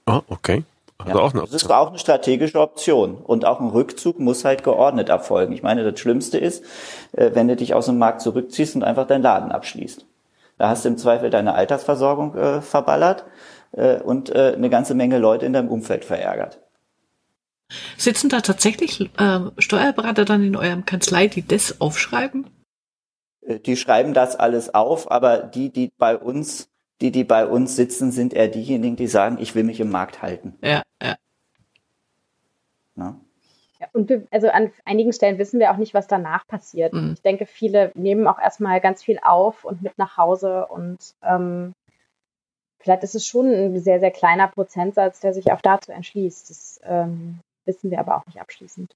Ah, 0.05 0.21
okay. 0.27 0.63
Also 1.05 1.17
ja, 1.17 1.23
auch 1.23 1.33
eine 1.33 1.41
das 1.41 1.53
ist 1.53 1.71
auch 1.71 1.89
eine 1.89 1.99
strategische 1.99 2.59
Option. 2.59 3.15
Und 3.15 3.45
auch 3.45 3.59
ein 3.59 3.69
Rückzug 3.69 4.19
muss 4.19 4.45
halt 4.45 4.63
geordnet 4.63 5.09
erfolgen. 5.09 5.53
Ich 5.53 5.63
meine, 5.63 5.89
das 5.89 5.99
Schlimmste 5.99 6.37
ist, 6.37 6.63
äh, 7.13 7.31
wenn 7.33 7.47
du 7.47 7.55
dich 7.55 7.73
aus 7.73 7.87
dem 7.87 7.97
Markt 7.97 8.21
zurückziehst 8.21 8.75
und 8.75 8.83
einfach 8.83 9.07
deinen 9.07 9.23
Laden 9.23 9.51
abschließt. 9.51 10.05
Da 10.57 10.69
hast 10.69 10.85
du 10.85 10.89
im 10.89 10.97
Zweifel 10.97 11.29
deine 11.29 11.55
Altersversorgung 11.55 12.35
äh, 12.35 12.61
verballert 12.61 13.25
äh, 13.71 13.99
und 13.99 14.29
äh, 14.29 14.53
eine 14.55 14.69
ganze 14.69 14.93
Menge 14.93 15.17
Leute 15.17 15.45
in 15.45 15.53
deinem 15.53 15.69
Umfeld 15.69 16.05
verärgert. 16.05 16.59
Sitzen 17.97 18.29
da 18.29 18.41
tatsächlich 18.41 19.01
äh, 19.17 19.39
Steuerberater 19.57 20.25
dann 20.25 20.43
in 20.43 20.55
eurem 20.55 20.85
Kanzlei, 20.85 21.27
die 21.27 21.45
das 21.45 21.81
aufschreiben? 21.81 22.47
Äh, 23.41 23.59
die 23.59 23.75
schreiben 23.77 24.13
das 24.13 24.35
alles 24.35 24.73
auf, 24.73 25.11
aber 25.11 25.37
die, 25.39 25.71
die 25.71 25.91
bei 25.97 26.17
uns 26.17 26.69
die, 27.01 27.11
die 27.11 27.23
bei 27.23 27.45
uns 27.45 27.75
sitzen, 27.75 28.11
sind 28.11 28.33
eher 28.33 28.47
diejenigen, 28.47 28.95
die 28.95 29.07
sagen, 29.07 29.37
ich 29.39 29.55
will 29.55 29.63
mich 29.63 29.79
im 29.79 29.89
Markt 29.89 30.21
halten. 30.21 30.55
Ja, 30.61 30.83
ja. 31.01 31.15
ja 32.95 33.19
und 33.93 34.09
wir, 34.09 34.25
also 34.31 34.49
an 34.49 34.71
einigen 34.85 35.13
Stellen 35.13 35.37
wissen 35.37 35.59
wir 35.59 35.71
auch 35.71 35.77
nicht, 35.77 35.93
was 35.93 36.07
danach 36.07 36.47
passiert. 36.47 36.93
Mhm. 36.93 37.13
Ich 37.13 37.21
denke, 37.21 37.45
viele 37.45 37.91
nehmen 37.95 38.27
auch 38.27 38.39
erstmal 38.39 38.81
ganz 38.81 39.03
viel 39.03 39.19
auf 39.21 39.65
und 39.65 39.81
mit 39.81 39.97
nach 39.97 40.17
Hause 40.17 40.67
und 40.67 40.97
ähm, 41.21 41.73
vielleicht 42.79 43.03
ist 43.03 43.15
es 43.15 43.27
schon 43.27 43.47
ein 43.47 43.79
sehr, 43.79 43.99
sehr 43.99 44.11
kleiner 44.11 44.47
Prozentsatz, 44.47 45.19
der 45.19 45.33
sich 45.33 45.51
auch 45.51 45.61
dazu 45.61 45.91
entschließt. 45.91 46.49
Das 46.49 46.81
ähm, 46.83 47.39
wissen 47.65 47.91
wir 47.91 47.99
aber 47.99 48.17
auch 48.17 48.25
nicht 48.25 48.39
abschließend. 48.39 48.95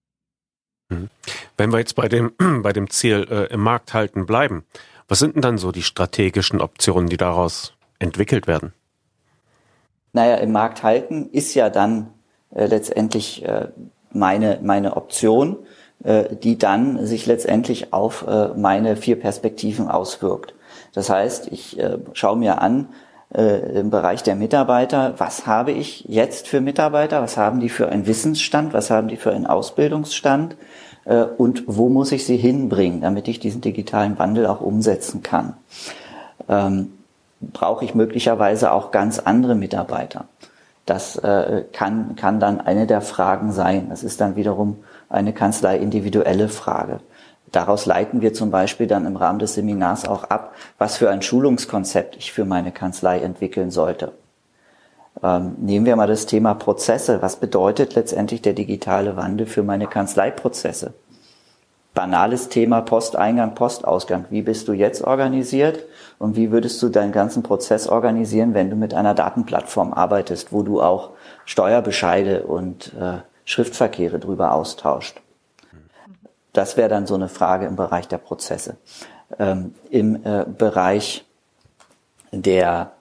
Mhm. 0.90 1.10
Wenn 1.58 1.72
wir 1.72 1.80
jetzt 1.80 1.96
bei 1.96 2.08
dem, 2.08 2.34
bei 2.64 2.74
dem 2.74 2.90
Ziel 2.90 3.28
äh, 3.30 3.54
im 3.54 3.62
Markt 3.62 3.94
halten 3.94 4.26
bleiben, 4.26 4.66
was 5.08 5.20
sind 5.20 5.36
denn 5.36 5.42
dann 5.42 5.58
so 5.58 5.72
die 5.72 5.84
strategischen 5.84 6.60
Optionen, 6.60 7.10
die 7.10 7.18
daraus 7.18 7.77
entwickelt 8.00 8.48
werden? 8.48 8.74
Naja, 10.14 10.36
im 10.36 10.52
Markt 10.52 10.84
halten 10.84 11.30
ist 11.32 11.54
ja 11.54 11.70
dann 11.70 12.10
äh, 12.54 12.66
letztendlich 12.66 13.46
äh, 13.46 13.68
meine, 14.12 14.60
meine 14.62 14.98
Option, 14.98 15.58
äh, 16.04 16.36
die 16.36 16.58
dann 16.58 17.06
sich 17.06 17.26
letztendlich 17.26 17.94
auf 17.94 18.26
äh, 18.28 18.50
meine 18.56 18.96
vier 18.96 19.20
Perspektiven 19.20 19.88
auswirkt. 19.90 20.54
Das 20.94 21.10
heißt, 21.10 21.50
ich 21.52 21.80
äh, 21.80 21.98
schaue 22.14 22.38
mir 22.38 22.62
an, 22.62 22.90
äh, 23.36 23.80
im 23.80 23.90
Bereich 23.90 24.24
der 24.24 24.36
Mitarbeiter, 24.36 25.16
was 25.18 25.46
habe 25.46 25.72
ich 25.72 26.06
jetzt 26.08 26.48
für 26.48 26.62
Mitarbeiter, 26.62 27.22
was 27.22 27.38
haben 27.38 27.60
die 27.60 27.70
für 27.70 27.90
einen 27.90 28.08
Wissensstand, 28.08 28.74
was 28.74 28.90
haben 28.90 29.08
die 29.08 29.18
für 29.18 29.32
einen 29.34 29.46
Ausbildungsstand 29.46 30.56
äh, 31.06 31.24
und 31.24 31.64
wo 31.68 31.90
muss 31.90 32.12
ich 32.12 32.26
sie 32.26 32.38
hinbringen, 32.38 33.02
damit 33.02 33.28
ich 33.28 33.40
diesen 33.40 33.62
digitalen 33.62 34.18
Wandel 34.18 34.46
auch 34.46 34.62
umsetzen 34.62 35.24
kann. 35.24 35.56
Ähm, 36.48 36.94
brauche 37.39 37.86
ich 37.86 37.95
möglicherweise 37.95 38.71
auch 38.71 38.91
ganz 38.91 39.19
andere 39.19 39.56
Mitarbeiter. 39.56 40.26
Das 40.86 41.17
äh, 41.17 41.65
kann, 41.73 42.15
kann 42.15 42.39
dann 42.39 42.62
eine 42.62 42.88
der 42.88 43.02
Fragen 43.02 43.52
sein. 43.52 43.89
Das 43.89 44.04
ist 44.04 44.21
dann 44.21 44.36
wiederum 44.36 44.84
eine 45.10 45.34
Kanzlei 45.34 45.78
individuelle 45.78 46.50
Frage. 46.50 47.02
Daraus 47.52 47.86
leiten 47.86 48.21
wir 48.21 48.34
zum 48.34 48.52
Beispiel 48.52 48.88
dann 48.88 49.06
im 49.06 49.15
Rahmen 49.15 49.39
des 49.39 49.54
Seminars 49.54 50.08
auch 50.08 50.26
ab, 50.26 50.54
was 50.78 50.97
für 50.97 51.10
ein 51.10 51.21
Schulungskonzept 51.21 52.17
ich 52.17 52.34
für 52.34 52.45
meine 52.45 52.71
Kanzlei 52.71 53.19
entwickeln 53.19 53.71
sollte. 53.71 54.13
Ähm, 55.23 55.56
nehmen 55.60 55.86
wir 55.86 55.95
mal 55.95 56.08
das 56.08 56.26
Thema 56.26 56.54
Prozesse. 56.54 57.21
Was 57.21 57.38
bedeutet 57.38 57.95
letztendlich 57.95 58.41
der 58.41 58.54
digitale 58.54 59.15
Wandel 59.15 59.47
für 59.47 59.63
meine 59.63 59.88
Kanzleiprozesse? 59.88 60.93
Banales 61.98 62.50
Thema 62.50 62.82
Posteingang, 62.82 63.56
Postausgang. 63.56 64.26
Wie 64.30 64.44
bist 64.44 64.68
du 64.68 64.74
jetzt 64.74 65.04
organisiert? 65.04 65.84
Und 66.20 66.36
wie 66.36 66.52
würdest 66.52 66.80
du 66.84 66.90
deinen 66.90 67.12
ganzen 67.12 67.42
Prozess 67.42 67.88
organisieren, 67.88 68.54
wenn 68.54 68.70
du 68.70 68.76
mit 68.76 68.94
einer 68.94 69.16
Datenplattform 69.16 69.94
arbeitest, 69.94 70.54
wo 70.54 70.62
du 70.62 70.80
auch 70.80 71.10
Steuerbescheide 71.46 72.44
und 72.44 72.94
äh, 73.02 73.18
Schriftverkehre 73.46 74.20
drüber 74.20 74.52
austauscht? 74.54 75.22
Das 76.54 76.78
wäre 76.78 76.88
dann 76.88 77.08
so 77.08 77.16
eine 77.16 77.30
Frage 77.30 77.66
im 77.66 77.76
Bereich 77.76 78.08
der 78.08 78.20
Prozesse. 78.20 78.78
Ähm, 79.40 79.74
Im 79.90 80.24
äh, 80.24 80.46
Bereich 80.46 81.26
der 82.32 82.92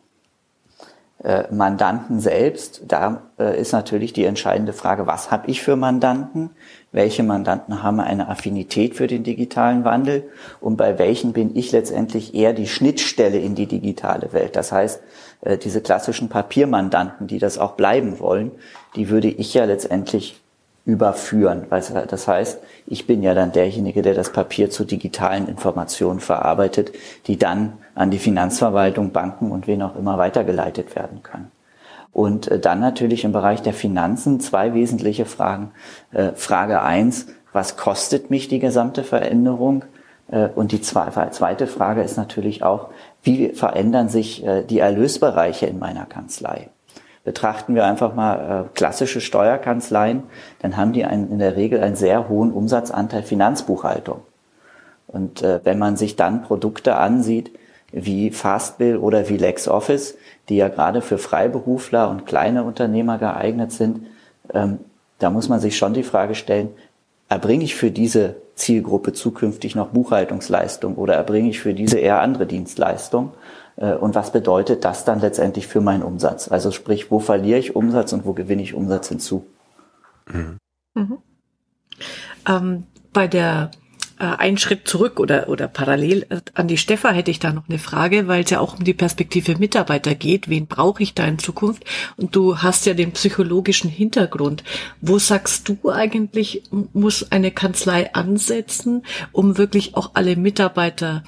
äh, 1.27 1.53
Mandanten 1.53 2.21
selbst, 2.21 2.83
da 2.87 3.23
äh, 3.37 3.61
ist 3.61 3.73
natürlich 3.73 4.13
die 4.13 4.25
entscheidende 4.25 4.73
Frage, 4.73 5.09
was 5.09 5.33
habe 5.33 5.51
ich 5.51 5.61
für 5.61 5.75
Mandanten? 5.75 6.51
Welche 6.93 7.25
Mandanten 7.25 7.83
haben 7.83 7.99
eine 7.99 8.29
Affinität 8.29 8.95
für 8.95 9.09
den 9.09 9.25
digitalen 9.25 9.83
Wandel? 9.83 10.31
Und 10.61 10.77
bei 10.77 11.01
welchen 11.01 11.33
bin 11.33 11.57
ich 11.57 11.73
letztendlich 11.73 12.33
eher 12.37 12.53
die 12.53 12.69
Schnittstelle 12.69 13.39
in 13.39 13.57
die 13.57 13.67
digitale 13.67 14.33
Welt? 14.33 14.55
Das 14.55 14.71
heißt, 14.71 15.03
äh, 15.41 15.59
diese 15.59 15.81
klassischen 15.81 16.29
Papiermandanten, 16.29 17.27
die 17.27 17.41
das 17.41 17.59
auch 17.59 17.73
bleiben 17.73 18.21
wollen, 18.21 18.53
die 18.95 19.09
würde 19.09 19.27
ich 19.27 19.53
ja 19.53 19.65
letztendlich 19.65 20.41
überführen. 20.87 21.67
Das 21.69 22.29
heißt, 22.29 22.61
ich 22.87 23.07
bin 23.07 23.23
ja 23.23 23.35
dann 23.35 23.53
derjenige, 23.53 24.03
der 24.03 24.15
das 24.15 24.33
Papier 24.33 24.71
zu 24.71 24.85
digitalen 24.85 25.49
Informationen 25.49 26.21
verarbeitet, 26.21 26.93
die 27.27 27.37
dann 27.37 27.75
an 27.97 28.11
die 28.11 28.19
Finanzverwaltung, 28.19 29.11
Banken 29.11 29.51
und 29.51 29.67
wen 29.67 29.83
auch 29.83 29.97
immer 29.97 30.17
weitergeleitet 30.17 30.95
werden 30.95 31.23
können. 31.25 31.51
Und 32.13 32.49
äh, 32.49 32.59
dann 32.59 32.81
natürlich 32.81 33.25
im 33.25 33.33
Bereich 33.33 33.61
der 33.61 33.75
Finanzen 33.75 34.41
zwei 34.41 34.73
wesentliche 34.73 35.27
Fragen. 35.27 35.73
Äh, 36.13 36.33
Frage 36.35 36.81
eins: 36.81 37.27
was 37.53 37.77
kostet 37.77 38.31
mich 38.31 38.49
die 38.49 38.61
gesamte 38.61 39.05
Veränderung? 39.05 39.85
Äh, 40.31 40.49
und 40.55 40.73
die 40.73 40.81
zweite 40.81 41.67
Frage 41.67 42.03
ist 42.03 42.17
natürlich 42.17 42.63
auch, 42.63 42.89
wie 43.23 43.49
verändern 43.49 44.09
sich 44.09 44.45
die 44.71 44.79
Erlösbereiche 44.79 45.67
in 45.67 45.81
meiner 45.81 46.07
Kanzlei? 46.07 46.69
Betrachten 47.27 47.75
wir 47.75 47.85
einfach 47.85 48.15
mal 48.15 48.71
klassische 48.73 49.21
Steuerkanzleien, 49.21 50.23
dann 50.63 50.79
haben 50.79 50.95
die 50.95 51.05
einen, 51.05 51.31
in 51.31 51.39
der 51.39 51.57
Regel 51.57 51.83
einen 51.83 51.97
sehr 51.97 52.31
hohen 52.31 52.53
Umsatzanteil 52.53 53.23
Finanzbuchhaltung. 53.23 54.23
Und 55.09 55.43
wenn 55.43 55.79
man 55.79 55.97
sich 55.97 56.17
dann 56.17 56.43
Produkte 56.43 56.97
ansieht, 56.97 57.51
wie 57.93 58.31
Fastbill 58.31 58.97
oder 58.97 59.29
wie 59.29 59.37
LexOffice, 59.37 60.17
die 60.49 60.57
ja 60.57 60.69
gerade 60.69 61.03
für 61.03 61.19
Freiberufler 61.19 62.09
und 62.11 62.27
kleine 62.27 62.65
Unternehmer 62.65 63.19
geeignet 63.19 63.73
sind, 63.73 64.07
ähm, 64.53 64.79
da 65.19 65.31
muss 65.31 65.49
man 65.49 65.61
sich 65.61 65.77
schon 65.77 65.95
die 65.95 66.03
Frage 66.03 66.35
stellen, 66.35 66.69
erbringe 67.29 67.65
ich 67.65 67.75
für 67.75 67.91
diese 67.91 68.37
Zielgruppe 68.55 69.13
zukünftig 69.13 69.75
noch 69.75 69.89
Buchhaltungsleistung 69.89 70.97
oder 70.97 71.15
erbringe 71.15 71.49
ich 71.49 71.61
für 71.61 71.75
diese 71.75 71.99
eher 71.99 72.21
andere 72.21 72.47
Dienstleistung? 72.47 73.33
Äh, 73.77 73.95
und 73.95 74.15
was 74.15 74.33
bedeutet 74.33 74.85
das 74.85 75.05
dann 75.05 75.21
letztendlich 75.21 75.67
für 75.67 75.81
meinen 75.81 76.03
Umsatz? 76.03 76.49
Also 76.49 76.71
sprich, 76.71 77.11
wo 77.11 77.21
verliere 77.21 77.59
ich 77.59 77.77
Umsatz 77.77 78.13
und 78.13 78.25
wo 78.25 78.33
gewinne 78.33 78.63
ich 78.63 78.75
Umsatz 78.75 79.09
hinzu? 79.09 79.47
Mhm. 80.27 80.59
Mhm. 80.95 81.19
Ähm, 82.49 82.85
bei 83.13 83.27
der 83.27 83.71
äh, 84.19 84.25
einen 84.25 84.57
Schritt 84.57 84.89
zurück 84.89 85.21
oder, 85.21 85.49
oder 85.49 85.69
parallel 85.69 86.27
äh, 86.31 86.41
an 86.55 86.69
die 86.69 86.79
Steffa 86.79 87.11
hätte 87.11 87.31
ich 87.31 87.39
da 87.39 87.53
noch 87.53 87.69
eine 87.69 87.79
Frage, 87.79 88.29
weil 88.29 88.45
es 88.45 88.51
ja 88.51 88.61
auch 88.61 88.79
um 88.79 88.85
die 88.85 88.95
Perspektive 88.95 89.57
Mitarbeiter 89.59 90.15
geht. 90.15 90.49
Wen 90.49 90.67
brauche 90.67 91.03
ich 91.03 91.15
da 91.15 91.27
in 91.27 91.39
Zukunft? 91.39 91.85
Und 92.17 92.35
du 92.35 92.59
hast 92.59 92.87
ja 92.87 92.95
den 92.95 93.13
psychologischen 93.13 93.91
Hintergrund. 93.91 94.65
Wo 95.01 95.19
sagst 95.19 95.69
du 95.69 95.91
eigentlich, 95.91 96.63
muss 96.93 97.31
eine 97.31 97.51
Kanzlei 97.51 98.15
ansetzen, 98.15 99.03
um 99.33 99.59
wirklich 99.59 99.97
auch 99.97 100.13
alle 100.15 100.37
Mitarbeiter 100.37 101.23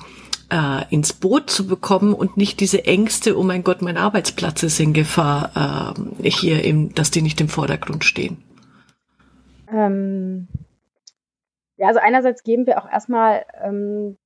äh, 0.50 0.84
ins 0.90 1.12
Boot 1.12 1.50
zu 1.50 1.66
bekommen 1.66 2.14
und 2.14 2.36
nicht 2.36 2.60
diese 2.60 2.84
Ängste, 2.84 3.38
oh 3.38 3.42
mein 3.42 3.64
Gott, 3.64 3.82
mein 3.82 3.96
Arbeitsplatz 3.96 4.62
ist 4.62 4.80
in 4.80 4.92
Gefahr, 4.92 5.96
äh, 6.22 6.30
hier 6.30 6.64
im, 6.64 6.94
dass 6.94 7.10
die 7.10 7.22
nicht 7.22 7.40
im 7.40 7.48
Vordergrund 7.48 8.04
stehen? 8.04 8.42
Ähm, 9.70 10.48
ja, 11.76 11.88
also 11.88 12.00
einerseits 12.00 12.42
geben 12.42 12.66
wir 12.66 12.78
auch 12.78 12.90
erstmal 12.90 13.44
ähm, 13.62 14.16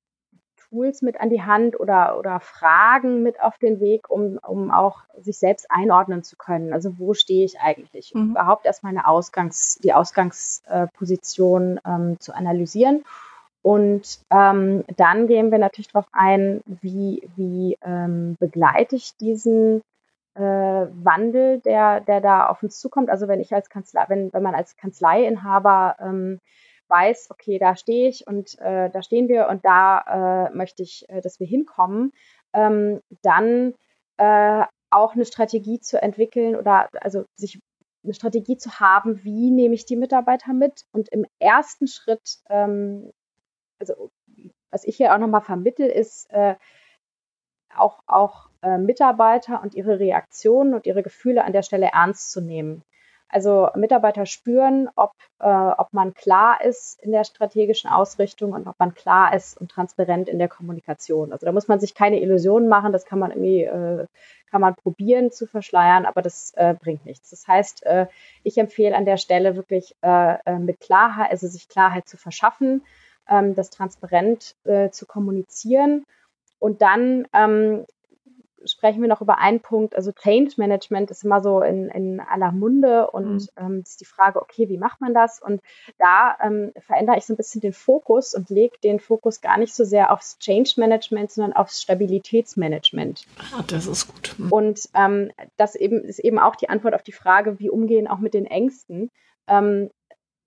Tools 0.72 1.02
mit 1.02 1.20
an 1.20 1.28
die 1.28 1.42
Hand 1.42 1.78
oder, 1.78 2.18
oder 2.18 2.40
Fragen 2.40 3.22
mit 3.22 3.40
auf 3.42 3.58
den 3.58 3.78
Weg, 3.78 4.08
um, 4.08 4.38
um 4.38 4.70
auch 4.70 5.02
sich 5.20 5.38
selbst 5.38 5.66
einordnen 5.70 6.22
zu 6.22 6.36
können. 6.36 6.72
Also 6.72 6.98
wo 6.98 7.12
stehe 7.12 7.44
ich 7.44 7.60
eigentlich? 7.60 8.14
Mhm. 8.14 8.30
Überhaupt 8.30 8.64
erstmal 8.64 8.90
eine 8.90 9.06
Ausgangs-, 9.06 9.78
die 9.82 9.92
Ausgangsposition 9.92 11.78
ähm, 11.84 12.16
zu 12.20 12.34
analysieren. 12.34 13.04
Und 13.62 14.20
ähm, 14.30 14.84
dann 14.96 15.28
gehen 15.28 15.52
wir 15.52 15.58
natürlich 15.58 15.88
darauf 15.88 16.08
ein, 16.12 16.62
wie, 16.66 17.28
wie 17.36 17.78
ähm, 17.82 18.36
begleite 18.40 18.96
ich 18.96 19.16
diesen 19.16 19.82
äh, 20.34 20.40
Wandel, 20.40 21.60
der, 21.60 22.00
der 22.00 22.20
da 22.20 22.46
auf 22.46 22.62
uns 22.62 22.80
zukommt. 22.80 23.08
Also 23.08 23.28
wenn 23.28 23.40
ich 23.40 23.54
als 23.54 23.68
Kanzlei, 23.68 24.04
wenn, 24.08 24.32
wenn 24.32 24.42
man 24.42 24.54
als 24.54 24.76
Kanzleiinhaber 24.76 25.96
ähm, 26.00 26.40
weiß, 26.88 27.30
okay, 27.30 27.58
da 27.58 27.76
stehe 27.76 28.08
ich 28.08 28.26
und 28.26 28.58
äh, 28.58 28.90
da 28.90 29.02
stehen 29.02 29.28
wir 29.28 29.48
und 29.48 29.64
da 29.64 30.48
äh, 30.48 30.56
möchte 30.56 30.82
ich, 30.82 31.08
äh, 31.08 31.20
dass 31.20 31.38
wir 31.38 31.46
hinkommen, 31.46 32.12
ähm, 32.52 33.00
dann 33.22 33.74
äh, 34.18 34.64
auch 34.90 35.14
eine 35.14 35.24
Strategie 35.24 35.80
zu 35.80 36.00
entwickeln 36.02 36.56
oder 36.56 36.88
also 37.00 37.24
sich 37.36 37.60
eine 38.04 38.14
Strategie 38.14 38.56
zu 38.56 38.80
haben, 38.80 39.22
wie 39.24 39.50
nehme 39.50 39.74
ich 39.74 39.86
die 39.86 39.96
Mitarbeiter 39.96 40.52
mit 40.52 40.84
und 40.92 41.08
im 41.10 41.24
ersten 41.38 41.86
Schritt, 41.86 42.38
ähm, 42.50 43.12
also 43.82 44.10
was 44.70 44.84
ich 44.84 44.96
hier 44.96 45.14
auch 45.14 45.18
nochmal 45.18 45.42
vermittel, 45.42 45.86
ist 45.86 46.30
äh, 46.30 46.54
auch, 47.76 48.02
auch 48.06 48.48
äh, 48.62 48.78
Mitarbeiter 48.78 49.62
und 49.62 49.74
ihre 49.74 49.98
Reaktionen 49.98 50.74
und 50.74 50.86
ihre 50.86 51.02
Gefühle 51.02 51.44
an 51.44 51.52
der 51.52 51.62
Stelle 51.62 51.90
ernst 51.92 52.32
zu 52.32 52.40
nehmen. 52.40 52.82
Also 53.28 53.70
Mitarbeiter 53.74 54.26
spüren, 54.26 54.90
ob, 54.94 55.12
äh, 55.40 55.48
ob 55.48 55.94
man 55.94 56.12
klar 56.12 56.62
ist 56.62 57.02
in 57.02 57.12
der 57.12 57.24
strategischen 57.24 57.88
Ausrichtung 57.88 58.52
und 58.52 58.66
ob 58.68 58.78
man 58.78 58.94
klar 58.94 59.34
ist 59.34 59.58
und 59.58 59.70
transparent 59.70 60.28
in 60.28 60.38
der 60.38 60.48
Kommunikation. 60.48 61.32
Also 61.32 61.46
da 61.46 61.52
muss 61.52 61.66
man 61.66 61.80
sich 61.80 61.94
keine 61.94 62.20
Illusionen 62.20 62.68
machen, 62.68 62.92
das 62.92 63.06
kann 63.06 63.18
man 63.18 63.30
irgendwie, 63.30 63.64
äh, 63.64 64.06
kann 64.50 64.60
man 64.60 64.74
probieren 64.74 65.30
zu 65.30 65.46
verschleiern, 65.46 66.04
aber 66.04 66.20
das 66.20 66.52
äh, 66.56 66.74
bringt 66.78 67.06
nichts. 67.06 67.30
Das 67.30 67.48
heißt, 67.48 67.86
äh, 67.86 68.06
ich 68.42 68.58
empfehle 68.58 68.94
an 68.94 69.06
der 69.06 69.16
Stelle 69.16 69.56
wirklich 69.56 69.96
äh, 70.02 70.34
äh 70.44 70.58
mit 70.58 70.80
Klarheit, 70.80 71.30
also 71.30 71.48
sich 71.48 71.70
Klarheit 71.70 72.06
zu 72.06 72.18
verschaffen, 72.18 72.82
ähm, 73.28 73.54
das 73.54 73.70
transparent 73.70 74.56
äh, 74.64 74.90
zu 74.90 75.06
kommunizieren 75.06 76.04
und 76.58 76.82
dann 76.82 77.26
ähm, 77.32 77.84
sprechen 78.64 79.00
wir 79.00 79.08
noch 79.08 79.20
über 79.20 79.38
einen 79.38 79.60
Punkt. 79.60 79.96
Also 79.96 80.12
Change 80.12 80.54
Management 80.56 81.10
ist 81.10 81.24
immer 81.24 81.42
so 81.42 81.60
in, 81.60 81.88
in 81.88 82.20
aller 82.20 82.52
Munde 82.52 83.10
und 83.10 83.42
mhm. 83.42 83.48
ähm, 83.56 83.80
ist 83.80 84.00
die 84.00 84.06
Frage, 84.06 84.40
okay, 84.40 84.68
wie 84.68 84.78
macht 84.78 85.00
man 85.00 85.14
das? 85.14 85.40
Und 85.40 85.60
da 85.98 86.36
ähm, 86.42 86.72
verändere 86.78 87.18
ich 87.18 87.26
so 87.26 87.32
ein 87.32 87.36
bisschen 87.36 87.60
den 87.60 87.72
Fokus 87.72 88.34
und 88.34 88.50
lege 88.50 88.76
den 88.82 89.00
Fokus 89.00 89.40
gar 89.40 89.58
nicht 89.58 89.74
so 89.74 89.84
sehr 89.84 90.12
aufs 90.12 90.38
Change 90.38 90.74
Management, 90.76 91.30
sondern 91.30 91.52
aufs 91.52 91.82
Stabilitätsmanagement. 91.82 93.24
Ah, 93.38 93.62
das 93.66 93.86
ist 93.86 94.08
gut. 94.08 94.34
Mhm. 94.38 94.52
Und 94.52 94.88
ähm, 94.94 95.30
das 95.56 95.74
eben 95.74 96.04
ist 96.04 96.18
eben 96.18 96.38
auch 96.38 96.56
die 96.56 96.68
Antwort 96.68 96.94
auf 96.94 97.02
die 97.02 97.12
Frage, 97.12 97.58
wie 97.58 97.70
umgehen 97.70 98.08
auch 98.08 98.18
mit 98.18 98.34
den 98.34 98.46
Ängsten. 98.46 99.10
Ähm, 99.48 99.90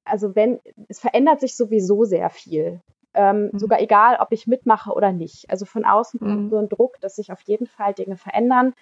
also 0.05 0.35
wenn 0.35 0.59
es 0.87 0.99
verändert 0.99 1.39
sich 1.41 1.55
sowieso 1.55 2.05
sehr 2.05 2.29
viel 2.29 2.81
ähm, 3.15 3.49
mhm. 3.51 3.59
sogar 3.59 3.79
egal, 3.81 4.17
ob 4.19 4.31
ich 4.31 4.47
mitmache 4.47 4.91
oder 4.91 5.11
nicht. 5.11 5.49
Also 5.49 5.65
von 5.65 5.85
außen 5.85 6.19
kommt 6.19 6.43
mhm. 6.43 6.49
so 6.49 6.57
ein 6.57 6.69
Druck, 6.69 6.99
dass 7.01 7.15
sich 7.15 7.31
auf 7.31 7.41
jeden 7.41 7.67
Fall 7.67 7.93
Dinge 7.93 8.17
verändern. 8.17 8.73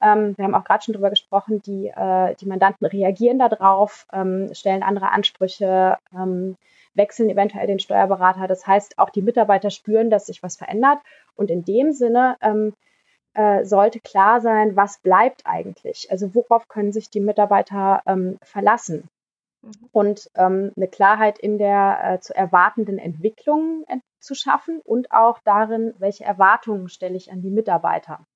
Ähm, 0.00 0.36
wir 0.36 0.44
haben 0.44 0.54
auch 0.54 0.64
gerade 0.64 0.84
schon 0.84 0.92
darüber 0.92 1.10
gesprochen, 1.10 1.60
die, 1.62 1.88
äh, 1.88 2.34
die 2.36 2.46
Mandanten 2.46 2.86
reagieren 2.86 3.38
darauf, 3.38 4.06
ähm, 4.12 4.50
stellen 4.54 4.82
andere 4.82 5.10
Ansprüche, 5.10 5.98
ähm, 6.14 6.56
wechseln 6.94 7.30
eventuell 7.30 7.66
den 7.66 7.80
Steuerberater. 7.80 8.46
Das 8.46 8.66
heißt, 8.66 8.98
auch 8.98 9.10
die 9.10 9.22
Mitarbeiter 9.22 9.70
spüren, 9.70 10.10
dass 10.10 10.26
sich 10.26 10.42
was 10.42 10.56
verändert. 10.56 10.98
Und 11.34 11.50
in 11.50 11.64
dem 11.64 11.92
Sinne 11.92 12.36
ähm, 12.40 12.74
äh, 13.34 13.64
sollte 13.64 14.00
klar 14.00 14.40
sein, 14.40 14.76
was 14.76 14.98
bleibt 14.98 15.42
eigentlich. 15.44 16.08
Also 16.10 16.34
worauf 16.34 16.68
können 16.68 16.92
sich 16.92 17.10
die 17.10 17.20
Mitarbeiter 17.20 18.02
ähm, 18.06 18.38
verlassen. 18.42 19.08
Mhm. 19.62 19.88
und 19.92 20.30
ähm, 20.34 20.72
eine 20.76 20.88
Klarheit 20.88 21.38
in 21.38 21.58
der 21.58 22.00
äh, 22.02 22.20
zu 22.20 22.34
erwartenden 22.34 22.98
Entwicklung 22.98 23.84
ent 23.88 24.02
zu 24.20 24.34
schaffen 24.34 24.80
und 24.80 25.12
auch 25.12 25.38
darin, 25.44 25.94
welche 25.98 26.24
Erwartungen 26.24 26.88
stelle 26.88 27.16
ich 27.16 27.30
an 27.30 27.40
die 27.40 27.50
Mitarbeiter. 27.50 28.26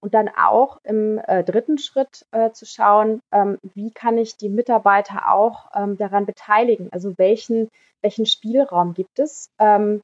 Und 0.00 0.14
dann 0.14 0.30
auch 0.30 0.80
im 0.82 1.18
äh, 1.18 1.44
dritten 1.44 1.76
Schritt 1.76 2.26
äh, 2.30 2.52
zu 2.52 2.64
schauen, 2.64 3.20
ähm, 3.32 3.58
wie 3.74 3.90
kann 3.90 4.16
ich 4.16 4.38
die 4.38 4.48
Mitarbeiter 4.48 5.30
auch 5.30 5.70
ähm, 5.74 5.98
daran 5.98 6.24
beteiligen? 6.24 6.90
Also 6.90 7.18
welchen, 7.18 7.68
welchen 8.00 8.24
Spielraum 8.24 8.94
gibt 8.94 9.18
es? 9.18 9.50
Ähm, 9.58 10.00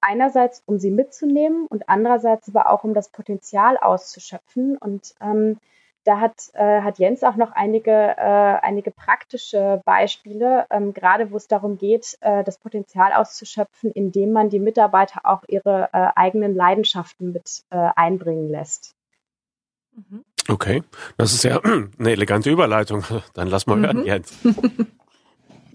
einerseits, 0.00 0.64
um 0.66 0.78
sie 0.78 0.90
mitzunehmen 0.90 1.66
und 1.68 1.88
andererseits 1.88 2.48
aber 2.48 2.68
auch, 2.70 2.82
um 2.82 2.92
das 2.92 3.08
Potenzial 3.08 3.76
auszuschöpfen. 3.76 4.76
Und 4.78 5.14
ähm, 5.20 5.58
da 6.04 6.20
hat, 6.20 6.50
äh, 6.52 6.82
hat 6.82 6.98
Jens 6.98 7.24
auch 7.24 7.36
noch 7.36 7.52
einige, 7.52 7.90
äh, 7.90 8.58
einige 8.62 8.90
praktische 8.90 9.80
Beispiele, 9.84 10.66
ähm, 10.70 10.92
gerade 10.92 11.30
wo 11.30 11.36
es 11.36 11.48
darum 11.48 11.78
geht, 11.78 12.18
äh, 12.20 12.44
das 12.44 12.58
Potenzial 12.58 13.12
auszuschöpfen, 13.12 13.90
indem 13.90 14.32
man 14.32 14.50
die 14.50 14.60
Mitarbeiter 14.60 15.20
auch 15.24 15.42
ihre 15.48 15.88
äh, 15.92 16.08
eigenen 16.14 16.54
Leidenschaften 16.54 17.32
mit 17.32 17.64
äh, 17.70 17.88
einbringen 17.96 18.48
lässt. 18.48 18.94
Mhm. 19.94 20.24
Okay, 20.48 20.82
das 21.16 21.32
ist 21.32 21.44
ja 21.44 21.60
eine 21.98 22.10
elegante 22.10 22.50
Überleitung. 22.50 23.02
Dann 23.34 23.48
lass 23.48 23.66
mal 23.66 23.76
mhm. 23.76 23.84
hören, 23.84 24.04
Jens. 24.04 24.38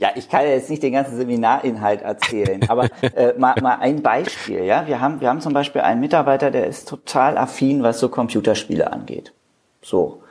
Ja, 0.01 0.11
ich 0.15 0.29
kann 0.29 0.47
jetzt 0.47 0.69
nicht 0.69 0.81
den 0.81 0.93
ganzen 0.93 1.17
Seminarinhalt 1.17 2.01
erzählen, 2.03 2.69
aber 2.69 2.87
äh, 3.01 3.33
mal, 3.37 3.55
mal 3.61 3.79
ein 3.79 4.01
Beispiel. 4.01 4.63
Ja, 4.63 4.87
wir 4.87 5.01
haben 5.01 5.19
wir 5.19 5.27
haben 5.27 5.41
zum 5.41 5.51
Beispiel 5.51 5.81
einen 5.81 5.99
Mitarbeiter, 5.99 6.51
der 6.51 6.67
ist 6.67 6.87
total 6.87 7.37
affin, 7.37 7.83
was 7.83 7.99
so 7.99 8.07
Computerspiele 8.07 8.93
angeht. 8.93 9.33
So. 9.81 10.21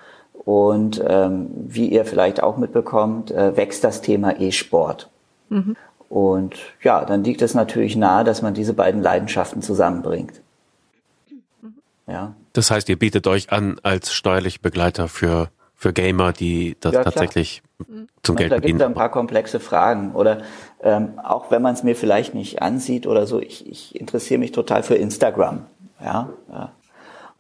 Und 0.45 1.03
ähm, 1.07 1.51
wie 1.53 1.89
ihr 1.89 2.05
vielleicht 2.05 2.43
auch 2.43 2.57
mitbekommt, 2.57 3.31
äh, 3.31 3.57
wächst 3.57 3.85
das 3.85 4.01
Thema 4.01 4.41
E-Sport. 4.41 5.11
Mhm. 5.51 5.77
Und 6.09 6.57
ja, 6.83 7.05
dann 7.05 7.23
liegt 7.23 7.43
es 7.43 7.55
natürlich 7.55 7.97
nahe, 7.97 8.25
dass 8.25 8.41
man 8.41 8.55
diese 8.55 8.73
beiden 8.73 9.03
Leidenschaften 9.03 9.61
zusammenbringt. 9.61 10.41
Mhm. 11.61 11.75
Ja. 12.07 12.35
Das 12.55 12.71
heißt, 12.71 12.89
ihr 12.89 12.99
bietet 12.99 13.27
euch 13.27 13.53
an 13.53 13.79
als 13.83 14.13
steuerliche 14.15 14.61
Begleiter 14.61 15.09
für, 15.09 15.51
für 15.75 15.93
Gamer, 15.93 16.33
die 16.33 16.77
das 16.81 16.95
ja, 16.95 17.05
tatsächlich 17.05 17.63
mhm. 17.87 18.09
zum 18.23 18.37
Geld 18.37 18.51
da 18.51 18.57
verdienen. 18.57 18.79
Da 18.79 18.85
gibt 18.87 18.97
es 18.97 18.97
ein 18.97 18.99
paar 18.99 19.11
komplexe 19.11 19.61
Fragen. 19.61 20.13
Oder 20.15 20.43
ähm, 20.83 21.19
auch 21.23 21.51
wenn 21.51 21.61
man 21.61 21.75
es 21.75 21.83
mir 21.83 21.95
vielleicht 21.95 22.35
nicht 22.35 22.63
ansieht 22.63 23.07
oder 23.07 23.27
so, 23.27 23.41
ich, 23.41 23.69
ich 23.71 24.01
interessiere 24.01 24.39
mich 24.39 24.53
total 24.53 24.83
für 24.83 24.95
Instagram. 24.95 25.67
Ja, 26.03 26.31
ja. 26.51 26.73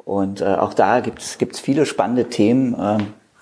Und 0.08 0.40
äh, 0.40 0.54
auch 0.54 0.72
da 0.72 1.00
gibt 1.00 1.20
es 1.20 1.60
viele 1.60 1.84
spannende 1.84 2.30
Themen, 2.30 2.72
äh, 2.72 2.96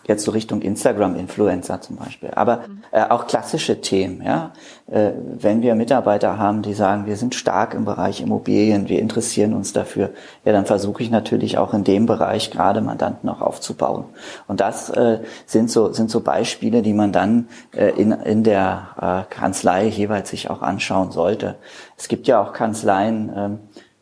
jetzt 0.08 0.24
so 0.24 0.32
Richtung 0.32 0.62
Instagram-Influencer 0.62 1.80
zum 1.80 1.94
Beispiel. 1.94 2.30
Aber 2.34 2.64
äh, 2.90 3.02
auch 3.02 3.28
klassische 3.28 3.80
Themen, 3.80 4.20
ja. 4.20 4.52
Äh, 4.90 5.12
wenn 5.38 5.62
wir 5.62 5.76
Mitarbeiter 5.76 6.38
haben, 6.38 6.62
die 6.62 6.74
sagen, 6.74 7.06
wir 7.06 7.16
sind 7.16 7.36
stark 7.36 7.72
im 7.74 7.84
Bereich 7.84 8.20
Immobilien, 8.20 8.88
wir 8.88 8.98
interessieren 8.98 9.54
uns 9.54 9.72
dafür, 9.72 10.10
ja, 10.44 10.52
dann 10.52 10.66
versuche 10.66 11.04
ich 11.04 11.10
natürlich 11.10 11.56
auch 11.56 11.72
in 11.72 11.84
dem 11.84 12.06
Bereich 12.06 12.50
gerade 12.50 12.80
Mandanten 12.80 13.28
auch 13.28 13.42
aufzubauen. 13.42 14.06
Und 14.48 14.60
das 14.60 14.90
äh, 14.90 15.20
sind 15.46 15.70
so 15.70 15.92
sind 15.92 16.10
so 16.10 16.20
Beispiele, 16.20 16.82
die 16.82 16.94
man 16.94 17.12
dann 17.12 17.48
äh, 17.72 17.90
in 17.90 18.10
in 18.10 18.42
der 18.42 18.88
äh, 19.28 19.32
Kanzlei 19.32 19.86
jeweils 19.86 20.30
sich 20.30 20.50
auch 20.50 20.62
anschauen 20.62 21.12
sollte. 21.12 21.56
Es 21.96 22.08
gibt 22.08 22.26
ja 22.26 22.42
auch 22.42 22.52
Kanzleien, 22.52 23.28
äh, 23.30 23.50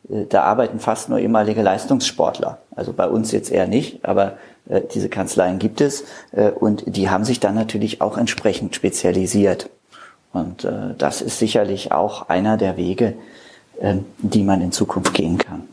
da 0.09 0.43
arbeiten 0.43 0.81
fast 0.81 1.09
nur 1.09 1.19
ehemalige 1.19 1.63
Leistungssportler. 1.63 2.59
Also 2.77 2.93
bei 2.93 3.09
uns 3.09 3.33
jetzt 3.33 3.51
eher 3.51 3.67
nicht, 3.67 4.05
aber 4.05 4.37
äh, 4.69 4.83
diese 4.93 5.09
Kanzleien 5.09 5.59
gibt 5.59 5.81
es 5.81 6.05
äh, 6.33 6.51
und 6.51 6.85
die 6.87 7.09
haben 7.11 7.25
sich 7.25 7.41
dann 7.41 7.55
natürlich 7.55 8.01
auch 8.01 8.19
entsprechend 8.19 8.75
spezialisiert. 8.75 9.71
Und 10.33 10.65
äh, 10.65 10.95
das 10.99 11.23
ist 11.23 11.39
sicherlich 11.39 11.93
auch 11.93 12.29
einer 12.29 12.57
der 12.57 12.77
Wege, 12.77 13.15
äh, 13.81 13.97
die 14.19 14.43
man 14.43 14.61
in 14.61 14.73
Zukunft 14.73 15.15
gehen 15.15 15.39
kann. 15.39 15.69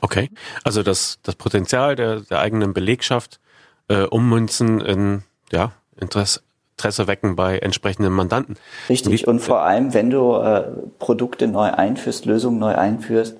Okay, 0.00 0.30
also 0.62 0.82
das, 0.82 1.18
das 1.22 1.34
Potenzial 1.34 1.96
der, 1.96 2.20
der 2.20 2.38
eigenen 2.40 2.72
Belegschaft 2.72 3.40
äh, 3.88 4.02
ummünzen 4.04 4.80
in 4.80 5.22
ja, 5.50 5.72
Interesse, 6.00 6.40
Interesse 6.76 7.06
wecken 7.06 7.36
bei 7.36 7.58
entsprechenden 7.58 8.12
Mandanten. 8.12 8.56
Richtig, 8.90 9.22
Wie, 9.22 9.26
und 9.26 9.40
vor 9.40 9.62
allem, 9.62 9.94
wenn 9.94 10.10
du 10.10 10.34
äh, 10.34 10.64
Produkte 10.98 11.46
neu 11.46 11.70
einführst, 11.72 12.26
Lösungen 12.26 12.58
neu 12.58 12.74
einführst, 12.74 13.38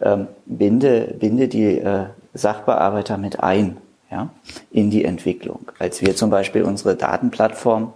ähm, 0.00 0.28
binde, 0.46 1.14
binde 1.18 1.48
die 1.48 1.78
äh, 1.78 2.06
Sachbearbeiter 2.32 3.18
mit 3.18 3.40
ein 3.40 3.76
ja, 4.10 4.30
in 4.70 4.88
die 4.88 5.04
Entwicklung. 5.04 5.70
Als 5.78 6.00
wir 6.00 6.16
zum 6.16 6.30
Beispiel 6.30 6.62
unsere 6.62 6.96
Datenplattform 6.96 7.92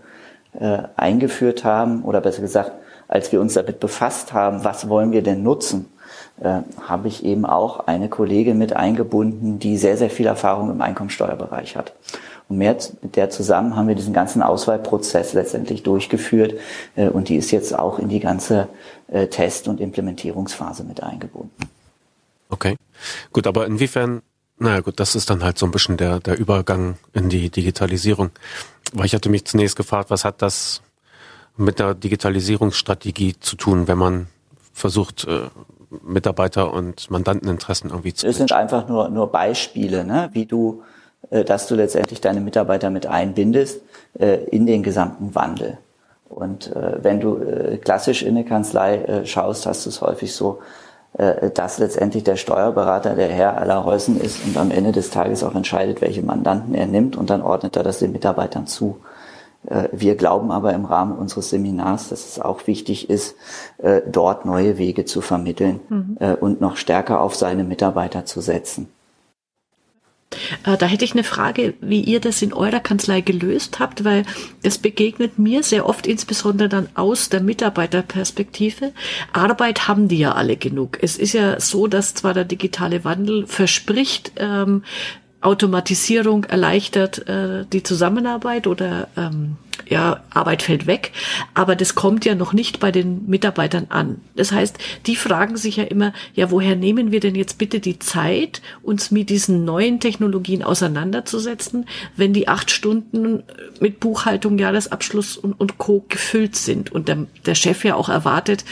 äh, 0.60 0.82
eingeführt 0.96 1.64
haben, 1.64 2.02
oder 2.02 2.20
besser 2.20 2.42
gesagt, 2.42 2.72
als 3.08 3.32
wir 3.32 3.40
uns 3.40 3.54
damit 3.54 3.80
befasst 3.80 4.34
haben, 4.34 4.62
was 4.62 4.90
wollen 4.90 5.10
wir 5.12 5.22
denn 5.22 5.42
nutzen, 5.42 5.86
äh, 6.40 6.60
habe 6.86 7.08
ich 7.08 7.24
eben 7.24 7.46
auch 7.46 7.86
eine 7.86 8.10
Kollegin 8.10 8.58
mit 8.58 8.74
eingebunden, 8.74 9.58
die 9.58 9.78
sehr, 9.78 9.96
sehr 9.96 10.10
viel 10.10 10.26
Erfahrung 10.26 10.70
im 10.70 10.82
Einkommensteuerbereich 10.82 11.76
hat. 11.76 11.94
Und 12.58 13.02
mit 13.02 13.16
der 13.16 13.30
zusammen 13.30 13.76
haben 13.76 13.88
wir 13.88 13.94
diesen 13.94 14.12
ganzen 14.12 14.42
Auswahlprozess 14.42 15.32
letztendlich 15.32 15.82
durchgeführt 15.82 16.54
äh, 16.96 17.08
und 17.08 17.28
die 17.28 17.36
ist 17.36 17.50
jetzt 17.50 17.76
auch 17.76 17.98
in 17.98 18.08
die 18.08 18.20
ganze 18.20 18.68
äh, 19.08 19.26
Test- 19.26 19.68
und 19.68 19.80
Implementierungsphase 19.80 20.84
mit 20.84 21.02
eingebunden. 21.02 21.68
Okay, 22.48 22.76
gut, 23.32 23.46
aber 23.46 23.66
inwiefern, 23.66 24.22
naja 24.58 24.80
gut, 24.80 25.00
das 25.00 25.14
ist 25.14 25.30
dann 25.30 25.42
halt 25.42 25.58
so 25.58 25.66
ein 25.66 25.72
bisschen 25.72 25.96
der, 25.96 26.20
der 26.20 26.38
Übergang 26.38 26.96
in 27.12 27.28
die 27.28 27.50
Digitalisierung. 27.50 28.30
Weil 28.92 29.06
ich 29.06 29.14
hatte 29.14 29.30
mich 29.30 29.46
zunächst 29.46 29.76
gefragt, 29.76 30.10
was 30.10 30.24
hat 30.24 30.42
das 30.42 30.82
mit 31.56 31.78
der 31.78 31.94
Digitalisierungsstrategie 31.94 33.38
zu 33.40 33.56
tun, 33.56 33.88
wenn 33.88 33.98
man 33.98 34.26
versucht, 34.72 35.26
äh, 35.26 35.48
Mitarbeiter 36.02 36.72
und 36.72 37.10
Mandanteninteressen 37.10 37.90
irgendwie 37.90 38.14
zu. 38.14 38.26
Es 38.26 38.36
sind 38.36 38.52
einfach 38.52 38.88
nur, 38.88 39.08
nur 39.10 39.30
Beispiele, 39.30 40.04
ne? 40.04 40.30
wie 40.32 40.46
du, 40.46 40.82
dass 41.30 41.66
du 41.66 41.74
letztendlich 41.74 42.20
deine 42.20 42.40
Mitarbeiter 42.40 42.90
mit 42.90 43.06
einbindest 43.06 43.80
äh, 44.18 44.44
in 44.44 44.66
den 44.66 44.82
gesamten 44.82 45.34
Wandel. 45.34 45.78
Und 46.28 46.74
äh, 46.74 47.02
wenn 47.02 47.20
du 47.20 47.38
äh, 47.38 47.76
klassisch 47.76 48.22
in 48.22 48.36
eine 48.36 48.44
Kanzlei 48.44 48.96
äh, 48.96 49.26
schaust, 49.26 49.66
hast 49.66 49.84
du 49.84 49.90
es 49.90 50.00
häufig 50.00 50.34
so, 50.34 50.60
äh, 51.18 51.50
dass 51.50 51.78
letztendlich 51.78 52.24
der 52.24 52.36
Steuerberater 52.36 53.14
der 53.14 53.28
Herr 53.28 53.58
aller 53.58 53.84
Häusen 53.84 54.18
ist 54.18 54.44
und 54.46 54.56
am 54.56 54.70
Ende 54.70 54.92
des 54.92 55.10
Tages 55.10 55.44
auch 55.44 55.54
entscheidet, 55.54 56.00
welche 56.00 56.22
Mandanten 56.22 56.74
er 56.74 56.86
nimmt 56.86 57.16
und 57.16 57.28
dann 57.28 57.42
ordnet 57.42 57.76
er 57.76 57.82
das 57.82 57.98
den 57.98 58.12
Mitarbeitern 58.12 58.66
zu. 58.66 58.98
Äh, 59.66 59.88
wir 59.92 60.16
glauben 60.16 60.50
aber 60.50 60.72
im 60.72 60.86
Rahmen 60.86 61.16
unseres 61.18 61.50
Seminars, 61.50 62.08
dass 62.08 62.26
es 62.26 62.40
auch 62.40 62.66
wichtig 62.66 63.10
ist, 63.10 63.36
äh, 63.78 64.00
dort 64.10 64.46
neue 64.46 64.78
Wege 64.78 65.04
zu 65.04 65.20
vermitteln 65.20 65.80
mhm. 65.88 66.16
und 66.40 66.60
noch 66.60 66.76
stärker 66.76 67.20
auf 67.20 67.34
seine 67.34 67.64
Mitarbeiter 67.64 68.24
zu 68.24 68.40
setzen. 68.40 68.88
Äh, 70.64 70.76
da 70.76 70.86
hätte 70.86 71.04
ich 71.04 71.12
eine 71.12 71.24
Frage, 71.24 71.74
wie 71.80 72.00
ihr 72.00 72.20
das 72.20 72.42
in 72.42 72.52
eurer 72.52 72.80
Kanzlei 72.80 73.20
gelöst 73.20 73.78
habt, 73.78 74.04
weil 74.04 74.24
es 74.62 74.78
begegnet 74.78 75.38
mir 75.38 75.62
sehr 75.62 75.86
oft, 75.86 76.06
insbesondere 76.06 76.68
dann 76.68 76.88
aus 76.94 77.28
der 77.28 77.40
Mitarbeiterperspektive. 77.40 78.92
Arbeit 79.32 79.88
haben 79.88 80.08
die 80.08 80.18
ja 80.18 80.32
alle 80.32 80.56
genug. 80.56 80.98
Es 81.00 81.16
ist 81.16 81.32
ja 81.32 81.60
so, 81.60 81.86
dass 81.86 82.14
zwar 82.14 82.34
der 82.34 82.44
digitale 82.44 83.04
Wandel 83.04 83.46
verspricht, 83.46 84.32
ähm, 84.36 84.82
Automatisierung 85.42 86.44
erleichtert 86.44 87.28
äh, 87.28 87.64
die 87.70 87.82
Zusammenarbeit 87.82 88.66
oder 88.66 89.08
ähm, 89.16 89.56
ja, 89.88 90.22
Arbeit 90.30 90.62
fällt 90.62 90.86
weg, 90.86 91.12
aber 91.54 91.76
das 91.76 91.94
kommt 91.94 92.24
ja 92.24 92.34
noch 92.34 92.52
nicht 92.52 92.80
bei 92.80 92.92
den 92.92 93.26
Mitarbeitern 93.26 93.86
an. 93.88 94.20
Das 94.36 94.52
heißt, 94.52 94.78
die 95.06 95.16
fragen 95.16 95.56
sich 95.56 95.76
ja 95.76 95.84
immer, 95.84 96.12
ja, 96.34 96.50
woher 96.50 96.76
nehmen 96.76 97.10
wir 97.10 97.20
denn 97.20 97.34
jetzt 97.34 97.58
bitte 97.58 97.80
die 97.80 97.98
Zeit, 97.98 98.62
uns 98.82 99.10
mit 99.10 99.30
diesen 99.30 99.64
neuen 99.64 100.00
Technologien 100.00 100.62
auseinanderzusetzen, 100.62 101.86
wenn 102.16 102.32
die 102.32 102.48
acht 102.48 102.70
Stunden 102.70 103.42
mit 103.80 104.00
Buchhaltung, 104.00 104.58
Jahresabschluss 104.58 105.36
und, 105.36 105.52
und 105.54 105.78
Co. 105.78 106.04
gefüllt 106.08 106.56
sind 106.56 106.92
und 106.92 107.08
der, 107.08 107.26
der 107.46 107.54
Chef 107.54 107.84
ja 107.84 107.96
auch 107.96 108.08
erwartet, 108.08 108.64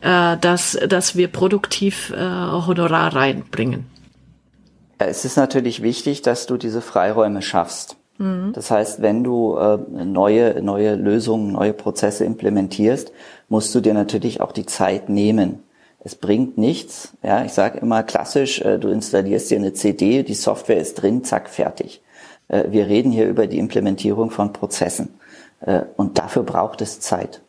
äh, 0.00 0.36
dass, 0.38 0.78
dass 0.88 1.16
wir 1.16 1.28
produktiv 1.28 2.10
äh, 2.10 2.18
Honorar 2.18 3.14
reinbringen. 3.14 3.95
Es 4.98 5.24
ist 5.24 5.36
natürlich 5.36 5.82
wichtig, 5.82 6.22
dass 6.22 6.46
du 6.46 6.56
diese 6.56 6.80
Freiräume 6.80 7.42
schaffst. 7.42 7.96
Mhm. 8.18 8.52
Das 8.54 8.70
heißt, 8.70 9.02
wenn 9.02 9.24
du 9.24 9.56
äh, 9.56 9.78
neue, 9.90 10.62
neue 10.62 10.94
Lösungen, 10.94 11.52
neue 11.52 11.72
Prozesse 11.72 12.24
implementierst, 12.24 13.12
musst 13.48 13.74
du 13.74 13.80
dir 13.80 13.94
natürlich 13.94 14.40
auch 14.40 14.52
die 14.52 14.66
Zeit 14.66 15.08
nehmen. 15.08 15.62
Es 16.00 16.14
bringt 16.14 16.56
nichts. 16.56 17.12
Ja, 17.22 17.44
ich 17.44 17.52
sage 17.52 17.78
immer 17.78 18.02
klassisch, 18.02 18.60
äh, 18.60 18.78
du 18.78 18.88
installierst 18.88 19.50
dir 19.50 19.58
eine 19.58 19.72
CD, 19.72 20.22
die 20.22 20.34
Software 20.34 20.78
ist 20.78 21.02
drin, 21.02 21.24
zack, 21.24 21.50
fertig. 21.50 22.02
Äh, 22.48 22.64
wir 22.70 22.86
reden 22.86 23.12
hier 23.12 23.28
über 23.28 23.46
die 23.46 23.58
Implementierung 23.58 24.30
von 24.30 24.52
Prozessen. 24.52 25.18
Äh, 25.60 25.82
und 25.96 26.18
dafür 26.18 26.42
braucht 26.42 26.80
es 26.80 27.00
Zeit. 27.00 27.42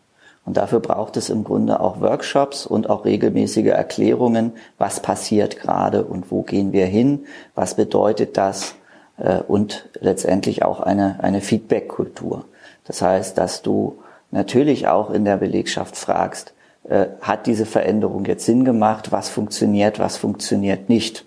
Und 0.47 0.55
dafür 0.55 0.79
braucht 0.79 1.17
es 1.17 1.29
im 1.29 1.43
Grunde 1.43 1.81
auch 1.81 1.99
Workshops 1.99 2.65
und 2.65 2.89
auch 2.89 3.03
regelmäßige 3.03 3.65
Erklärungen, 3.65 4.53
was 4.77 5.01
passiert 5.01 5.59
gerade 5.59 6.05
und 6.05 6.31
wo 6.31 6.41
gehen 6.41 6.71
wir 6.71 6.85
hin, 6.85 7.25
was 7.53 7.75
bedeutet 7.75 8.37
das 8.37 8.75
äh, 9.17 9.39
und 9.39 9.89
letztendlich 9.99 10.63
auch 10.63 10.79
eine, 10.79 11.21
eine 11.21 11.41
Feedback-Kultur. 11.41 12.45
Das 12.85 13.01
heißt, 13.01 13.37
dass 13.37 13.61
du 13.61 13.99
natürlich 14.31 14.87
auch 14.87 15.11
in 15.11 15.25
der 15.25 15.35
Belegschaft 15.35 15.97
fragst, 15.97 16.53
äh, 16.87 17.07
hat 17.19 17.45
diese 17.45 17.65
Veränderung 17.65 18.23
jetzt 18.23 18.45
Sinn 18.45 18.63
gemacht, 18.63 19.11
was 19.11 19.27
funktioniert, 19.27 19.99
was 19.99 20.15
funktioniert 20.15 20.87
nicht. 20.87 21.25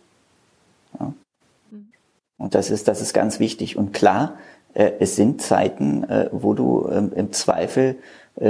Ja. 0.99 1.13
Und 2.39 2.55
das 2.55 2.71
ist, 2.71 2.89
das 2.89 3.03
ist 3.03 3.13
ganz 3.13 3.39
wichtig. 3.39 3.77
Und 3.77 3.93
klar, 3.93 4.39
äh, 4.73 4.93
es 4.99 5.15
sind 5.15 5.43
Zeiten, 5.43 6.07
wo 6.33 6.55
du 6.55 6.89
ähm, 6.91 7.13
im 7.15 7.33
Zweifel 7.33 7.97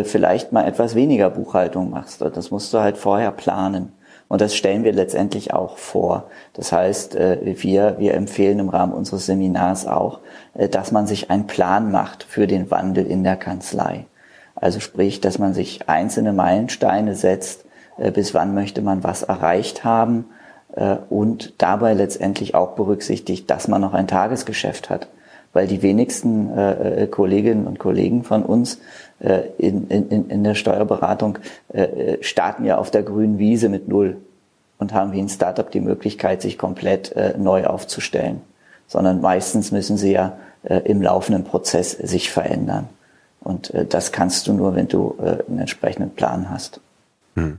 vielleicht 0.05 0.53
mal 0.53 0.67
etwas 0.67 0.95
weniger 0.95 1.31
Buchhaltung 1.31 1.91
machst. 1.91 2.21
Das 2.21 2.51
musst 2.51 2.73
du 2.73 2.79
halt 2.79 2.97
vorher 2.97 3.33
planen. 3.33 3.93
Und 4.31 4.41
das 4.41 4.55
stellen 4.55 4.85
wir 4.85 4.93
letztendlich 4.93 5.53
auch 5.53 5.77
vor. 5.77 6.31
Das 6.53 6.71
heißt, 6.71 7.17
äh, 7.17 7.39
wir, 7.43 7.97
wir 7.99 8.15
empfehlen 8.15 8.61
im 8.61 8.69
Rahmen 8.69 8.93
unseres 8.93 9.27
Seminars 9.27 9.89
auch, 9.89 10.21
äh, 10.55 10.69
dass 10.69 10.93
man 10.93 11.09
sich 11.09 11.33
einen 11.33 11.49
Plan 11.49 11.91
macht 11.91 12.23
für 12.23 12.47
den 12.47 12.71
Wandel 12.71 13.07
in 13.07 13.25
der 13.25 13.35
Kanzlei. 13.35 14.07
Also 14.55 14.79
sprich, 14.79 15.21
dass 15.21 15.41
man 15.41 15.53
sich 15.53 15.89
einzelne 15.89 16.33
Meilensteine 16.33 17.17
setzt, 17.17 17.65
bis 18.15 18.33
wann 18.33 18.55
möchte 18.55 18.83
man 18.83 19.03
was 19.05 19.23
erreicht 19.23 19.85
haben 19.85 20.27
und 21.09 21.55
dabei 21.59 21.95
letztendlich 21.95 22.55
auch 22.55 22.75
berücksichtigt, 22.75 23.51
dass 23.51 23.69
man 23.69 23.81
noch 23.81 23.95
ein 23.95 24.07
Tagesgeschäft 24.07 24.91
hat 24.91 25.09
weil 25.53 25.67
die 25.67 25.83
wenigsten 25.83 26.57
äh, 26.57 27.09
Kolleginnen 27.11 27.67
und 27.67 27.79
Kollegen 27.79 28.25
von 28.25 28.43
uns 28.43 28.79
äh, 29.19 29.43
in, 29.59 29.89
in, 29.89 30.29
in 30.29 30.45
der 30.45 30.55
Steuerberatung 30.55 31.39
äh, 31.73 32.17
starten 32.21 32.65
ja 32.65 32.79
auf 32.79 32.91
der 32.91 33.03
grünen 33.03 33.39
Wiese 33.39 33.69
mit 33.69 33.89
Null 33.89 34.17
und 34.79 34.95
haben 34.95 35.13
wie 35.13 35.21
ein 35.21 35.29
Startup 35.29 35.71
die 35.71 35.81
Möglichkeit, 35.81 36.41
sich 36.43 36.57
komplett 36.57 37.13
äh, 37.13 37.35
neu 37.37 37.67
aufzustellen, 37.67 38.41
sondern 38.87 39.21
meistens 39.21 39.73
müssen 39.73 39.97
sie 39.97 40.13
ja 40.13 40.39
äh, 40.63 40.79
im 40.85 41.03
laufenden 41.03 41.45
Prozess 41.45 41.93
sich 41.93 42.31
verändern. 42.31 42.89
Und 43.41 43.73
äh, 43.75 43.87
das 43.87 44.13
kannst 44.13 44.47
du 44.47 44.53
nur, 44.53 44.75
wenn 44.75 44.89
du 44.89 45.17
äh, 45.21 45.39
einen 45.49 45.61
entsprechenden 45.61 46.11
Plan 46.11 46.51
hast. 46.51 46.81
Hm. 47.35 47.59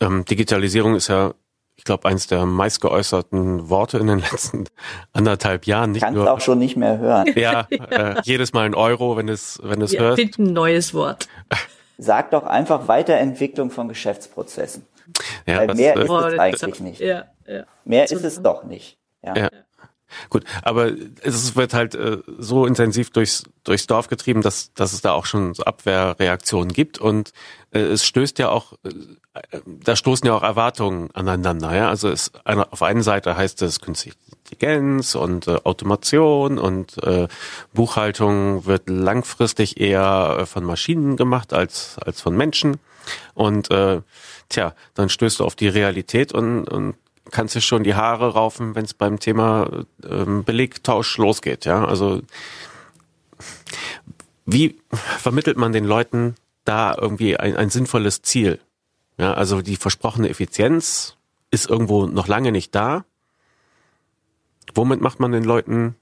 Ähm, 0.00 0.24
Digitalisierung 0.24 0.96
ist 0.96 1.08
ja 1.08 1.32
glaube, 1.86 2.06
eins 2.06 2.26
der 2.26 2.44
meistgeäußerten 2.44 3.70
Worte 3.70 3.98
in 3.98 4.08
den 4.08 4.18
letzten 4.30 4.66
anderthalb 5.12 5.66
Jahren. 5.66 5.92
Nicht 5.92 6.02
Kannst 6.02 6.16
nur, 6.16 6.30
auch 6.30 6.40
schon 6.40 6.58
nicht 6.58 6.76
mehr 6.76 6.98
hören. 6.98 7.32
Ja, 7.34 7.66
äh, 7.70 8.20
jedes 8.24 8.52
Mal 8.52 8.66
ein 8.66 8.74
Euro, 8.74 9.16
wenn 9.16 9.28
es 9.28 9.58
wenn 9.62 9.80
es 9.80 9.92
Wir 9.92 10.00
hörst. 10.00 10.20
finden 10.20 10.48
ein 10.48 10.52
neues 10.52 10.92
Wort. 10.92 11.28
Sag 11.98 12.30
doch 12.32 12.44
einfach 12.44 12.88
Weiterentwicklung 12.88 13.70
von 13.70 13.88
Geschäftsprozessen. 13.88 14.86
Ja, 15.46 15.58
Weil 15.58 15.74
mehr 15.74 15.96
ist 15.96 16.10
es 16.10 16.38
eigentlich 16.38 16.80
nicht. 16.80 17.00
Ja, 17.00 17.24
ja. 17.46 17.64
Mehr 17.84 18.04
ist 18.04 18.12
es 18.24 18.42
doch 18.42 18.64
nicht. 18.64 18.98
Ja. 19.22 19.34
ja. 19.36 19.48
Gut, 20.30 20.44
aber 20.62 20.92
es 21.22 21.56
wird 21.56 21.74
halt 21.74 21.94
äh, 21.94 22.18
so 22.38 22.66
intensiv 22.66 23.10
durchs, 23.10 23.44
durchs 23.64 23.86
Dorf 23.86 24.08
getrieben, 24.08 24.42
dass, 24.42 24.72
dass 24.74 24.92
es 24.92 25.00
da 25.00 25.12
auch 25.12 25.26
schon 25.26 25.54
so 25.54 25.64
Abwehrreaktionen 25.64 26.72
gibt 26.72 26.98
und 26.98 27.32
äh, 27.72 27.80
es 27.80 28.06
stößt 28.06 28.38
ja 28.38 28.48
auch, 28.48 28.72
äh, 28.84 29.60
da 29.66 29.96
stoßen 29.96 30.26
ja 30.26 30.34
auch 30.34 30.42
Erwartungen 30.42 31.10
aneinander. 31.12 31.74
Ja? 31.74 31.88
Also 31.88 32.08
es, 32.08 32.32
auf 32.44 32.82
einer 32.82 33.02
Seite 33.02 33.36
heißt 33.36 33.62
es 33.62 33.80
künstliche 33.80 34.16
Intelligenz 34.44 35.14
und 35.14 35.48
äh, 35.48 35.58
Automation 35.64 36.58
und 36.58 37.02
äh, 37.02 37.28
Buchhaltung 37.72 38.66
wird 38.66 38.88
langfristig 38.88 39.80
eher 39.80 40.38
äh, 40.40 40.46
von 40.46 40.64
Maschinen 40.64 41.16
gemacht 41.16 41.52
als, 41.52 41.96
als 41.98 42.20
von 42.20 42.36
Menschen. 42.36 42.78
Und 43.34 43.70
äh, 43.70 44.00
tja, 44.48 44.74
dann 44.94 45.08
stößt 45.08 45.40
du 45.40 45.44
auf 45.44 45.54
die 45.54 45.68
Realität 45.68 46.32
und, 46.32 46.68
und 46.68 46.94
kannst 47.30 47.54
du 47.54 47.60
schon 47.60 47.84
die 47.84 47.94
Haare 47.94 48.34
raufen, 48.34 48.74
wenn 48.74 48.84
es 48.84 48.94
beim 48.94 49.18
Thema 49.18 49.84
ähm, 50.08 50.44
Belegtausch 50.44 51.18
losgeht. 51.18 51.64
Ja, 51.64 51.84
also 51.84 52.22
wie 54.44 54.80
vermittelt 54.90 55.56
man 55.56 55.72
den 55.72 55.84
Leuten 55.84 56.36
da 56.64 56.96
irgendwie 56.98 57.36
ein, 57.36 57.56
ein 57.56 57.70
sinnvolles 57.70 58.22
Ziel? 58.22 58.60
Ja, 59.18 59.34
also 59.34 59.62
die 59.62 59.76
versprochene 59.76 60.28
Effizienz 60.28 61.16
ist 61.50 61.68
irgendwo 61.68 62.06
noch 62.06 62.28
lange 62.28 62.52
nicht 62.52 62.74
da. 62.74 63.04
Womit 64.74 65.00
macht 65.00 65.20
man 65.20 65.32
den 65.32 65.44
Leuten 65.44 65.96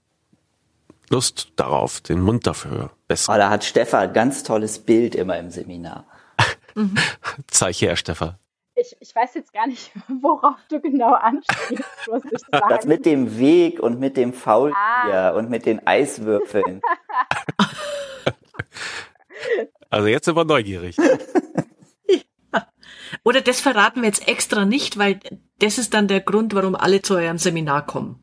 Lust 1.11 1.53
darauf, 1.57 2.01
den 2.01 2.21
Mund 2.21 2.47
dafür 2.47 2.91
besser? 3.07 3.35
Oh, 3.35 3.37
da 3.37 3.51
hat 3.51 3.63
Stefan 3.65 4.09
ein 4.09 4.13
ganz 4.13 4.43
tolles 4.43 4.79
Bild 4.81 5.15
immer 5.15 5.39
im 5.39 5.51
Seminar. 5.51 6.07
Zeig 7.47 7.77
her, 7.77 7.97
Stefan 7.97 8.37
ich, 8.85 8.97
ich 9.01 9.15
weiß 9.15 9.35
jetzt 9.35 9.53
gar 9.53 9.67
nicht, 9.67 9.91
worauf 10.21 10.57
du 10.69 10.81
genau 10.81 11.13
anspielst, 11.13 12.09
muss 12.11 12.23
ich 12.25 12.39
sagen. 12.51 12.69
Das 12.69 12.87
mit 12.87 13.07
dem 13.07 13.39
Weg 13.39 13.81
und 13.81 13.99
mit 14.01 14.17
dem 14.17 14.33
Faultier 14.33 14.77
ah. 14.77 15.31
und 15.31 15.51
mit 15.51 15.67
den 15.67 15.87
Eiswürfeln. 15.87 16.81
Also 19.91 20.09
jetzt 20.09 20.25
sind 20.25 20.37
wir 20.37 20.45
neugierig. 20.45 20.97
Oder 23.23 23.43
das 23.43 23.61
verraten 23.61 24.01
wir 24.01 24.09
jetzt 24.09 24.27
extra 24.27 24.65
nicht, 24.65 24.99
weil 24.99 25.21
das 25.61 25.79
ist 25.79 25.95
dann 25.95 26.09
der 26.09 26.21
Grund, 26.21 26.53
warum 26.55 26.75
alle 26.75 27.01
zu 27.03 27.15
eurem 27.15 27.39
Seminar 27.39 27.87
kommen. 27.87 28.19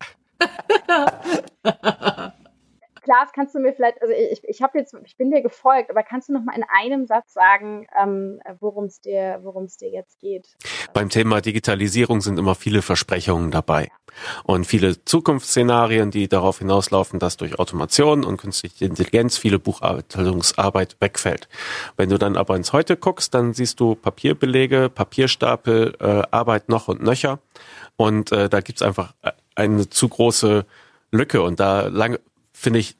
Klaas, 3.02 3.30
kannst 3.34 3.54
du 3.54 3.58
mir 3.58 3.72
vielleicht, 3.72 4.00
also 4.00 4.14
ich, 4.14 4.42
ich 4.44 4.62
habe 4.62 4.78
jetzt, 4.78 4.94
ich 5.04 5.16
bin 5.16 5.30
dir 5.30 5.42
gefolgt, 5.42 5.90
aber 5.90 6.04
kannst 6.04 6.28
du 6.28 6.32
noch 6.32 6.42
mal 6.42 6.54
in 6.54 6.64
einem 6.72 7.06
Satz 7.06 7.32
sagen, 7.32 7.86
ähm, 8.00 8.40
worum 8.60 8.84
es 8.84 9.00
dir, 9.00 9.40
worum 9.42 9.64
es 9.64 9.76
dir 9.76 9.90
jetzt 9.90 10.20
geht? 10.20 10.56
Beim 10.92 11.08
Thema 11.08 11.40
Digitalisierung 11.40 12.20
sind 12.20 12.38
immer 12.38 12.54
viele 12.54 12.80
Versprechungen 12.80 13.50
dabei 13.50 13.90
und 14.44 14.66
viele 14.66 15.04
Zukunftsszenarien, 15.04 16.12
die 16.12 16.28
darauf 16.28 16.58
hinauslaufen, 16.58 17.18
dass 17.18 17.36
durch 17.36 17.58
Automation 17.58 18.24
und 18.24 18.36
künstliche 18.36 18.84
Intelligenz 18.84 19.36
viele 19.36 19.58
Buchhaltungsarbeit 19.58 20.96
wegfällt. 21.00 21.48
Wenn 21.96 22.08
du 22.08 22.18
dann 22.18 22.36
aber 22.36 22.54
ins 22.54 22.72
Heute 22.72 22.96
guckst, 22.96 23.34
dann 23.34 23.52
siehst 23.52 23.80
du 23.80 23.96
Papierbelege, 23.96 24.88
Papierstapel, 24.88 25.96
äh, 25.98 26.22
Arbeit 26.30 26.68
noch 26.68 26.86
und 26.86 27.02
nöcher 27.02 27.40
und 27.96 28.30
äh, 28.30 28.48
da 28.48 28.60
gibt's 28.60 28.82
einfach 28.82 29.14
eine 29.56 29.88
zu 29.88 30.08
große 30.08 30.64
Lücke 31.10 31.42
und 31.42 31.60
da 31.60 31.88
lange 31.88 32.20
finde 32.62 32.78
ich, 32.78 32.96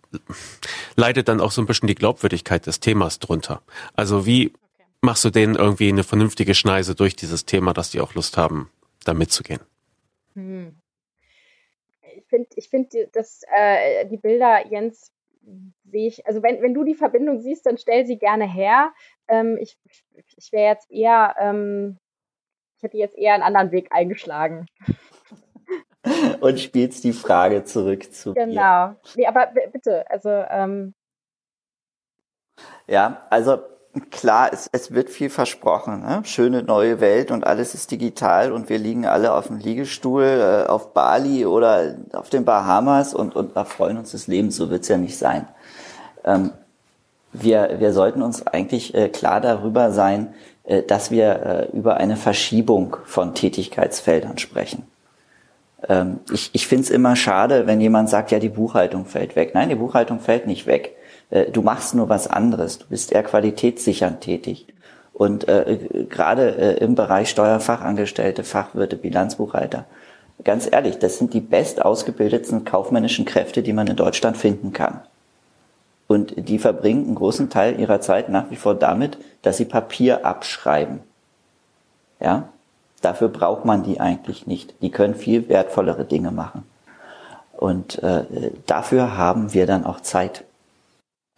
leidet 0.96 1.28
dann 1.28 1.40
auch 1.40 1.52
so 1.52 1.62
ein 1.62 1.66
bisschen 1.66 1.86
die 1.86 1.94
Glaubwürdigkeit 1.94 2.66
des 2.66 2.80
Themas 2.80 3.18
drunter. 3.18 3.62
Also 3.94 4.26
wie 4.26 4.52
machst 5.00 5.24
du 5.24 5.30
denen 5.30 5.54
irgendwie 5.54 5.88
eine 5.88 6.04
vernünftige 6.04 6.54
Schneise 6.54 6.94
durch 6.94 7.16
dieses 7.16 7.46
Thema, 7.46 7.72
dass 7.72 7.90
die 7.90 8.00
auch 8.00 8.14
Lust 8.14 8.36
haben, 8.36 8.70
da 9.04 9.14
mitzugehen? 9.14 9.60
Hm. 10.34 10.76
Ich 12.16 12.24
finde, 12.26 12.48
ich 12.56 12.68
finde, 12.68 13.08
dass 13.12 13.42
äh, 13.54 14.06
die 14.06 14.16
Bilder, 14.16 14.66
Jens, 14.68 15.12
sehe 15.84 16.08
ich, 16.08 16.26
also 16.26 16.42
wenn, 16.42 16.62
wenn 16.62 16.74
du 16.74 16.84
die 16.84 16.94
Verbindung 16.94 17.40
siehst, 17.40 17.66
dann 17.66 17.78
stell 17.78 18.06
sie 18.06 18.18
gerne 18.18 18.50
her. 18.50 18.92
Ähm, 19.28 19.58
ich 19.60 19.76
ich 20.36 20.52
wäre 20.52 20.72
jetzt 20.72 20.90
eher, 20.90 21.34
ähm, 21.38 21.98
ich 22.76 22.82
hätte 22.82 22.96
jetzt 22.96 23.16
eher 23.16 23.34
einen 23.34 23.42
anderen 23.42 23.70
Weg 23.70 23.92
eingeschlagen. 23.92 24.66
Und 26.40 26.60
spielst 26.60 27.04
die 27.04 27.12
Frage 27.12 27.64
zurück 27.64 28.12
zu 28.12 28.34
Genau. 28.34 28.94
Nee, 29.14 29.26
aber 29.26 29.48
bitte, 29.72 30.04
also 30.10 30.28
ähm 30.28 30.94
ja, 32.86 33.22
also 33.30 33.58
klar, 34.10 34.50
es, 34.52 34.68
es 34.72 34.92
wird 34.92 35.10
viel 35.10 35.30
versprochen. 35.30 36.00
Ne? 36.00 36.22
Schöne 36.24 36.62
neue 36.62 37.00
Welt 37.00 37.30
und 37.30 37.46
alles 37.46 37.74
ist 37.74 37.90
digital 37.90 38.52
und 38.52 38.68
wir 38.68 38.78
liegen 38.78 39.06
alle 39.06 39.32
auf 39.32 39.48
dem 39.48 39.58
Liegestuhl 39.58 40.24
äh, 40.24 40.68
auf 40.68 40.94
Bali 40.94 41.46
oder 41.46 41.96
auf 42.12 42.30
den 42.30 42.44
Bahamas 42.44 43.14
und, 43.14 43.36
und 43.36 43.54
erfreuen 43.56 43.98
uns 43.98 44.12
des 44.12 44.26
Lebens. 44.26 44.56
So 44.56 44.70
wird's 44.70 44.88
ja 44.88 44.96
nicht 44.96 45.18
sein. 45.18 45.46
Ähm, 46.24 46.52
wir, 47.32 47.76
wir 47.78 47.92
sollten 47.92 48.22
uns 48.22 48.46
eigentlich 48.46 48.94
äh, 48.94 49.08
klar 49.08 49.40
darüber 49.40 49.90
sein, 49.90 50.34
äh, 50.64 50.82
dass 50.82 51.10
wir 51.10 51.70
äh, 51.72 51.76
über 51.76 51.96
eine 51.96 52.16
Verschiebung 52.16 52.96
von 53.04 53.34
Tätigkeitsfeldern 53.34 54.38
sprechen. 54.38 54.86
Ähm, 55.88 56.20
ich 56.32 56.50
ich 56.52 56.66
finde 56.66 56.84
es 56.84 56.90
immer 56.90 57.16
schade, 57.16 57.66
wenn 57.66 57.80
jemand 57.80 58.08
sagt, 58.08 58.30
ja, 58.30 58.38
die 58.38 58.48
Buchhaltung 58.48 59.06
fällt 59.06 59.36
weg. 59.36 59.52
Nein, 59.54 59.68
die 59.68 59.74
Buchhaltung 59.74 60.20
fällt 60.20 60.46
nicht 60.46 60.66
weg 60.66 60.96
äh, 61.32 61.50
du 61.50 61.62
machst 61.62 61.94
nur 61.94 62.08
was 62.08 62.28
anderes. 62.28 62.78
Du 62.78 62.86
bist 62.88 63.10
eher 63.10 63.24
qualitätssichernd 63.24 64.20
tätig. 64.20 64.66
Und 65.12 65.48
äh, 65.48 65.78
gerade 66.08 66.56
äh, 66.56 66.84
im 66.84 66.94
Bereich 66.94 67.28
Steuerfachangestellte, 67.30 68.44
Fachwirte, 68.44 68.96
Bilanzbuchhalter, 68.96 69.84
ganz 70.44 70.68
ehrlich, 70.70 70.98
das 70.98 71.18
sind 71.18 71.34
die 71.34 71.40
best 71.40 71.84
ausgebildetsten 71.84 72.64
kaufmännischen 72.64 73.24
Kräfte, 73.24 73.62
die 73.62 73.72
man 73.72 73.88
in 73.88 73.96
Deutschland 73.96 74.36
finden 74.36 74.72
kann. 74.72 75.00
Und 76.06 76.48
die 76.48 76.58
verbringen 76.58 77.06
einen 77.06 77.14
großen 77.14 77.50
Teil 77.50 77.78
ihrer 77.78 78.00
Zeit 78.00 78.28
nach 78.28 78.50
wie 78.50 78.56
vor 78.56 78.74
damit, 78.74 79.18
dass 79.42 79.56
sie 79.56 79.64
Papier 79.64 80.26
abschreiben. 80.26 81.00
Ja? 82.20 82.48
Dafür 83.02 83.28
braucht 83.28 83.64
man 83.64 83.82
die 83.82 84.00
eigentlich 84.00 84.46
nicht. 84.46 84.74
Die 84.80 84.90
können 84.90 85.14
viel 85.14 85.48
wertvollere 85.48 86.04
Dinge 86.04 86.30
machen. 86.30 86.62
Und 87.52 88.02
äh, 88.02 88.24
dafür 88.66 89.16
haben 89.16 89.52
wir 89.52 89.66
dann 89.66 89.84
auch 89.84 90.00
Zeit. 90.00 90.44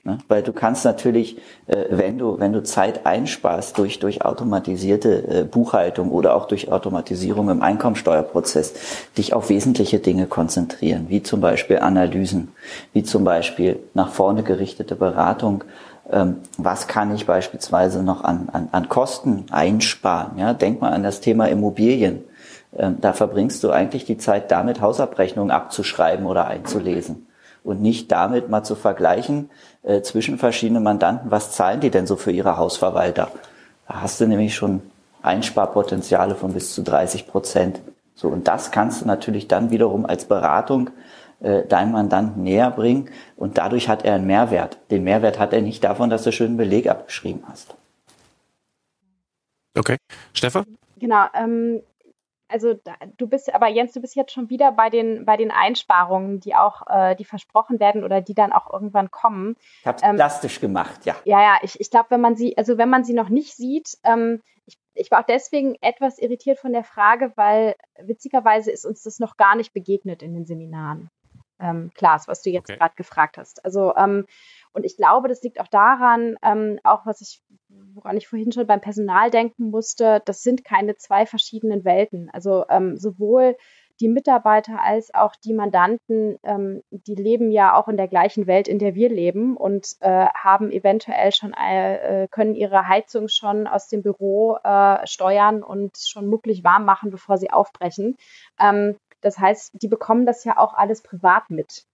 Ne? 0.05 0.19
Weil 0.29 0.43
du 0.43 0.53
kannst 0.53 0.85
natürlich, 0.85 1.39
äh, 1.67 1.87
wenn 1.91 2.19
du 2.19 2.39
wenn 2.39 2.53
du 2.53 2.62
Zeit 2.62 3.07
einsparst 3.07 3.79
durch 3.79 3.99
durch 3.99 4.23
automatisierte 4.23 5.41
äh, 5.41 5.45
Buchhaltung 5.45 6.11
oder 6.11 6.35
auch 6.37 6.47
durch 6.47 6.71
Automatisierung 6.71 7.49
im 7.49 7.62
Einkommensteuerprozess, 7.62 8.75
dich 9.17 9.33
auf 9.33 9.49
wesentliche 9.49 9.99
Dinge 9.99 10.27
konzentrieren, 10.27 11.07
wie 11.09 11.23
zum 11.23 11.41
Beispiel 11.41 11.79
Analysen, 11.79 12.53
wie 12.93 13.03
zum 13.03 13.25
Beispiel 13.25 13.81
nach 13.95 14.11
vorne 14.11 14.43
gerichtete 14.43 14.95
Beratung. 14.95 15.65
Ähm, 16.11 16.37
was 16.59 16.87
kann 16.87 17.15
ich 17.15 17.27
beispielsweise 17.27 18.03
noch 18.03 18.25
an, 18.25 18.49
an, 18.53 18.69
an 18.73 18.89
Kosten 18.89 19.47
einsparen? 19.51 20.39
Ja, 20.39 20.53
denk 20.53 20.81
mal 20.81 20.93
an 20.93 21.03
das 21.03 21.21
Thema 21.21 21.47
Immobilien. 21.47 22.25
Ähm, 22.77 22.99
da 23.01 23.13
verbringst 23.13 23.63
du 23.65 23.71
eigentlich 23.71 24.05
die 24.05 24.19
Zeit 24.19 24.51
damit, 24.51 24.81
Hausabrechnungen 24.81 25.51
abzuschreiben 25.51 26.27
oder 26.27 26.47
einzulesen 26.47 27.27
und 27.63 27.81
nicht 27.81 28.13
damit 28.13 28.51
mal 28.51 28.63
zu 28.63 28.75
vergleichen 28.75 29.51
äh, 29.83 30.03
zwischen 30.03 30.39
verschiedenen 30.39 30.83
Mandanten, 30.83 31.31
was 31.31 31.53
zahlen 31.53 31.81
die 31.81 31.91
denn 31.91 32.07
so 32.07 32.17
für 32.17 32.33
ihre 32.33 32.57
Hausverwalter? 32.57 33.31
Da 33.89 34.03
hast 34.03 34.21
du 34.21 34.27
nämlich 34.27 34.55
schon 34.55 34.83
Einsparpotenziale 35.23 36.35
von 36.35 36.53
bis 36.53 36.75
zu 36.75 36.83
30 36.83 37.27
Prozent. 37.27 37.81
So, 38.15 38.29
und 38.29 38.47
das 38.47 38.71
kannst 38.71 39.03
du 39.03 39.07
natürlich 39.07 39.49
dann 39.49 39.71
wiederum 39.71 40.07
als 40.07 40.27
Beratung 40.27 40.91
äh, 41.45 41.66
deinem 41.66 41.92
Mandanten 41.92 42.42
näher 42.42 42.70
bringen 42.70 43.11
und 43.36 43.59
dadurch 43.59 43.88
hat 43.88 44.05
er 44.05 44.14
einen 44.14 44.26
Mehrwert. 44.26 44.78
Den 44.90 45.05
Mehrwert 45.05 45.38
hat 45.38 45.53
er 45.53 45.62
nicht 45.62 45.84
davon, 45.84 46.11
dass 46.11 46.24
du 46.24 46.32
schön 46.32 46.49
einen 46.49 46.57
Beleg 46.57 46.88
abgeschrieben 46.88 47.45
hast. 47.47 47.76
Okay. 49.76 49.97
Stefan? 50.32 50.64
Genau, 50.99 51.26
ähm, 51.34 51.82
also 52.49 52.74
du 53.16 53.26
bist, 53.26 53.53
aber 53.55 53.68
Jens, 53.68 53.92
du 53.92 54.01
bist 54.01 54.14
jetzt 54.14 54.32
schon 54.32 54.49
wieder 54.49 54.72
bei 54.72 54.88
den, 54.88 55.24
bei 55.24 55.36
den 55.36 55.51
Einsparungen, 55.51 56.40
die 56.40 56.55
auch, 56.55 56.82
äh, 56.86 57.16
die 57.16 57.24
versprochen 57.24 57.80
werden 57.80 58.05
oder 58.05 58.20
die 58.20 58.34
dann 58.34 58.53
auch 58.53 58.72
irgendwann 58.72 59.11
kommen. 59.11 59.57
Ich 59.80 59.86
habe 59.86 59.97
es 59.97 60.03
ähm, 60.03 60.16
plastisch 60.16 60.61
gemacht, 60.61 61.05
ja. 61.05 61.16
Ja, 61.24 61.42
ja, 61.42 61.59
ich, 61.62 61.80
ich 61.80 61.90
glaube, 61.90 62.11
wenn 62.11 62.20
man 62.20 62.36
sie, 62.36 62.57
also 62.57 62.78
wenn 62.78 62.90
man 62.90 63.05
sie 63.05 63.14
noch 63.14 63.28
nicht 63.28 63.57
sieht, 63.57 63.99
ähm, 64.05 64.40
ich, 64.66 64.78
ich 64.95 65.11
war 65.11 65.20
auch 65.20 65.26
deswegen 65.26 65.76
etwas 65.80 66.18
irritiert 66.18 66.59
von 66.59 66.72
der 66.72 66.84
Frage, 66.84 67.32
weil 67.36 67.74
witzigerweise 68.01 68.70
ist 68.70 68.84
uns 68.86 69.03
das 69.03 69.18
noch 69.18 69.36
gar 69.36 69.57
nicht 69.57 69.72
begegnet 69.72 70.22
in 70.22 70.34
den 70.34 70.47
Seminaren. 70.47 71.11
Ähm, 71.61 71.91
Klaas, 71.95 72.29
was 72.29 72.43
du 72.43 72.51
jetzt 72.51 72.71
okay. 72.71 72.79
gerade 72.79 72.95
gefragt 72.97 73.39
hast. 73.39 73.65
Also 73.65 73.95
ähm, 73.97 74.27
und 74.73 74.85
ich 74.85 74.97
glaube, 74.97 75.29
das 75.29 75.43
liegt 75.43 75.61
auch 75.61 75.69
daran, 75.69 76.37
ähm, 76.43 76.81
auch 76.83 77.07
was 77.07 77.21
ich, 77.21 77.41
woran 77.95 78.17
ich 78.17 78.27
vorhin 78.27 78.51
schon 78.51 78.67
beim 78.67 78.81
Personal 78.81 79.31
denken 79.31 79.71
musste, 79.71 80.21
das 80.25 80.43
sind 80.43 80.65
keine 80.65 80.97
zwei 80.97 81.27
verschiedenen 81.27 81.85
Welten. 81.85 82.29
Also 82.33 82.65
ähm, 82.69 82.97
sowohl 82.97 83.57
die 84.01 84.09
Mitarbeiter 84.09 84.83
als 84.83 85.15
auch 85.15 85.37
die 85.37 85.55
Mandanten, 85.55 86.39
ähm, 86.43 86.83
die 86.91 87.15
leben 87.15 87.51
ja 87.51 87.77
auch 87.77 87.87
in 87.87 87.97
der 87.97 88.09
gleichen 88.09 88.47
Welt, 88.47 88.67
in 88.67 88.79
der 88.81 88.95
wir 88.95 89.09
leben 89.09 89.57
und 89.57 89.87
äh, 90.01 90.27
haben 90.35 90.73
eventuell 90.73 91.31
schon, 91.31 91.53
äh, 91.53 92.27
können 92.31 92.57
ihre 92.57 92.89
Heizung 92.89 93.29
schon 93.29 93.69
aus 93.69 93.87
dem 93.87 94.03
Büro 94.03 94.57
äh, 94.65 95.07
steuern 95.07 95.63
und 95.63 95.97
schon 95.97 96.27
mucklig 96.27 96.65
warm 96.65 96.85
machen, 96.85 97.11
bevor 97.11 97.39
sie 97.39 97.51
aufbrechen. 97.51 98.17
Ähm, 98.59 98.97
das 99.25 99.39
heißt, 99.39 99.72
die 99.75 99.89
bekommen 99.89 100.27
das 100.27 100.45
ja 100.45 100.59
auch 100.59 100.75
alles 100.75 101.03
privat 101.03 101.49
mit. 101.49 101.87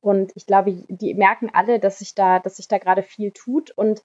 Und 0.00 0.32
ich 0.34 0.46
glaube, 0.46 0.84
die 0.88 1.14
merken 1.14 1.50
alle, 1.52 1.78
dass 1.78 2.00
sich 2.00 2.14
da, 2.14 2.40
dass 2.40 2.56
sich 2.56 2.66
da 2.66 2.78
gerade 2.78 3.02
viel 3.02 3.30
tut. 3.30 3.70
Und 3.70 4.02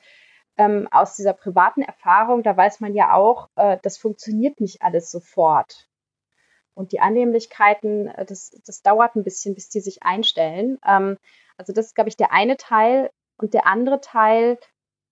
ähm, 0.57 0.87
aus 0.91 1.15
dieser 1.15 1.33
privaten 1.33 1.81
Erfahrung, 1.81 2.43
da 2.43 2.55
weiß 2.55 2.81
man 2.81 2.93
ja 2.93 3.13
auch, 3.13 3.49
äh, 3.55 3.77
das 3.81 3.97
funktioniert 3.97 4.59
nicht 4.61 4.83
alles 4.83 5.09
sofort. 5.09 5.89
Und 6.75 6.91
die 6.91 6.99
Annehmlichkeiten, 6.99 8.07
äh, 8.09 8.25
das, 8.25 8.51
das 8.65 8.83
dauert 8.83 9.15
ein 9.15 9.23
bisschen, 9.23 9.55
bis 9.55 9.69
die 9.69 9.79
sich 9.79 10.03
einstellen. 10.03 10.77
Ähm, 10.85 11.17
also 11.57 11.73
das 11.73 11.87
ist, 11.87 11.95
glaube 11.95 12.09
ich, 12.09 12.17
der 12.17 12.31
eine 12.31 12.57
Teil. 12.57 13.09
Und 13.37 13.53
der 13.53 13.65
andere 13.65 14.01
Teil, 14.01 14.59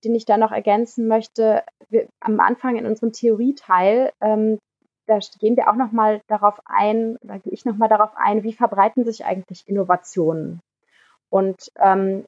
den 0.03 0.13
ich 0.13 0.25
da 0.25 0.37
noch 0.37 0.51
ergänzen 0.51 1.07
möchte, 1.07 1.63
wir, 1.89 2.07
am 2.19 2.39
Anfang 2.39 2.75
in 2.75 2.85
unserem 2.85 3.11
Theorieteil, 3.11 4.11
ähm, 4.21 4.59
da 5.05 5.19
gehen 5.39 5.57
wir 5.57 5.69
auch 5.69 5.75
nochmal 5.75 6.21
darauf 6.27 6.59
ein, 6.65 7.17
da 7.21 7.37
gehe 7.37 7.53
ich 7.53 7.65
nochmal 7.65 7.89
darauf 7.89 8.11
ein, 8.15 8.43
wie 8.43 8.53
verbreiten 8.53 9.03
sich 9.05 9.25
eigentlich 9.25 9.67
Innovationen 9.67 10.61
und 11.29 11.71
ähm, 11.79 12.25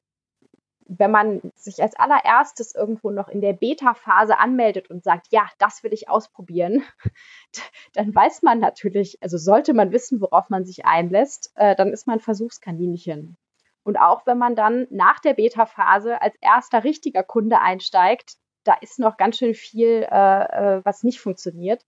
wenn 0.88 1.10
man 1.10 1.40
sich 1.54 1.82
als 1.82 1.96
allererstes 1.96 2.74
irgendwo 2.74 3.10
noch 3.10 3.28
in 3.28 3.40
der 3.40 3.52
Beta-Phase 3.52 4.38
anmeldet 4.38 4.88
und 4.88 5.02
sagt, 5.02 5.28
ja, 5.30 5.48
das 5.58 5.82
will 5.82 5.92
ich 5.92 6.08
ausprobieren, 6.08 6.84
dann 7.94 8.14
weiß 8.14 8.42
man 8.42 8.60
natürlich, 8.60 9.18
also 9.20 9.36
sollte 9.36 9.74
man 9.74 9.92
wissen, 9.92 10.20
worauf 10.20 10.48
man 10.48 10.64
sich 10.64 10.84
einlässt, 10.86 11.52
äh, 11.56 11.74
dann 11.74 11.92
ist 11.92 12.06
man 12.06 12.20
Versuchskaninchen. 12.20 13.36
Und 13.82 13.96
auch 13.96 14.26
wenn 14.26 14.38
man 14.38 14.56
dann 14.56 14.86
nach 14.90 15.20
der 15.20 15.34
Beta-Phase 15.34 16.20
als 16.20 16.34
erster 16.40 16.84
richtiger 16.84 17.22
Kunde 17.22 17.60
einsteigt, 17.60 18.36
da 18.64 18.74
ist 18.80 18.98
noch 18.98 19.16
ganz 19.16 19.38
schön 19.38 19.54
viel, 19.54 20.06
äh, 20.10 20.76
äh 20.78 20.84
was 20.84 21.04
nicht 21.04 21.20
funktioniert. 21.20 21.84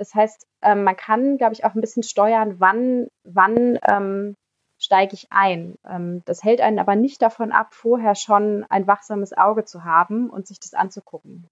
Das 0.00 0.14
heißt, 0.14 0.46
äh, 0.62 0.74
man 0.74 0.96
kann, 0.96 1.36
glaube 1.36 1.52
ich, 1.52 1.66
auch 1.66 1.74
ein 1.74 1.82
bisschen 1.82 2.02
steuern, 2.02 2.54
wann, 2.58 3.08
wann 3.22 3.78
ähm, 3.86 4.34
steige 4.78 5.12
ich 5.12 5.26
ein. 5.28 5.74
Ähm, 5.86 6.22
das 6.24 6.42
hält 6.42 6.62
einen 6.62 6.78
aber 6.78 6.96
nicht 6.96 7.20
davon 7.20 7.52
ab, 7.52 7.74
vorher 7.74 8.14
schon 8.14 8.64
ein 8.70 8.86
wachsames 8.86 9.36
Auge 9.36 9.66
zu 9.66 9.84
haben 9.84 10.30
und 10.30 10.46
sich 10.46 10.58
das 10.58 10.72
anzugucken. 10.72 11.46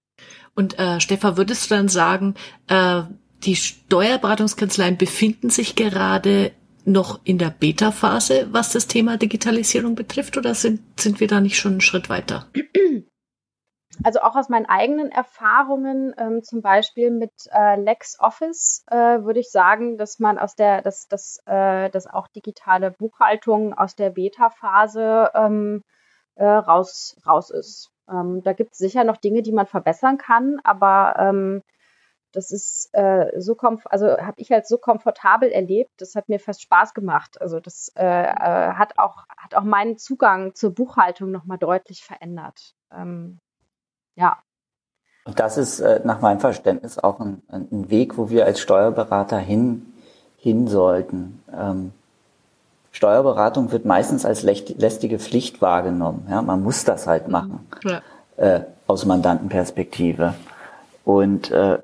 Und 0.55 0.79
äh, 0.79 0.99
Stefan, 0.99 1.37
würdest 1.37 1.69
du 1.69 1.75
dann 1.75 1.89
sagen, 1.89 2.33
äh, 2.67 3.03
die 3.43 3.55
Steuerberatungskanzleien 3.55 4.97
befinden 4.97 5.51
sich 5.51 5.75
gerade 5.75 6.51
noch 6.85 7.19
in 7.25 7.37
der 7.37 7.51
Beta-Phase, 7.51 8.47
was 8.51 8.71
das 8.71 8.87
Thema 8.87 9.17
Digitalisierung 9.17 9.93
betrifft, 9.93 10.37
oder 10.37 10.55
sind, 10.55 10.81
sind 10.99 11.19
wir 11.19 11.27
da 11.27 11.39
nicht 11.39 11.57
schon 11.57 11.73
einen 11.73 11.81
Schritt 11.81 12.09
weiter? 12.09 12.47
also 14.03 14.21
auch 14.21 14.35
aus 14.35 14.49
meinen 14.49 14.65
eigenen 14.65 15.11
Erfahrungen, 15.11 16.13
ähm, 16.17 16.43
zum 16.43 16.61
Beispiel 16.61 17.11
mit 17.11 17.31
äh, 17.51 17.75
LexOffice, 17.75 18.83
äh, 18.87 19.23
würde 19.23 19.39
ich 19.39 19.51
sagen, 19.51 19.97
dass 19.97 20.19
man 20.19 20.37
aus 20.37 20.55
der, 20.55 20.81
dass, 20.81 21.07
dass, 21.07 21.41
äh, 21.45 21.89
dass 21.89 22.07
auch 22.07 22.27
digitale 22.27 22.91
Buchhaltung 22.91 23.73
aus 23.73 23.95
der 23.95 24.11
Beta-Phase 24.11 25.31
ähm, 25.33 25.83
äh, 26.35 26.45
raus, 26.45 27.17
raus 27.25 27.49
ist. 27.49 27.91
Ähm, 28.09 28.41
da 28.43 28.53
gibt 28.53 28.73
es 28.73 28.77
sicher 28.77 29.03
noch 29.03 29.17
Dinge, 29.17 29.41
die 29.41 29.51
man 29.51 29.65
verbessern 29.67 30.17
kann, 30.17 30.59
aber 30.63 31.15
ähm, 31.19 31.63
das 32.31 32.51
ist 32.51 32.89
äh, 32.93 33.31
so 33.39 33.57
also 33.85 34.07
habe 34.07 34.35
ich 34.37 34.53
als 34.53 34.69
so 34.69 34.77
komfortabel 34.77 35.49
erlebt, 35.49 35.91
das 35.97 36.15
hat 36.15 36.29
mir 36.29 36.39
fast 36.39 36.61
Spaß 36.61 36.93
gemacht. 36.93 37.41
Also 37.41 37.59
das 37.59 37.91
äh, 37.95 38.03
hat 38.03 38.99
auch 38.99 39.25
hat 39.35 39.55
auch 39.55 39.63
meinen 39.63 39.97
Zugang 39.97 40.53
zur 40.53 40.73
Buchhaltung 40.73 41.31
nochmal 41.31 41.57
deutlich 41.57 42.03
verändert. 42.03 42.75
Ähm, 42.91 43.39
ja. 44.19 44.37
Und 45.25 45.39
das 45.39 45.57
ist 45.57 45.79
äh, 45.79 46.01
nach 46.03 46.21
meinem 46.21 46.39
Verständnis 46.39 46.97
auch 46.97 47.19
ein, 47.19 47.41
ein, 47.49 47.89
Weg, 47.89 48.17
wo 48.17 48.29
wir 48.29 48.45
als 48.45 48.59
Steuerberater 48.59 49.37
hin, 49.37 49.93
hin 50.37 50.67
sollten. 50.67 51.43
Ähm, 51.55 51.91
Steuerberatung 52.91 53.71
wird 53.71 53.85
meistens 53.85 54.25
als 54.25 54.41
lästige 54.41 55.19
Pflicht 55.19 55.61
wahrgenommen. 55.61 56.27
Ja, 56.29 56.41
man 56.41 56.63
muss 56.63 56.83
das 56.83 57.05
halt 57.05 57.27
mhm. 57.27 57.31
machen 57.31 57.67
ja. 57.83 58.01
äh, 58.37 58.61
aus 58.87 59.05
Mandantenperspektive. 59.05 60.33
Und 61.05 61.51
äh, 61.51 61.77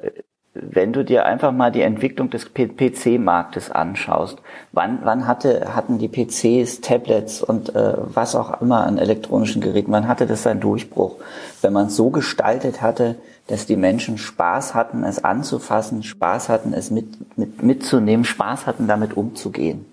wenn 0.55 0.93
du 0.93 1.03
dir 1.03 1.25
einfach 1.25 1.51
mal 1.51 1.71
die 1.71 1.81
Entwicklung 1.81 2.29
des 2.29 2.53
PC-Marktes 2.53 3.71
anschaust, 3.71 4.37
wann, 4.71 4.99
wann 5.03 5.27
hatte, 5.27 5.75
hatten 5.75 5.97
die 5.97 6.07
PCs, 6.07 6.79
Tablets 6.79 7.43
und 7.43 7.75
äh, 7.75 7.93
was 7.97 8.35
auch 8.35 8.61
immer 8.61 8.85
an 8.85 8.97
elektronischen 8.97 9.61
Geräten, 9.61 9.91
wann 9.91 10.07
hatte 10.07 10.25
das 10.25 10.43
seinen 10.43 10.61
Durchbruch? 10.61 11.17
Wenn 11.61 11.73
man 11.73 11.87
es 11.87 11.97
so 11.97 12.09
gestaltet 12.09 12.81
hatte, 12.81 13.15
dass 13.47 13.65
die 13.65 13.75
Menschen 13.75 14.17
Spaß 14.17 14.73
hatten, 14.73 15.03
es 15.03 15.23
anzufassen, 15.23 16.03
Spaß 16.03 16.47
hatten, 16.47 16.73
es 16.73 16.89
mit, 16.89 17.37
mit, 17.37 17.61
mitzunehmen, 17.61 18.23
Spaß 18.23 18.65
hatten, 18.65 18.87
damit 18.87 19.15
umzugehen. 19.17 19.85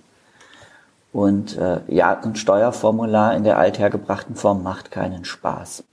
Und 1.12 1.58
äh, 1.58 1.80
ja, 1.88 2.18
ein 2.22 2.36
Steuerformular 2.36 3.34
in 3.36 3.42
der 3.44 3.58
althergebrachten 3.58 4.36
Form 4.36 4.62
macht 4.62 4.92
keinen 4.92 5.24
Spaß. 5.24 5.84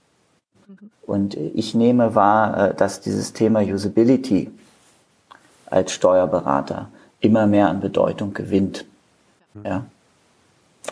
Und 1.02 1.34
ich 1.34 1.74
nehme 1.74 2.14
wahr, 2.14 2.70
äh, 2.70 2.74
dass 2.74 3.00
dieses 3.00 3.32
Thema 3.32 3.60
Usability 3.60 4.50
als 5.70 5.92
Steuerberater 5.92 6.88
immer 7.20 7.46
mehr 7.46 7.68
an 7.68 7.80
Bedeutung 7.80 8.34
gewinnt. 8.34 8.84
Ja. 9.64 9.84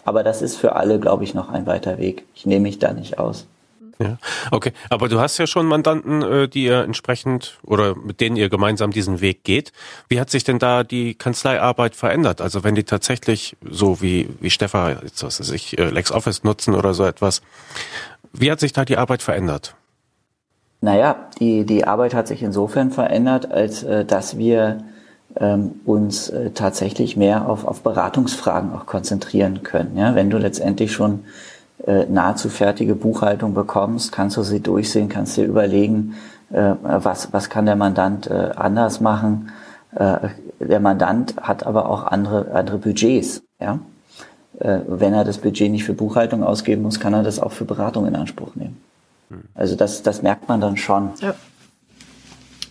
Aber 0.04 0.22
das 0.22 0.42
ist 0.42 0.56
für 0.56 0.76
alle, 0.76 0.98
glaube 0.98 1.24
ich, 1.24 1.34
noch 1.34 1.48
ein 1.48 1.66
weiter 1.66 1.98
Weg. 1.98 2.24
Ich 2.34 2.46
nehme 2.46 2.62
mich 2.62 2.78
da 2.78 2.92
nicht 2.92 3.18
aus. 3.18 3.46
Ja, 4.00 4.16
okay. 4.52 4.72
Aber 4.90 5.08
du 5.08 5.18
hast 5.18 5.38
ja 5.38 5.48
schon 5.48 5.66
Mandanten, 5.66 6.22
äh, 6.22 6.48
die 6.48 6.64
ihr 6.64 6.82
entsprechend 6.84 7.58
oder 7.64 7.96
mit 7.96 8.20
denen 8.20 8.36
ihr 8.36 8.48
gemeinsam 8.48 8.92
diesen 8.92 9.20
Weg 9.20 9.42
geht. 9.42 9.72
Wie 10.08 10.20
hat 10.20 10.30
sich 10.30 10.44
denn 10.44 10.60
da 10.60 10.84
die 10.84 11.14
Kanzleiarbeit 11.14 11.96
verändert? 11.96 12.40
Also 12.40 12.62
wenn 12.62 12.76
die 12.76 12.84
tatsächlich 12.84 13.56
so 13.68 14.00
wie, 14.00 14.28
wie 14.40 14.50
Stefan, 14.50 14.98
jetzt 15.02 15.24
was 15.24 15.40
weiß 15.40 15.50
ich, 15.50 15.78
äh, 15.78 15.90
LexOffice 15.90 16.44
nutzen 16.44 16.74
oder 16.74 16.94
so 16.94 17.04
etwas, 17.04 17.42
wie 18.32 18.52
hat 18.52 18.60
sich 18.60 18.72
da 18.72 18.84
die 18.84 18.98
Arbeit 18.98 19.22
verändert? 19.22 19.74
Naja, 20.80 21.16
die, 21.40 21.64
die 21.64 21.84
Arbeit 21.84 22.14
hat 22.14 22.28
sich 22.28 22.42
insofern 22.42 22.90
verändert, 22.90 23.50
als 23.50 23.82
äh, 23.82 24.04
dass 24.04 24.38
wir 24.38 24.78
ähm, 25.36 25.80
uns 25.84 26.30
äh, 26.30 26.50
tatsächlich 26.50 27.16
mehr 27.16 27.48
auf, 27.48 27.66
auf 27.66 27.82
Beratungsfragen 27.82 28.72
auch 28.72 28.86
konzentrieren 28.86 29.62
können. 29.62 29.96
Ja? 29.96 30.14
Wenn 30.14 30.30
du 30.30 30.38
letztendlich 30.38 30.92
schon 30.92 31.24
äh, 31.86 32.06
nahezu 32.06 32.48
fertige 32.48 32.94
Buchhaltung 32.94 33.54
bekommst, 33.54 34.12
kannst 34.12 34.36
du 34.36 34.42
sie 34.42 34.60
durchsehen, 34.60 35.08
kannst 35.08 35.36
dir 35.36 35.44
überlegen, 35.44 36.14
äh, 36.50 36.72
was, 36.82 37.32
was 37.32 37.50
kann 37.50 37.66
der 37.66 37.76
Mandant 37.76 38.28
äh, 38.28 38.50
anders 38.56 39.00
machen. 39.00 39.50
Äh, 39.94 40.28
der 40.60 40.80
Mandant 40.80 41.36
hat 41.36 41.66
aber 41.66 41.88
auch 41.88 42.04
andere, 42.04 42.52
andere 42.52 42.78
Budgets. 42.78 43.42
Ja? 43.60 43.80
Äh, 44.60 44.80
wenn 44.86 45.12
er 45.12 45.24
das 45.24 45.38
Budget 45.38 45.70
nicht 45.70 45.84
für 45.84 45.94
Buchhaltung 45.94 46.42
ausgeben 46.42 46.82
muss, 46.82 47.00
kann 47.00 47.14
er 47.14 47.22
das 47.22 47.38
auch 47.38 47.52
für 47.52 47.64
Beratung 47.64 48.06
in 48.06 48.16
Anspruch 48.16 48.54
nehmen. 48.54 48.76
Also 49.54 49.76
das, 49.76 50.02
das 50.02 50.22
merkt 50.22 50.48
man 50.48 50.60
dann 50.60 50.76
schon. 50.76 51.12
Ja. 51.20 51.34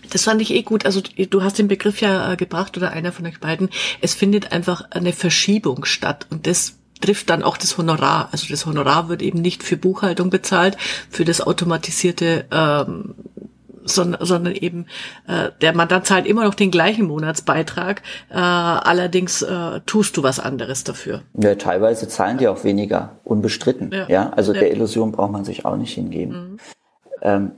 Das 0.09 0.23
fand 0.23 0.41
ich 0.41 0.51
eh 0.53 0.63
gut. 0.63 0.85
Also 0.85 1.01
du 1.01 1.43
hast 1.43 1.59
den 1.59 1.67
Begriff 1.67 2.01
ja 2.01 2.31
äh, 2.31 2.37
gebracht 2.37 2.77
oder 2.77 2.91
einer 2.91 3.11
von 3.11 3.25
euch 3.25 3.39
beiden. 3.39 3.69
Es 4.01 4.13
findet 4.13 4.51
einfach 4.51 4.89
eine 4.91 5.13
Verschiebung 5.13 5.85
statt 5.85 6.27
und 6.29 6.47
das 6.47 6.75
trifft 7.01 7.29
dann 7.29 7.43
auch 7.43 7.57
das 7.57 7.77
Honorar. 7.77 8.29
Also 8.31 8.47
das 8.49 8.65
Honorar 8.65 9.09
wird 9.09 9.21
eben 9.21 9.41
nicht 9.41 9.63
für 9.63 9.77
Buchhaltung 9.77 10.29
bezahlt, 10.29 10.77
für 11.09 11.25
das 11.25 11.41
automatisierte 11.41 12.45
ähm, 12.51 13.15
sondern, 13.88 14.25
sondern 14.25 14.53
eben 14.53 14.85
äh, 15.27 15.49
der 15.61 15.75
Mandant 15.75 16.05
zahlt 16.05 16.25
immer 16.25 16.43
noch 16.43 16.55
den 16.55 16.71
gleichen 16.71 17.05
Monatsbeitrag, 17.05 18.01
äh, 18.29 18.35
allerdings 18.35 19.41
äh, 19.41 19.81
tust 19.85 20.17
du 20.17 20.23
was 20.23 20.39
anderes 20.39 20.83
dafür. 20.83 21.21
Ja, 21.33 21.55
teilweise 21.55 22.07
zahlen 22.07 22.38
die 22.38 22.47
auch 22.47 22.63
weniger, 22.63 23.17
unbestritten. 23.23 23.91
Ja, 23.91 24.05
ja? 24.07 24.31
also 24.35 24.53
ja. 24.53 24.59
der 24.59 24.71
Illusion 24.71 25.11
braucht 25.11 25.31
man 25.31 25.45
sich 25.45 25.65
auch 25.65 25.77
nicht 25.77 25.93
hingeben. 25.93 26.33
Mhm. 26.33 26.57
Ähm, 27.21 27.51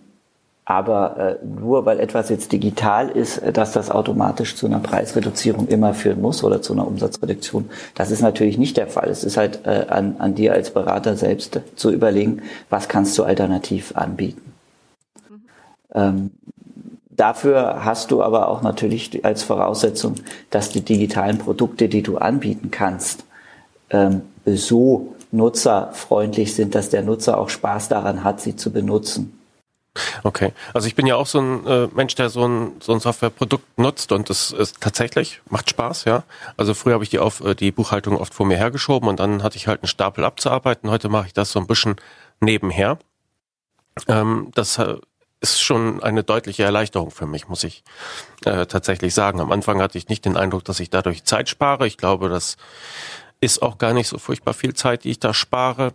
aber 0.70 1.40
äh, 1.42 1.46
nur 1.46 1.88
weil 1.88 2.00
etwas 2.00 2.30
jetzt 2.30 2.52
digital 2.52 3.10
ist, 3.10 3.40
äh, 3.40 3.52
dass 3.52 3.72
das 3.72 3.90
automatisch 3.90 4.56
zu 4.56 4.68
einer 4.68 4.78
Preisreduzierung 4.78 5.68
immer 5.68 5.96
führen 5.96 6.22
muss 6.22 6.44
oder 6.44 6.62
zu 6.62 6.74
einer 6.74 6.86
Umsatzreduktion, 6.86 7.72
das 7.96 8.12
ist 8.12 8.22
natürlich 8.22 8.60
nicht 8.60 8.78
der 8.78 8.86
Fall. 8.86 9.10
Es 9.10 9.24
ist 9.24 9.36
halt 9.36 9.66
äh, 9.66 9.88
an, 9.90 10.18
an 10.20 10.36
dir 10.36 10.54
als 10.54 10.70
Berater 10.70 11.16
selbst 11.16 11.60
zu 11.76 11.92
überlegen, 11.92 12.44
was 12.70 12.88
kannst 12.88 13.18
du 13.18 13.24
alternativ 13.24 13.94
anbieten. 13.96 14.49
Ähm, 15.94 16.32
dafür 17.10 17.84
hast 17.84 18.12
du 18.12 18.24
aber 18.24 18.48
auch 18.48 18.62
natürlich 18.62 19.24
als 19.26 19.44
Voraussetzung, 19.44 20.16
dass 20.50 20.70
die 20.70 20.82
digitalen 20.82 21.38
Produkte, 21.38 21.90
die 21.90 22.04
du 22.04 22.18
anbieten 22.18 22.72
kannst, 22.72 23.26
ähm, 23.90 24.22
so 24.46 25.16
nutzerfreundlich 25.32 26.56
sind, 26.56 26.76
dass 26.76 26.90
der 26.90 27.04
Nutzer 27.04 27.38
auch 27.38 27.50
Spaß 27.50 27.90
daran 27.90 28.24
hat, 28.24 28.42
sie 28.42 28.56
zu 28.56 28.72
benutzen. 28.72 29.40
Okay, 30.24 30.54
also 30.74 30.88
ich 30.88 30.96
bin 30.96 31.08
ja 31.08 31.16
auch 31.16 31.26
so 31.26 31.40
ein 31.40 31.66
äh, 31.68 31.88
Mensch, 31.94 32.16
der 32.16 32.30
so 32.30 32.48
ein, 32.48 32.74
so 32.80 32.94
ein 32.94 33.00
Softwareprodukt 33.00 33.78
nutzt 33.78 34.12
und 34.12 34.30
das 34.30 34.52
ist 34.52 34.80
tatsächlich 34.80 35.42
macht 35.50 35.70
Spaß, 35.70 36.06
ja. 36.06 36.24
Also 36.58 36.74
früher 36.74 36.94
habe 36.94 37.04
ich 37.04 37.10
die 37.10 37.20
auf 37.20 37.44
äh, 37.44 37.56
die 37.56 37.72
Buchhaltung 37.72 38.16
oft 38.18 38.34
vor 38.34 38.46
mir 38.46 38.58
hergeschoben 38.58 39.10
und 39.10 39.20
dann 39.20 39.44
hatte 39.44 39.58
ich 39.58 39.68
halt 39.68 39.82
einen 39.82 39.88
Stapel 39.88 40.24
abzuarbeiten. 40.24 40.90
Heute 40.90 41.10
mache 41.10 41.28
ich 41.28 41.34
das 41.34 41.52
so 41.52 41.60
ein 41.60 41.68
bisschen 41.68 41.96
nebenher. 42.40 42.98
Ähm, 44.08 44.52
das 44.56 44.78
äh, 44.78 44.96
ist 45.42 45.62
schon 45.62 46.04
eine 46.04 46.24
deutliche 46.24 46.64
Erleichterung 46.64 47.12
für 47.12 47.26
mich, 47.26 47.48
muss 47.48 47.64
ich 47.64 47.84
äh, 48.46 48.66
tatsächlich 48.66 49.14
sagen. 49.14 49.40
Am 49.40 49.52
Anfang 49.52 49.82
hatte 49.82 49.98
ich 49.98 50.10
nicht 50.10 50.26
den 50.26 50.38
Eindruck, 50.38 50.66
dass 50.66 50.80
ich 50.80 50.90
dadurch 50.90 51.24
Zeit 51.24 51.50
spare. 51.50 51.88
Ich 51.88 51.98
glaube, 51.98 52.30
das 52.30 52.58
ist 53.40 53.62
auch 53.62 53.78
gar 53.78 53.94
nicht 53.94 54.08
so 54.08 54.18
furchtbar 54.18 54.54
viel 54.54 54.74
Zeit, 54.74 55.06
die 55.06 55.12
ich 55.12 55.20
da 55.20 55.34
spare. 55.34 55.94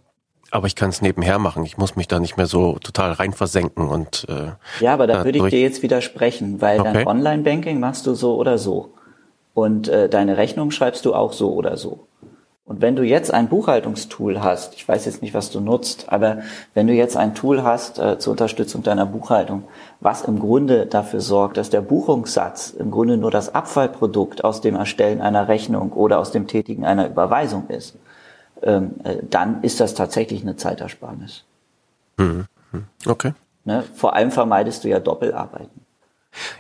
Aber 0.51 0.67
ich 0.67 0.77
kann 0.77 0.91
es 0.91 1.03
nebenher 1.03 1.39
machen. 1.39 1.67
Ich 1.67 1.79
muss 1.79 1.97
mich 1.97 2.09
da 2.09 2.21
nicht 2.21 2.37
mehr 2.37 2.47
so 2.47 2.79
total 2.79 3.13
rein 3.13 3.33
versenken 3.33 3.89
und 3.89 4.27
äh, 4.29 4.53
ja, 4.81 4.93
aber 4.93 5.07
da 5.07 5.25
würde 5.25 5.39
ich 5.39 5.45
dir 5.47 5.61
jetzt 5.61 5.83
widersprechen, 5.83 6.61
weil 6.61 6.81
okay. 6.81 6.93
dein 6.93 7.07
Online-Banking 7.09 7.81
machst 7.81 8.07
du 8.07 8.15
so 8.15 8.37
oder 8.37 8.57
so 8.57 8.95
und 9.53 9.89
äh, 9.89 10.09
deine 10.09 10.37
Rechnung 10.37 10.71
schreibst 10.71 11.05
du 11.07 11.15
auch 11.15 11.33
so 11.33 11.55
oder 11.55 11.77
so. 11.77 12.07
Und 12.67 12.81
wenn 12.81 12.97
du 12.97 13.03
jetzt 13.03 13.33
ein 13.33 13.49
Buchhaltungstool 13.49 14.43
hast, 14.43 14.75
ich 14.75 14.89
weiß 14.89 15.05
jetzt 15.05 15.21
nicht, 15.21 15.35
was 15.35 15.51
du 15.51 15.61
nutzt, 15.61 16.07
aber 16.09 16.39
wenn 16.73 16.87
du 16.87 16.95
jetzt 16.95 17.15
ein 17.15 17.35
Tool 17.35 17.63
hast 17.63 17.99
äh, 17.99 18.19
zur 18.19 18.31
Unterstützung 18.31 18.83
deiner 18.83 19.05
Buchhaltung, 19.05 19.65
was 20.01 20.23
im 20.23 20.39
Grunde 20.39 20.87
dafür 20.87 21.21
sorgt, 21.21 21.59
dass 21.59 21.69
der 21.69 21.83
Buchungssatz 21.83 22.71
im 22.71 22.91
Grunde 22.91 23.19
nur 23.19 23.31
das 23.31 23.55
Abfallprodukt 23.55 24.45
aus 24.45 24.63
dem 24.63 24.77
Erstellen 24.77 25.21
einer 25.21 25.47
Rechnung 25.49 25.93
oder 25.93 26.19
aus 26.19 26.33
dem 26.33 26.47
Tätigen 26.47 26.87
einer 26.87 27.07
Überweisung 27.07 27.69
ist, 27.69 27.97
ähm, 28.63 28.93
äh, 29.05 29.17
dann 29.29 29.63
ist 29.63 29.81
das 29.81 29.93
tatsächlich 29.93 30.41
eine 30.41 30.57
Zeitersparnis. 30.57 31.45
Mhm. 32.17 32.47
mhm. 32.73 32.85
Okay. 33.07 33.35
Ne? 33.67 33.85
Vor 33.95 34.15
allem 34.15 34.31
vermeidest 34.31 34.85
du 34.85 34.89
ja 34.89 35.01
Doppelarbeiten. 35.01 35.85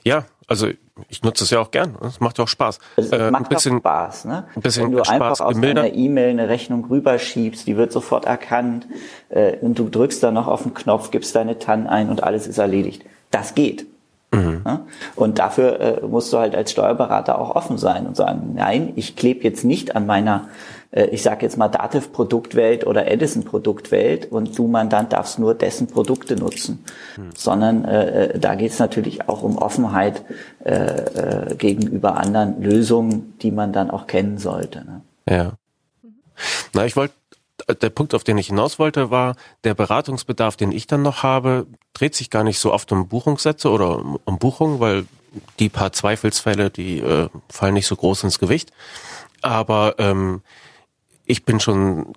Ja, 0.03 0.27
also 0.47 0.68
ich 1.09 1.22
nutze 1.22 1.45
es 1.45 1.51
ja 1.51 1.61
auch 1.61 1.70
gern. 1.70 1.97
Es 2.03 2.20
macht 2.20 2.38
ja 2.38 2.45
auch 2.45 2.49
Spaß. 2.49 2.78
Es 2.97 3.11
äh, 3.11 3.30
macht 3.30 3.45
ein 3.45 3.49
bisschen, 3.49 3.78
Spaß, 3.78 4.24
ne? 4.26 4.45
Ein 4.55 4.62
bisschen 4.62 4.84
Wenn 4.84 4.92
du 4.92 4.99
Spaß 4.99 5.11
einfach 5.11 5.40
aus 5.40 5.57
einer 5.57 5.92
E-Mail 5.92 6.30
eine 6.30 6.49
Rechnung 6.49 6.84
rüberschiebst, 6.86 7.66
die 7.66 7.76
wird 7.76 7.92
sofort 7.92 8.24
erkannt 8.26 8.86
äh, 9.30 9.57
und 9.59 9.78
du 9.78 9.88
drückst 9.88 10.22
dann 10.22 10.34
noch 10.34 10.47
auf 10.47 10.62
den 10.62 10.74
Knopf, 10.74 11.11
gibst 11.11 11.34
deine 11.34 11.59
TAN 11.59 11.86
ein 11.86 12.11
und 12.11 12.22
alles 12.22 12.47
ist 12.47 12.59
erledigt. 12.59 13.05
Das 13.30 13.55
geht. 13.55 13.86
Mhm. 14.34 14.62
Ne? 14.64 14.80
Und 15.16 15.38
dafür 15.38 15.80
äh, 15.80 16.07
musst 16.07 16.32
du 16.32 16.38
halt 16.38 16.55
als 16.55 16.72
Steuerberater 16.72 17.38
auch 17.38 17.55
offen 17.55 17.78
sein 17.78 18.07
und 18.07 18.16
sagen, 18.16 18.53
nein, 18.55 18.92
ich 18.97 19.16
klebe 19.16 19.45
jetzt 19.45 19.64
nicht 19.64 19.97
an 19.97 20.07
meiner 20.07 20.49
ich 21.03 21.22
sage 21.22 21.45
jetzt 21.45 21.57
mal 21.57 21.68
Dativ-Produktwelt 21.68 22.86
oder 22.86 23.11
Edison-Produktwelt 23.11 24.30
und 24.30 24.57
du 24.57 24.68
Mandant 24.68 25.12
darfst 25.12 25.38
nur 25.38 25.55
dessen 25.55 25.88
Produkte 25.88 26.36
nutzen, 26.36 26.84
hm. 27.16 27.30
sondern 27.34 27.84
äh, 27.84 28.26
äh 28.26 28.38
da 28.38 28.55
geht 28.55 28.72
es 28.72 28.78
natürlich 28.78 29.28
auch 29.28 29.42
um 29.42 29.59
Offenheit 29.59 30.24
äh, 30.64 30.72
äh, 30.72 31.55
gegenüber 31.57 32.16
anderen 32.16 32.62
Lösungen, 32.62 33.34
die 33.42 33.51
man 33.51 33.72
dann 33.72 33.90
auch 33.90 34.07
kennen 34.07 34.38
sollte. 34.38 34.84
Ne? 34.84 35.01
Ja. 35.28 35.53
Na, 36.72 36.84
ich 36.84 36.97
wollte 36.97 37.14
der 37.80 37.90
Punkt, 37.90 38.14
auf 38.14 38.24
den 38.24 38.38
ich 38.38 38.49
hinaus 38.49 38.78
wollte, 38.78 39.11
war, 39.11 39.36
der 39.62 39.74
Beratungsbedarf, 39.74 40.57
den 40.57 40.72
ich 40.72 40.86
dann 40.86 41.03
noch 41.03 41.22
habe, 41.22 41.66
dreht 41.92 42.14
sich 42.14 42.30
gar 42.30 42.45
nicht 42.45 42.59
so 42.59 42.72
oft 42.72 42.90
um 42.92 43.09
Buchungssätze 43.09 43.70
oder 43.70 43.99
um, 43.99 44.18
um 44.24 44.38
Buchungen, 44.38 44.80
weil 44.80 45.07
die 45.59 45.68
paar 45.68 45.92
Zweifelsfälle, 45.92 46.70
die 46.70 47.01
äh, 47.01 47.28
fallen 47.49 47.74
nicht 47.74 47.86
so 47.86 47.97
groß 47.97 48.24
ins 48.24 48.38
Gewicht. 48.38 48.70
Aber 49.42 49.97
ähm, 49.99 50.42
ich 51.27 51.45
bin 51.45 51.61
schon 51.61 52.12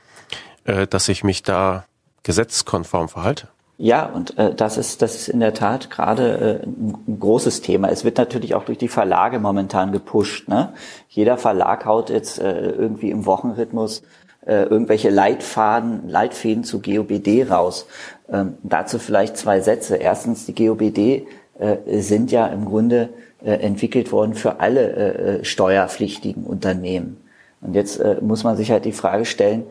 äh, 0.64 0.86
dass 0.86 1.08
ich 1.08 1.24
mich 1.24 1.42
da 1.42 1.86
gesetzkonform 2.22 3.08
verhalte. 3.08 3.48
Ja, 3.78 4.06
und 4.06 4.38
äh, 4.38 4.54
das 4.54 4.78
ist 4.78 5.02
das 5.02 5.14
ist 5.16 5.28
in 5.28 5.40
der 5.40 5.52
Tat 5.52 5.90
gerade 5.90 6.62
äh, 6.62 6.66
ein 6.66 7.18
großes 7.20 7.60
Thema. 7.60 7.88
Es 7.90 8.04
wird 8.04 8.16
natürlich 8.16 8.54
auch 8.54 8.64
durch 8.64 8.78
die 8.78 8.88
Verlage 8.88 9.38
momentan 9.38 9.92
gepusht. 9.92 10.48
Ne? 10.48 10.72
Jeder 11.08 11.36
Verlag 11.36 11.84
haut 11.84 12.08
jetzt 12.08 12.38
äh, 12.38 12.70
irgendwie 12.70 13.10
im 13.10 13.26
Wochenrhythmus 13.26 14.02
äh, 14.46 14.62
irgendwelche 14.62 15.10
Leitfaden, 15.10 16.08
Leitfäden 16.08 16.64
zu 16.64 16.80
GOBD 16.80 17.50
raus. 17.50 17.86
Ähm, 18.30 18.54
dazu 18.62 18.98
vielleicht 18.98 19.36
zwei 19.36 19.60
Sätze. 19.60 19.96
Erstens, 19.96 20.46
die 20.46 20.54
GOBD 20.54 21.26
äh, 21.58 22.00
sind 22.00 22.30
ja 22.32 22.46
im 22.46 22.64
Grunde 22.64 23.10
äh, 23.44 23.52
entwickelt 23.52 24.12
worden 24.12 24.34
für 24.34 24.60
alle 24.60 24.92
äh, 24.92 25.44
steuerpflichtigen 25.44 26.44
Unternehmen. 26.44 27.18
Und 27.62 27.74
jetzt 27.74 28.00
muss 28.20 28.44
man 28.44 28.56
sich 28.56 28.70
halt 28.70 28.84
die 28.84 28.92
Frage 28.92 29.24
stellen, 29.24 29.64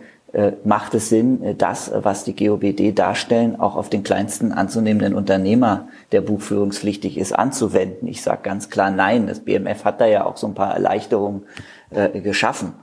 macht 0.66 0.94
es 0.96 1.08
Sinn, 1.08 1.56
das, 1.58 1.92
was 1.96 2.26
die 2.26 2.36
GOBD 2.36 2.92
darstellen, 2.92 3.58
auch 3.58 3.78
auf 3.78 3.90
den 3.90 4.04
kleinsten 4.04 4.52
anzunehmenden 4.52 5.16
Unternehmer, 5.16 5.88
der 6.12 6.20
buchführungspflichtig 6.20 7.18
ist, 7.18 7.32
anzuwenden? 7.32 8.08
Ich 8.10 8.22
sage 8.22 8.42
ganz 8.44 8.70
klar 8.70 8.92
nein. 8.92 9.28
Das 9.28 9.40
BMF 9.40 9.86
hat 9.86 10.02
da 10.02 10.08
ja 10.08 10.26
auch 10.26 10.36
so 10.36 10.48
ein 10.48 10.54
paar 10.54 10.74
Erleichterungen 10.74 11.44
geschaffen. 12.22 12.74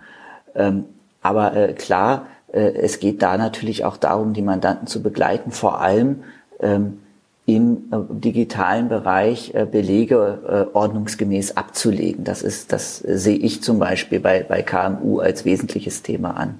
Ähm, 0.54 0.84
aber 1.20 1.74
klar, 1.74 2.26
es 2.48 3.00
geht 3.00 3.20
da 3.22 3.36
natürlich 3.36 3.84
auch 3.84 3.98
darum, 3.98 4.32
die 4.32 4.40
Mandanten 4.40 4.86
zu 4.86 5.02
begleiten, 5.02 5.50
vor 5.50 5.82
allem 5.82 6.22
ähm, 6.60 6.98
im 7.44 7.88
äh, 7.90 7.96
digitalen 8.08 8.88
Bereich 8.88 9.52
äh, 9.54 9.66
Belege 9.66 10.68
äh, 10.72 10.76
ordnungsgemäß 10.76 11.56
abzulegen. 11.56 12.24
Das 12.24 12.42
ist, 12.42 12.72
das 12.72 12.98
sehe 12.98 13.36
ich 13.36 13.62
zum 13.62 13.78
Beispiel 13.78 14.20
bei, 14.20 14.44
bei 14.44 14.62
KMU 14.62 15.18
als 15.18 15.44
wesentliches 15.44 16.02
Thema 16.02 16.36
an, 16.36 16.58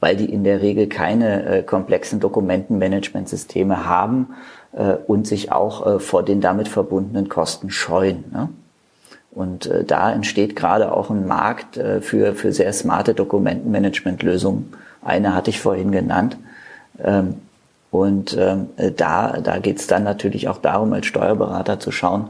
weil 0.00 0.16
die 0.16 0.32
in 0.32 0.44
der 0.44 0.62
Regel 0.62 0.88
keine 0.88 1.62
komplexen 1.64 2.20
Dokumentenmanagementsysteme 2.20 3.86
haben 3.86 4.28
und 5.06 5.26
sich 5.26 5.50
auch 5.50 6.00
vor 6.00 6.22
den 6.22 6.40
damit 6.40 6.68
verbundenen 6.68 7.28
Kosten 7.28 7.70
scheuen. 7.70 8.24
Ne? 8.32 8.48
Und 9.32 9.70
da 9.86 10.12
entsteht 10.12 10.54
gerade 10.56 10.92
auch 10.92 11.10
ein 11.10 11.26
Markt 11.26 11.80
für, 12.00 12.34
für 12.34 12.52
sehr 12.52 12.72
smarte 12.72 13.14
Dokumentenmanagementlösungen. 13.14 14.72
Eine 15.02 15.34
hatte 15.34 15.50
ich 15.50 15.60
vorhin 15.60 15.90
genannt. 15.90 16.36
Ähm, 17.02 17.36
und 17.90 18.36
ähm, 18.38 18.68
da, 18.96 19.40
da 19.40 19.58
geht 19.58 19.78
es 19.78 19.86
dann 19.86 20.04
natürlich 20.04 20.48
auch 20.48 20.58
darum, 20.58 20.92
als 20.92 21.06
Steuerberater 21.06 21.80
zu 21.80 21.90
schauen, 21.90 22.28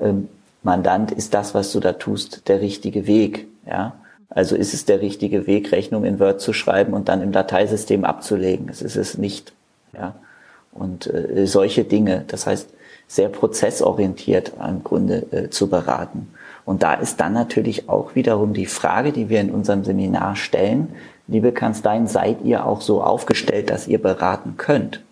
ähm, 0.00 0.28
Mandant, 0.62 1.12
ist 1.12 1.32
das, 1.32 1.54
was 1.54 1.70
du 1.70 1.78
da 1.78 1.92
tust, 1.92 2.48
der 2.48 2.60
richtige 2.60 3.06
Weg? 3.06 3.46
Ja? 3.66 3.94
Also 4.36 4.54
ist 4.54 4.74
es 4.74 4.84
der 4.84 5.00
richtige 5.00 5.46
Weg, 5.46 5.72
Rechnung 5.72 6.04
in 6.04 6.20
Word 6.20 6.42
zu 6.42 6.52
schreiben 6.52 6.92
und 6.92 7.08
dann 7.08 7.22
im 7.22 7.32
Dateisystem 7.32 8.04
abzulegen? 8.04 8.68
Es 8.68 8.82
ist 8.82 8.96
es 8.96 9.16
nicht. 9.16 9.54
Ja? 9.94 10.14
Und 10.72 11.06
äh, 11.06 11.46
solche 11.46 11.84
Dinge, 11.84 12.22
das 12.28 12.46
heißt, 12.46 12.68
sehr 13.08 13.30
prozessorientiert 13.30 14.52
im 14.60 14.84
Grunde 14.84 15.26
äh, 15.30 15.48
zu 15.48 15.70
beraten. 15.70 16.28
Und 16.66 16.82
da 16.82 16.92
ist 16.92 17.18
dann 17.18 17.32
natürlich 17.32 17.88
auch 17.88 18.14
wiederum 18.14 18.52
die 18.52 18.66
Frage, 18.66 19.10
die 19.10 19.30
wir 19.30 19.40
in 19.40 19.50
unserem 19.50 19.84
Seminar 19.84 20.36
stellen, 20.36 20.88
liebe 21.28 21.52
Kanzleien, 21.52 22.06
seid 22.06 22.44
ihr 22.44 22.66
auch 22.66 22.82
so 22.82 23.02
aufgestellt, 23.02 23.70
dass 23.70 23.88
ihr 23.88 24.02
beraten 24.02 24.58
könnt? 24.58 25.02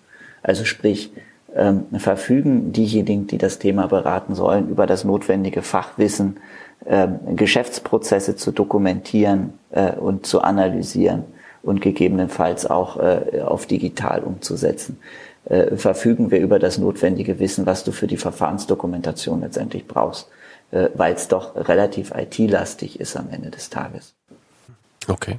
Also 0.42 0.66
sprich, 0.66 1.12
ähm, 1.56 1.86
verfügen 1.96 2.72
diejenigen, 2.72 3.26
die 3.26 3.38
das 3.38 3.58
Thema 3.58 3.86
beraten 3.86 4.34
sollen, 4.34 4.68
über 4.68 4.86
das 4.86 5.04
notwendige 5.04 5.62
Fachwissen, 5.62 6.36
Geschäftsprozesse 7.34 8.36
zu 8.36 8.52
dokumentieren 8.52 9.58
äh, 9.70 9.92
und 9.92 10.26
zu 10.26 10.42
analysieren 10.42 11.24
und 11.62 11.80
gegebenenfalls 11.80 12.66
auch 12.66 12.98
äh, 12.98 13.40
auf 13.42 13.66
digital 13.66 14.22
umzusetzen. 14.22 14.98
Äh, 15.46 15.76
verfügen 15.76 16.30
wir 16.30 16.40
über 16.40 16.58
das 16.58 16.78
notwendige 16.78 17.38
Wissen, 17.38 17.66
was 17.66 17.84
du 17.84 17.92
für 17.92 18.06
die 18.06 18.16
Verfahrensdokumentation 18.16 19.40
letztendlich 19.40 19.86
brauchst, 19.86 20.28
weil 20.94 21.14
es 21.14 21.28
doch 21.28 21.54
relativ 21.54 22.12
IT-lastig 22.16 22.98
ist 22.98 23.16
am 23.16 23.28
Ende 23.30 23.50
des 23.50 23.70
Tages. 23.70 24.14
Okay. 25.06 25.36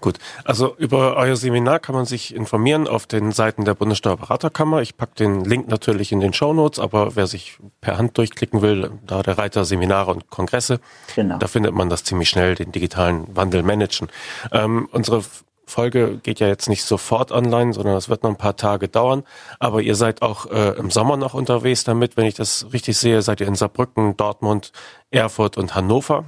Gut, 0.00 0.18
also 0.44 0.74
über 0.78 1.16
euer 1.16 1.36
Seminar 1.36 1.78
kann 1.78 1.94
man 1.94 2.06
sich 2.06 2.34
informieren 2.34 2.88
auf 2.88 3.06
den 3.06 3.32
Seiten 3.32 3.66
der 3.66 3.74
Bundessteuerberaterkammer. 3.74 4.80
Ich 4.80 4.96
packe 4.96 5.14
den 5.16 5.44
Link 5.44 5.68
natürlich 5.68 6.10
in 6.10 6.20
den 6.20 6.32
Show 6.32 6.54
Notes, 6.54 6.78
aber 6.78 7.16
wer 7.16 7.26
sich 7.26 7.58
per 7.82 7.98
Hand 7.98 8.16
durchklicken 8.16 8.62
will, 8.62 8.92
da 9.06 9.22
der 9.22 9.36
Reiter 9.36 9.66
Seminare 9.66 10.10
und 10.12 10.30
Kongresse, 10.30 10.80
genau. 11.14 11.36
da 11.36 11.46
findet 11.48 11.74
man 11.74 11.90
das 11.90 12.04
ziemlich 12.04 12.30
schnell, 12.30 12.54
den 12.54 12.72
digitalen 12.72 13.24
Wandel 13.36 13.62
managen. 13.62 14.08
Ähm, 14.52 14.88
unsere 14.90 15.22
Folge 15.70 16.18
geht 16.18 16.40
ja 16.40 16.48
jetzt 16.48 16.68
nicht 16.68 16.84
sofort 16.84 17.32
online, 17.32 17.72
sondern 17.72 17.96
es 17.96 18.08
wird 18.08 18.22
noch 18.22 18.30
ein 18.30 18.36
paar 18.36 18.56
Tage 18.56 18.88
dauern. 18.88 19.22
Aber 19.58 19.80
ihr 19.80 19.94
seid 19.94 20.20
auch 20.20 20.46
äh, 20.46 20.70
im 20.78 20.90
Sommer 20.90 21.16
noch 21.16 21.32
unterwegs 21.32 21.84
damit. 21.84 22.16
Wenn 22.16 22.26
ich 22.26 22.34
das 22.34 22.66
richtig 22.72 22.98
sehe, 22.98 23.22
seid 23.22 23.40
ihr 23.40 23.46
in 23.46 23.54
Saarbrücken, 23.54 24.16
Dortmund, 24.16 24.72
Erfurt 25.10 25.56
und 25.56 25.74
Hannover. 25.74 26.24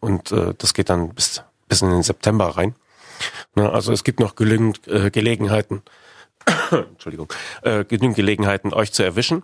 Und 0.00 0.30
äh, 0.30 0.54
das 0.56 0.74
geht 0.74 0.90
dann 0.90 1.10
bis, 1.10 1.42
bis 1.68 1.82
in 1.82 1.90
den 1.90 2.02
September 2.02 2.56
rein. 2.56 2.74
Ne, 3.54 3.70
also 3.70 3.92
es 3.92 4.04
gibt 4.04 4.20
noch 4.20 4.34
genügend 4.34 4.86
äh, 4.88 5.10
Gelegenheiten, 5.10 5.82
Entschuldigung, 6.70 7.32
äh, 7.62 7.84
genügend 7.84 8.16
Gelegenheiten, 8.16 8.72
euch 8.72 8.92
zu 8.92 9.02
erwischen. 9.02 9.42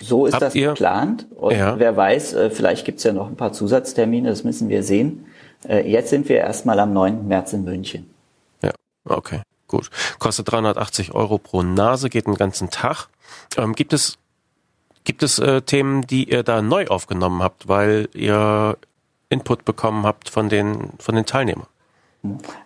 So 0.00 0.26
ist 0.26 0.34
Habt 0.34 0.42
das 0.42 0.54
ihr? 0.54 0.68
geplant. 0.70 1.26
Und 1.34 1.54
ja. 1.54 1.78
wer 1.78 1.96
weiß, 1.96 2.34
äh, 2.34 2.50
vielleicht 2.50 2.84
gibt's 2.84 3.04
ja 3.04 3.12
noch 3.12 3.26
ein 3.28 3.36
paar 3.36 3.52
Zusatztermine, 3.52 4.28
das 4.28 4.44
müssen 4.44 4.68
wir 4.68 4.82
sehen. 4.82 5.26
Äh, 5.66 5.90
jetzt 5.90 6.10
sind 6.10 6.28
wir 6.28 6.36
erstmal 6.36 6.78
am 6.78 6.92
9. 6.92 7.26
März 7.26 7.52
in 7.52 7.64
München. 7.64 8.10
Ja, 8.62 8.72
okay, 9.04 9.42
gut. 9.66 9.90
Kostet 10.18 10.50
380 10.50 11.14
Euro 11.14 11.38
pro 11.38 11.62
Nase, 11.62 12.10
geht 12.10 12.26
einen 12.26 12.36
ganzen 12.36 12.70
Tag. 12.70 13.08
Ähm, 13.56 13.74
gibt 13.74 13.92
es, 13.92 14.18
gibt 15.04 15.22
es 15.22 15.38
äh, 15.38 15.62
Themen, 15.62 16.06
die 16.06 16.30
ihr 16.30 16.42
da 16.42 16.62
neu 16.62 16.86
aufgenommen 16.86 17.42
habt, 17.42 17.68
weil 17.68 18.08
ihr 18.14 18.76
Input 19.30 19.64
bekommen 19.64 20.04
habt 20.04 20.28
von 20.28 20.48
den, 20.48 20.90
von 20.98 21.14
den 21.14 21.26
Teilnehmern? 21.26 21.66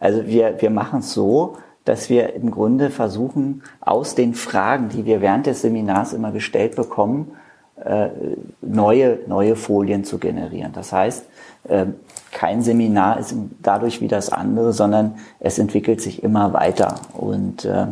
Also 0.01 0.27
wir, 0.27 0.61
wir 0.61 0.71
machen 0.71 1.01
es 1.01 1.13
so, 1.13 1.57
dass 1.85 2.09
wir 2.09 2.35
im 2.35 2.51
Grunde 2.51 2.91
versuchen, 2.91 3.63
aus 3.81 4.15
den 4.15 4.35
Fragen, 4.35 4.89
die 4.89 5.05
wir 5.05 5.21
während 5.21 5.47
des 5.47 5.63
Seminars 5.63 6.13
immer 6.13 6.31
gestellt 6.31 6.77
bekommen, 6.77 7.33
äh, 7.85 8.09
neue, 8.61 9.19
neue 9.27 9.57
Folien 9.57 10.05
zu 10.05 10.19
generieren. 10.19 10.73
Das 10.73 10.93
heißt, 10.93 11.25
äh, 11.69 11.87
kein 12.31 12.63
Seminar 12.63 13.19
ist 13.19 13.35
dadurch 13.61 14.01
wie 14.01 14.09
das 14.09 14.31
andere, 14.31 14.73
sondern 14.73 15.17
es 15.41 15.59
entwickelt 15.59 16.01
sich 16.01 16.23
immer 16.23 16.53
weiter. 16.53 16.97
Und 17.15 17.65
äh, 17.65 17.87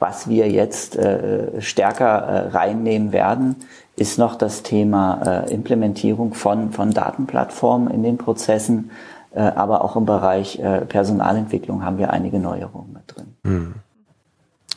was 0.00 0.28
wir 0.28 0.48
jetzt 0.48 0.96
äh, 0.96 1.60
stärker 1.60 2.52
reinnehmen 2.52 3.12
werden, 3.12 3.56
ist 3.96 4.18
noch 4.18 4.36
das 4.36 4.62
Thema 4.62 5.44
Implementierung 5.50 6.32
von, 6.32 6.70
von 6.70 6.92
Datenplattformen 6.92 7.92
in 7.92 8.04
den 8.04 8.16
Prozessen, 8.16 8.92
aber 9.34 9.84
auch 9.84 9.96
im 9.96 10.06
Bereich 10.06 10.58
äh, 10.58 10.84
Personalentwicklung 10.86 11.84
haben 11.84 11.98
wir 11.98 12.10
einige 12.10 12.38
Neuerungen 12.38 12.92
mit 12.92 13.02
drin. 13.06 13.36
Hm. 13.44 13.74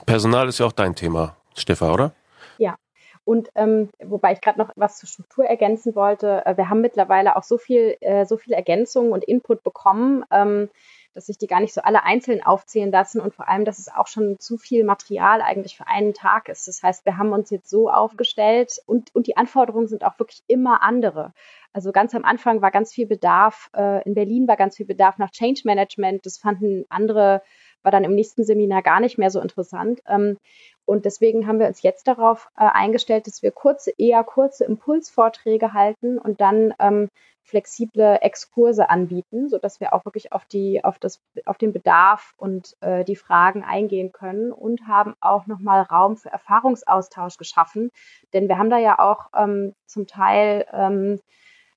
Personal 0.05 0.47
ist 0.47 0.59
ja 0.59 0.65
auch 0.65 0.71
dein 0.71 0.95
Thema, 0.95 1.35
Stefan, 1.55 1.91
oder? 1.91 2.11
Ja. 2.57 2.75
Und 3.23 3.49
ähm, 3.55 3.89
wobei 4.03 4.33
ich 4.33 4.41
gerade 4.41 4.59
noch 4.59 4.71
was 4.75 4.97
zur 4.97 5.07
Struktur 5.07 5.45
ergänzen 5.45 5.95
wollte, 5.95 6.45
äh, 6.45 6.57
wir 6.57 6.69
haben 6.69 6.81
mittlerweile 6.81 7.35
auch 7.35 7.43
so 7.43 7.57
viel, 7.57 7.95
äh, 8.01 8.25
so 8.25 8.37
viel 8.37 8.53
Ergänzungen 8.53 9.11
und 9.11 9.23
Input 9.23 9.63
bekommen, 9.63 10.25
ähm, 10.31 10.69
dass 11.13 11.25
sich 11.25 11.37
die 11.37 11.47
gar 11.47 11.59
nicht 11.59 11.73
so 11.73 11.81
alle 11.81 12.03
einzeln 12.03 12.43
aufzählen 12.43 12.91
lassen 12.91 13.19
und 13.19 13.33
vor 13.33 13.49
allem, 13.49 13.65
dass 13.65 13.79
es 13.79 13.89
auch 13.93 14.07
schon 14.07 14.39
zu 14.39 14.57
viel 14.57 14.83
Material 14.83 15.41
eigentlich 15.41 15.77
für 15.77 15.87
einen 15.87 16.13
Tag 16.13 16.49
ist. 16.49 16.67
Das 16.67 16.83
heißt, 16.83 17.05
wir 17.05 17.17
haben 17.17 17.31
uns 17.31 17.49
jetzt 17.49 17.69
so 17.69 17.89
aufgestellt 17.89 18.81
und, 18.85 19.13
und 19.13 19.27
die 19.27 19.37
Anforderungen 19.37 19.87
sind 19.87 20.03
auch 20.03 20.17
wirklich 20.19 20.43
immer 20.47 20.83
andere. 20.83 21.33
Also 21.73 21.91
ganz 21.91 22.13
am 22.15 22.25
Anfang 22.25 22.61
war 22.61 22.71
ganz 22.71 22.93
viel 22.93 23.07
Bedarf, 23.07 23.69
äh, 23.75 24.03
in 24.03 24.13
Berlin 24.13 24.47
war 24.47 24.57
ganz 24.57 24.77
viel 24.77 24.85
Bedarf 24.85 25.17
nach 25.17 25.31
Change 25.31 25.61
Management. 25.65 26.25
Das 26.25 26.37
fanden 26.37 26.85
andere, 26.89 27.41
war 27.83 27.91
dann 27.91 28.03
im 28.03 28.15
nächsten 28.15 28.43
Seminar 28.43 28.81
gar 28.81 28.99
nicht 28.99 29.17
mehr 29.17 29.29
so 29.29 29.39
interessant. 29.39 30.01
Ähm, 30.07 30.37
und 30.85 31.05
deswegen 31.05 31.47
haben 31.47 31.59
wir 31.59 31.67
uns 31.67 31.81
jetzt 31.83 32.07
darauf 32.07 32.49
äh, 32.57 32.65
eingestellt, 32.65 33.27
dass 33.27 33.41
wir 33.41 33.51
kurze, 33.51 33.91
eher 33.97 34.23
kurze 34.23 34.65
Impulsvorträge 34.65 35.73
halten 35.73 36.17
und 36.17 36.41
dann 36.41 36.73
ähm, 36.79 37.09
flexible 37.43 38.17
Exkurse 38.21 38.89
anbieten, 38.89 39.49
so 39.49 39.57
dass 39.57 39.79
wir 39.79 39.93
auch 39.93 40.05
wirklich 40.05 40.31
auf 40.31 40.45
die, 40.45 40.83
auf 40.83 40.99
das, 40.99 41.21
auf 41.45 41.57
den 41.57 41.73
Bedarf 41.73 42.33
und 42.37 42.77
äh, 42.81 43.03
die 43.03 43.15
Fragen 43.15 43.63
eingehen 43.63 44.11
können 44.11 44.51
und 44.51 44.87
haben 44.87 45.15
auch 45.19 45.47
nochmal 45.47 45.81
Raum 45.81 46.17
für 46.17 46.29
Erfahrungsaustausch 46.29 47.37
geschaffen. 47.37 47.91
Denn 48.33 48.47
wir 48.47 48.57
haben 48.57 48.69
da 48.69 48.77
ja 48.77 48.99
auch 48.99 49.29
ähm, 49.35 49.73
zum 49.85 50.07
Teil 50.07 50.65
ähm, 50.71 51.19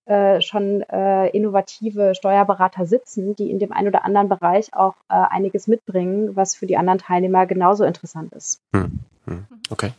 äh, 0.07 0.41
schon 0.41 0.83
äh, 0.83 1.29
innovative 1.29 2.15
Steuerberater 2.15 2.87
sitzen, 2.87 3.35
die 3.37 3.51
in 3.51 3.59
dem 3.59 3.73
einen 3.73 3.89
oder 3.89 4.05
anderen 4.05 4.29
Bereich 4.29 4.75
auch 4.75 4.95
äh, 5.09 5.15
einiges 5.15 5.67
mitbringen, 5.67 6.37
was 6.37 6.55
für 6.55 6.67
die 6.67 6.77
anderen 6.77 6.99
Teilnehmer 6.99 7.47
genauso 7.47 7.85
interessant 7.85 8.33
ist. 8.35 8.61
Hm, 8.73 9.01
hm, 9.27 9.47
okay. 9.71 9.93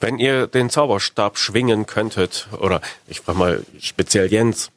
Wenn 0.00 0.18
ihr 0.18 0.46
den 0.46 0.70
Zauberstab 0.70 1.38
schwingen 1.38 1.86
könntet, 1.86 2.48
oder 2.60 2.80
ich 3.06 3.20
frage 3.20 3.38
mal 3.38 3.62
speziell 3.78 4.26
Jens, 4.26 4.70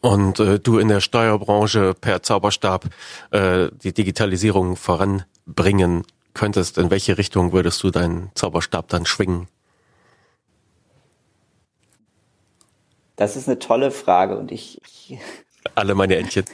und 0.00 0.40
äh, 0.40 0.58
du 0.58 0.78
in 0.78 0.88
der 0.88 1.00
Steuerbranche 1.00 1.94
per 1.98 2.22
Zauberstab 2.22 2.86
äh, 3.30 3.68
die 3.82 3.92
Digitalisierung 3.92 4.76
voranbringen 4.76 6.04
könntest, 6.34 6.76
in 6.78 6.90
welche 6.90 7.18
Richtung 7.18 7.52
würdest 7.52 7.82
du 7.82 7.90
deinen 7.90 8.30
Zauberstab 8.34 8.88
dann 8.88 9.06
schwingen? 9.06 9.48
Das 13.22 13.36
ist 13.36 13.46
eine 13.48 13.60
tolle 13.60 13.92
Frage 13.92 14.36
und 14.36 14.50
ich. 14.50 14.80
ich 14.84 15.18
Alle 15.76 15.94
meine 15.94 16.16
Entchen. 16.16 16.44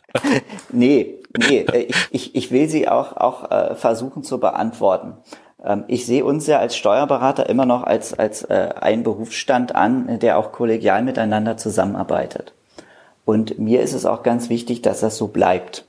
nee, 0.72 1.18
nee, 1.36 1.58
äh, 1.58 1.82
ich, 1.82 2.08
ich, 2.10 2.34
ich 2.34 2.50
will 2.50 2.70
sie 2.70 2.88
auch, 2.88 3.18
auch 3.18 3.50
äh, 3.50 3.74
versuchen 3.74 4.24
zu 4.24 4.40
beantworten. 4.40 5.18
Ähm, 5.62 5.84
ich 5.88 6.06
sehe 6.06 6.24
uns 6.24 6.46
ja 6.46 6.58
als 6.58 6.74
Steuerberater 6.74 7.50
immer 7.50 7.66
noch 7.66 7.82
als, 7.82 8.18
als 8.18 8.44
äh, 8.44 8.70
einen 8.80 9.02
Berufsstand 9.02 9.74
an, 9.74 10.18
der 10.20 10.38
auch 10.38 10.52
kollegial 10.52 11.02
miteinander 11.02 11.58
zusammenarbeitet. 11.58 12.54
Und 13.26 13.58
mir 13.58 13.82
ist 13.82 13.92
es 13.92 14.06
auch 14.06 14.22
ganz 14.22 14.48
wichtig, 14.48 14.80
dass 14.80 15.00
das 15.00 15.18
so 15.18 15.28
bleibt. 15.28 15.84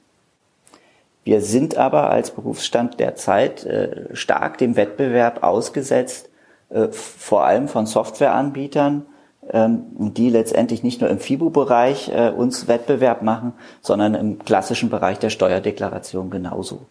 Wir 1.23 1.39
sind 1.39 1.77
aber 1.77 2.09
als 2.09 2.31
Berufsstand 2.31 2.99
derzeit 2.99 3.63
äh, 3.63 4.13
stark 4.13 4.57
dem 4.57 4.75
Wettbewerb 4.75 5.41
ausgesetzt, 5.41 6.27
äh, 6.69 6.89
vor 6.89 7.45
allem 7.45 7.69
von 7.69 7.85
Softwareanbietern, 7.85 9.05
die 9.53 10.29
letztendlich 10.29 10.83
nicht 10.83 11.01
nur 11.01 11.09
im 11.09 11.19
FIBU-Bereich 11.19 12.09
äh, 12.09 12.29
uns 12.29 12.67
Wettbewerb 12.67 13.21
machen, 13.21 13.53
sondern 13.81 14.15
im 14.15 14.39
klassischen 14.39 14.89
Bereich 14.89 15.19
der 15.19 15.29
Steuerdeklaration 15.29 16.29
genauso. 16.29 16.85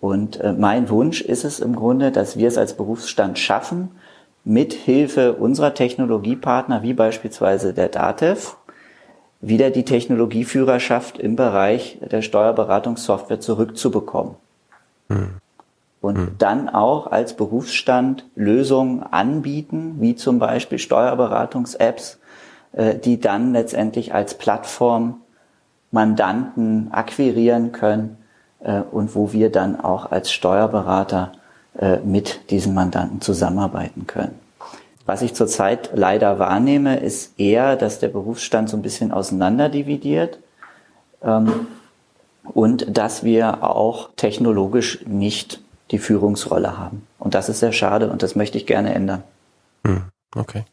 Und 0.00 0.40
äh, 0.40 0.52
mein 0.52 0.90
Wunsch 0.90 1.22
ist 1.22 1.44
es 1.44 1.60
im 1.60 1.74
Grunde, 1.74 2.12
dass 2.12 2.36
wir 2.36 2.48
es 2.48 2.58
als 2.58 2.74
Berufsstand 2.74 3.38
schaffen, 3.38 3.90
mit 4.44 4.74
Hilfe 4.74 5.32
unserer 5.32 5.74
Technologiepartner, 5.74 6.82
wie 6.82 6.92
beispielsweise 6.92 7.74
der 7.74 7.88
DATEV, 7.88 8.56
wieder 9.40 9.70
die 9.70 9.84
Technologieführerschaft 9.84 11.18
im 11.18 11.34
Bereich 11.34 11.98
der 12.00 12.22
Steuerberatungssoftware 12.22 13.40
zurückzubekommen. 13.40 14.36
Hm. 15.08 15.40
Und 16.06 16.16
hm. 16.16 16.34
dann 16.38 16.68
auch 16.68 17.08
als 17.08 17.34
Berufsstand 17.34 18.26
Lösungen 18.36 19.02
anbieten, 19.02 19.96
wie 19.98 20.14
zum 20.14 20.38
Beispiel 20.38 20.78
Steuerberatungs-Apps, 20.78 22.20
äh, 22.74 22.94
die 22.94 23.18
dann 23.18 23.52
letztendlich 23.52 24.14
als 24.14 24.34
Plattform 24.34 25.20
Mandanten 25.90 26.92
akquirieren 26.92 27.72
können 27.72 28.18
äh, 28.60 28.82
und 28.82 29.16
wo 29.16 29.32
wir 29.32 29.50
dann 29.50 29.80
auch 29.80 30.12
als 30.12 30.30
Steuerberater 30.30 31.32
äh, 31.76 31.96
mit 32.04 32.50
diesen 32.50 32.72
Mandanten 32.72 33.20
zusammenarbeiten 33.20 34.06
können. 34.06 34.38
Was 35.06 35.22
ich 35.22 35.34
zurzeit 35.34 35.90
leider 35.92 36.38
wahrnehme, 36.38 37.00
ist 37.00 37.36
eher, 37.40 37.74
dass 37.74 37.98
der 37.98 38.08
Berufsstand 38.08 38.68
so 38.68 38.76
ein 38.76 38.82
bisschen 38.82 39.10
auseinanderdividiert 39.10 40.38
ähm, 41.20 41.66
und 42.44 42.96
dass 42.96 43.24
wir 43.24 43.64
auch 43.64 44.10
technologisch 44.14 45.04
nicht 45.04 45.65
die 45.90 45.98
Führungsrolle 45.98 46.78
haben. 46.78 47.06
Und 47.18 47.34
das 47.34 47.48
ist 47.48 47.60
sehr 47.60 47.72
schade 47.72 48.10
und 48.10 48.22
das 48.22 48.36
möchte 48.36 48.58
ich 48.58 48.66
gerne 48.66 48.94
ändern. 48.94 49.22
Hm, 49.84 50.04
okay. 50.34 50.64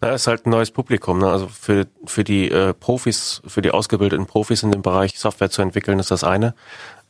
Na, 0.00 0.12
ist 0.12 0.26
halt 0.26 0.46
ein 0.46 0.50
neues 0.50 0.70
Publikum. 0.70 1.18
Ne? 1.18 1.28
Also 1.28 1.48
für, 1.48 1.86
für 2.06 2.24
die 2.24 2.50
äh, 2.50 2.72
Profis, 2.72 3.42
für 3.46 3.62
die 3.62 3.70
ausgebildeten 3.70 4.26
Profis 4.26 4.62
in 4.62 4.70
dem 4.70 4.82
Bereich 4.82 5.18
Software 5.18 5.50
zu 5.50 5.60
entwickeln, 5.62 5.98
ist 5.98 6.10
das 6.10 6.24
eine. 6.24 6.54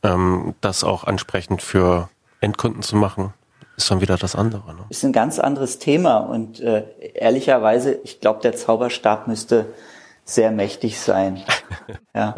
Ähm, 0.03 0.55
das 0.61 0.83
auch 0.83 1.03
ansprechend 1.03 1.61
für 1.61 2.09
Endkunden 2.41 2.81
zu 2.81 2.95
machen, 2.95 3.33
ist 3.77 3.91
dann 3.91 4.01
wieder 4.01 4.17
das 4.17 4.35
andere. 4.35 4.73
Ne? 4.73 4.85
Ist 4.89 5.03
ein 5.05 5.13
ganz 5.13 5.39
anderes 5.39 5.79
Thema 5.79 6.17
und 6.17 6.59
äh, 6.59 6.83
ehrlicherweise, 7.13 7.99
ich 8.03 8.19
glaube, 8.19 8.41
der 8.41 8.55
Zauberstab 8.55 9.27
müsste 9.27 9.67
sehr 10.33 10.51
mächtig 10.51 10.99
sein. 10.99 11.41
ja. 12.15 12.35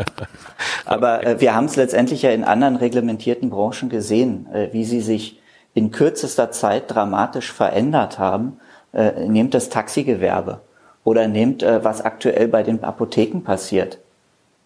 Aber 0.85 1.25
äh, 1.25 1.41
wir 1.41 1.55
haben 1.55 1.65
es 1.65 1.75
letztendlich 1.75 2.21
ja 2.21 2.31
in 2.31 2.43
anderen 2.43 2.75
reglementierten 2.75 3.49
Branchen 3.49 3.89
gesehen, 3.89 4.47
äh, 4.53 4.69
wie 4.71 4.85
sie 4.85 5.01
sich 5.01 5.39
in 5.73 5.91
kürzester 5.91 6.51
Zeit 6.51 6.93
dramatisch 6.93 7.51
verändert 7.51 8.19
haben. 8.19 8.59
Äh, 8.93 9.27
nehmt 9.27 9.53
das 9.53 9.69
Taxigewerbe 9.69 10.61
oder 11.03 11.27
nehmt, 11.27 11.63
äh, 11.63 11.83
was 11.83 12.01
aktuell 12.01 12.47
bei 12.47 12.63
den 12.63 12.83
Apotheken 12.83 13.41
passiert. 13.41 13.99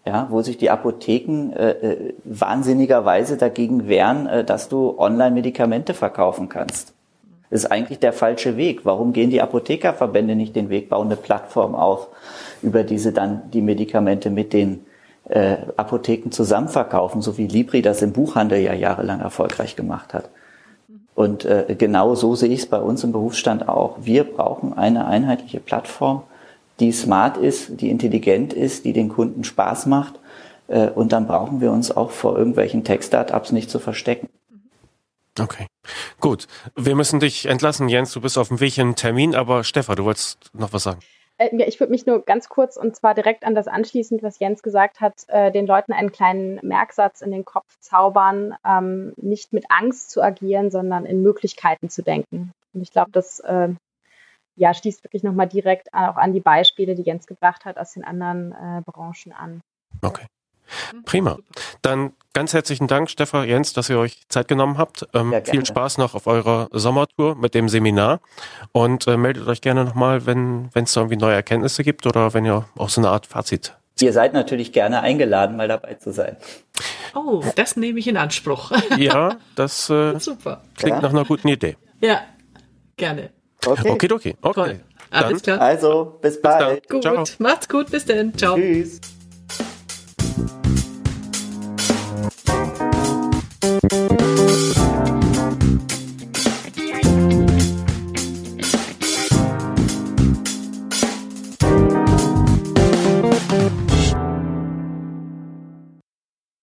Ja, 0.08 0.28
wo 0.30 0.44
sich 0.44 0.58
die 0.58 0.70
Apotheken 0.70 1.52
äh, 1.54 1.72
äh, 1.72 2.14
wahnsinnigerweise 2.24 3.38
dagegen 3.38 3.88
wehren, 3.88 4.28
äh, 4.28 4.44
dass 4.44 4.70
du 4.70 5.00
online 5.00 5.32
Medikamente 5.32 5.96
verkaufen 5.96 6.48
kannst. 6.48 6.95
Ist 7.50 7.72
eigentlich 7.72 8.00
der 8.00 8.14
falsche 8.14 8.58
Weg. 8.58 8.82
Warum 8.86 9.14
gehen 9.14 9.30
die 9.30 9.41
Apothekerverbände 9.41 10.36
nicht 10.36 10.56
den 10.56 10.70
Weg, 10.70 10.89
bauen 10.89 11.08
eine 11.08 11.16
Plattform 11.16 11.76
auf, 11.76 12.08
über 12.62 12.84
diese 12.84 13.12
dann 13.12 13.52
die 13.52 13.62
Medikamente 13.62 14.30
mit 14.30 14.52
den 14.52 14.86
äh, 15.30 15.58
Apotheken 15.78 16.32
zusammen 16.32 16.70
verkaufen, 16.70 17.22
so 17.22 17.38
wie 17.38 17.48
Libri 17.48 17.82
das 17.82 18.02
im 18.02 18.14
Buchhandel 18.14 18.60
ja 18.60 18.74
jahrelang 18.74 19.22
erfolgreich 19.22 19.76
gemacht 19.76 20.14
hat. 20.14 20.30
Und 21.16 21.46
äh, 21.46 21.76
genau 21.78 22.14
so 22.16 22.36
sehe 22.36 22.50
ich 22.50 22.62
es 22.62 22.66
bei 22.66 22.80
uns 22.80 23.04
im 23.04 23.14
Berufsstand 23.14 23.70
auch. 23.70 23.98
Wir 24.02 24.26
brauchen 24.26 24.74
eine 24.74 25.08
einheitliche 25.08 25.62
Plattform, 25.62 26.24
die 26.80 26.91
smart 26.91 27.38
ist, 27.38 27.80
die 27.80 27.89
intelligent 27.89 28.54
ist, 28.54 28.84
die 28.84 28.91
den 28.91 29.10
Kunden 29.10 29.43
Spaß 29.46 29.86
macht. 29.86 30.20
Äh, 30.68 30.89
und 30.89 31.14
dann 31.14 31.26
brauchen 31.26 31.62
wir 31.62 31.72
uns 31.72 31.96
auch 31.96 32.12
vor 32.12 32.38
irgendwelchen 32.38 32.84
Tech-Startups 32.84 33.54
nicht 33.54 33.70
zu 33.70 33.80
verstecken. 33.80 34.28
Okay. 35.40 35.68
Gut. 36.20 36.48
Wir 36.76 36.96
müssen 36.96 37.20
dich 37.20 37.46
entlassen, 37.46 37.90
Jens. 37.90 38.14
Du 38.14 38.22
bist 38.22 38.38
auf 38.38 38.48
dem 38.48 38.60
Weg 38.60 38.78
in 38.78 38.88
einen 38.88 38.96
Termin, 38.96 39.36
aber 39.36 39.64
Stefan, 39.64 39.96
du 39.96 40.06
wolltest 40.06 40.50
noch 40.54 40.72
was 40.72 40.84
sagen. 40.84 41.00
Äh, 41.38 41.56
ja, 41.58 41.68
ich 41.68 41.80
würde 41.80 41.92
mich 41.92 42.06
nur 42.06 42.24
ganz 42.24 42.48
kurz 42.48 42.78
und 42.78 42.96
zwar 42.96 43.14
direkt 43.14 43.46
an 43.46 43.56
das 43.56 43.68
anschließend, 43.68 44.24
was 44.24 44.40
Jens 44.40 44.64
gesagt 44.64 45.02
hat, 45.02 45.26
äh, 45.28 45.52
den 45.52 45.68
Leuten 45.68 45.92
einen 45.92 46.12
kleinen 46.12 46.60
Merksatz 46.66 47.22
in 47.22 47.32
den 47.32 47.44
Kopf 47.44 47.78
zaubern, 47.80 48.56
ähm, 48.66 49.14
nicht 49.18 49.52
mit 49.52 49.66
Angst 49.70 50.12
zu 50.12 50.22
agieren, 50.22 50.72
sondern 50.72 51.06
in 51.06 51.22
Möglichkeiten 51.22 51.90
zu 51.90 52.02
denken. 52.02 52.52
Und 52.74 52.82
ich 52.82 52.92
glaube, 52.92 53.12
das 53.12 53.42
äh, 53.42 53.70
ja, 54.56 54.74
schließt 54.74 55.04
wirklich 55.04 55.24
nochmal 55.24 55.48
direkt 55.48 55.94
auch 55.94 56.16
an 56.16 56.32
die 56.32 56.40
Beispiele, 56.40 56.96
die 56.96 57.04
Jens 57.04 57.28
gebracht 57.28 57.66
hat, 57.66 57.78
aus 57.78 57.94
den 57.94 58.06
anderen 58.06 58.54
äh, 58.54 58.82
Branchen 58.86 59.34
an. 59.34 59.62
Okay. 60.02 60.26
Mhm. 60.93 61.03
Prima. 61.05 61.38
Dann 61.82 62.13
ganz 62.34 62.53
herzlichen 62.53 62.88
Dank, 62.88 63.09
Stefan, 63.09 63.47
Jens, 63.47 63.74
dass 63.74 63.89
ihr 63.89 63.97
euch 63.97 64.28
Zeit 64.30 64.47
genommen 64.47 64.78
habt. 64.78 65.07
Ähm, 65.13 65.32
ja, 65.32 65.41
viel 65.41 65.66
Spaß 65.66 65.97
noch 65.97 66.16
auf 66.16 66.28
eurer 66.28 66.68
Sommertour 66.72 67.36
mit 67.36 67.53
dem 67.53 67.70
Seminar 67.70 68.20
und 68.72 69.07
äh, 69.07 69.18
meldet 69.18 69.47
euch 69.47 69.61
gerne 69.61 69.86
nochmal, 69.86 70.26
wenn 70.26 70.70
es 70.74 70.93
da 70.93 71.01
irgendwie 71.01 71.18
neue 71.18 71.36
Erkenntnisse 71.36 71.84
gibt 71.84 72.05
oder 72.05 72.34
wenn 72.34 72.45
ihr 72.45 72.66
auch 72.78 72.89
so 72.89 73.01
eine 73.01 73.09
Art 73.09 73.26
Fazit. 73.26 73.74
Ihr 74.01 74.11
seid 74.11 74.34
natürlich 74.34 74.74
gerne 74.74 75.01
eingeladen, 75.01 75.55
mal 75.55 75.70
dabei 75.70 75.93
zu 75.93 76.11
sein. 76.11 76.36
Oh, 77.13 77.41
das 77.55 77.78
nehme 77.78 77.97
ich 77.99 78.07
in 78.07 78.18
Anspruch. 78.18 78.72
ja, 78.97 79.38
das 79.55 79.89
äh, 79.89 80.20
Super. 80.20 80.61
klingt 80.78 80.97
ja. 80.97 81.01
nach 81.01 81.11
einer 81.11 81.24
guten 81.24 81.47
Idee. 81.47 81.78
Ja, 82.01 82.22
gerne. 82.97 83.30
Okay, 83.66 83.89
okay. 83.89 84.13
okay. 84.13 84.36
okay. 84.41 84.80
Alles 85.11 85.41
klar. 85.41 85.61
Also, 85.61 86.18
bis 86.22 86.41
bald. 86.41 86.82
Bis 86.82 86.89
gut, 86.89 87.03
Ciao. 87.03 87.24
macht's 87.39 87.70
gut, 87.70 87.89
bis 87.89 88.05
dann. 88.05 88.38
Ciao. 88.38 88.55
Tschüss. 88.55 88.99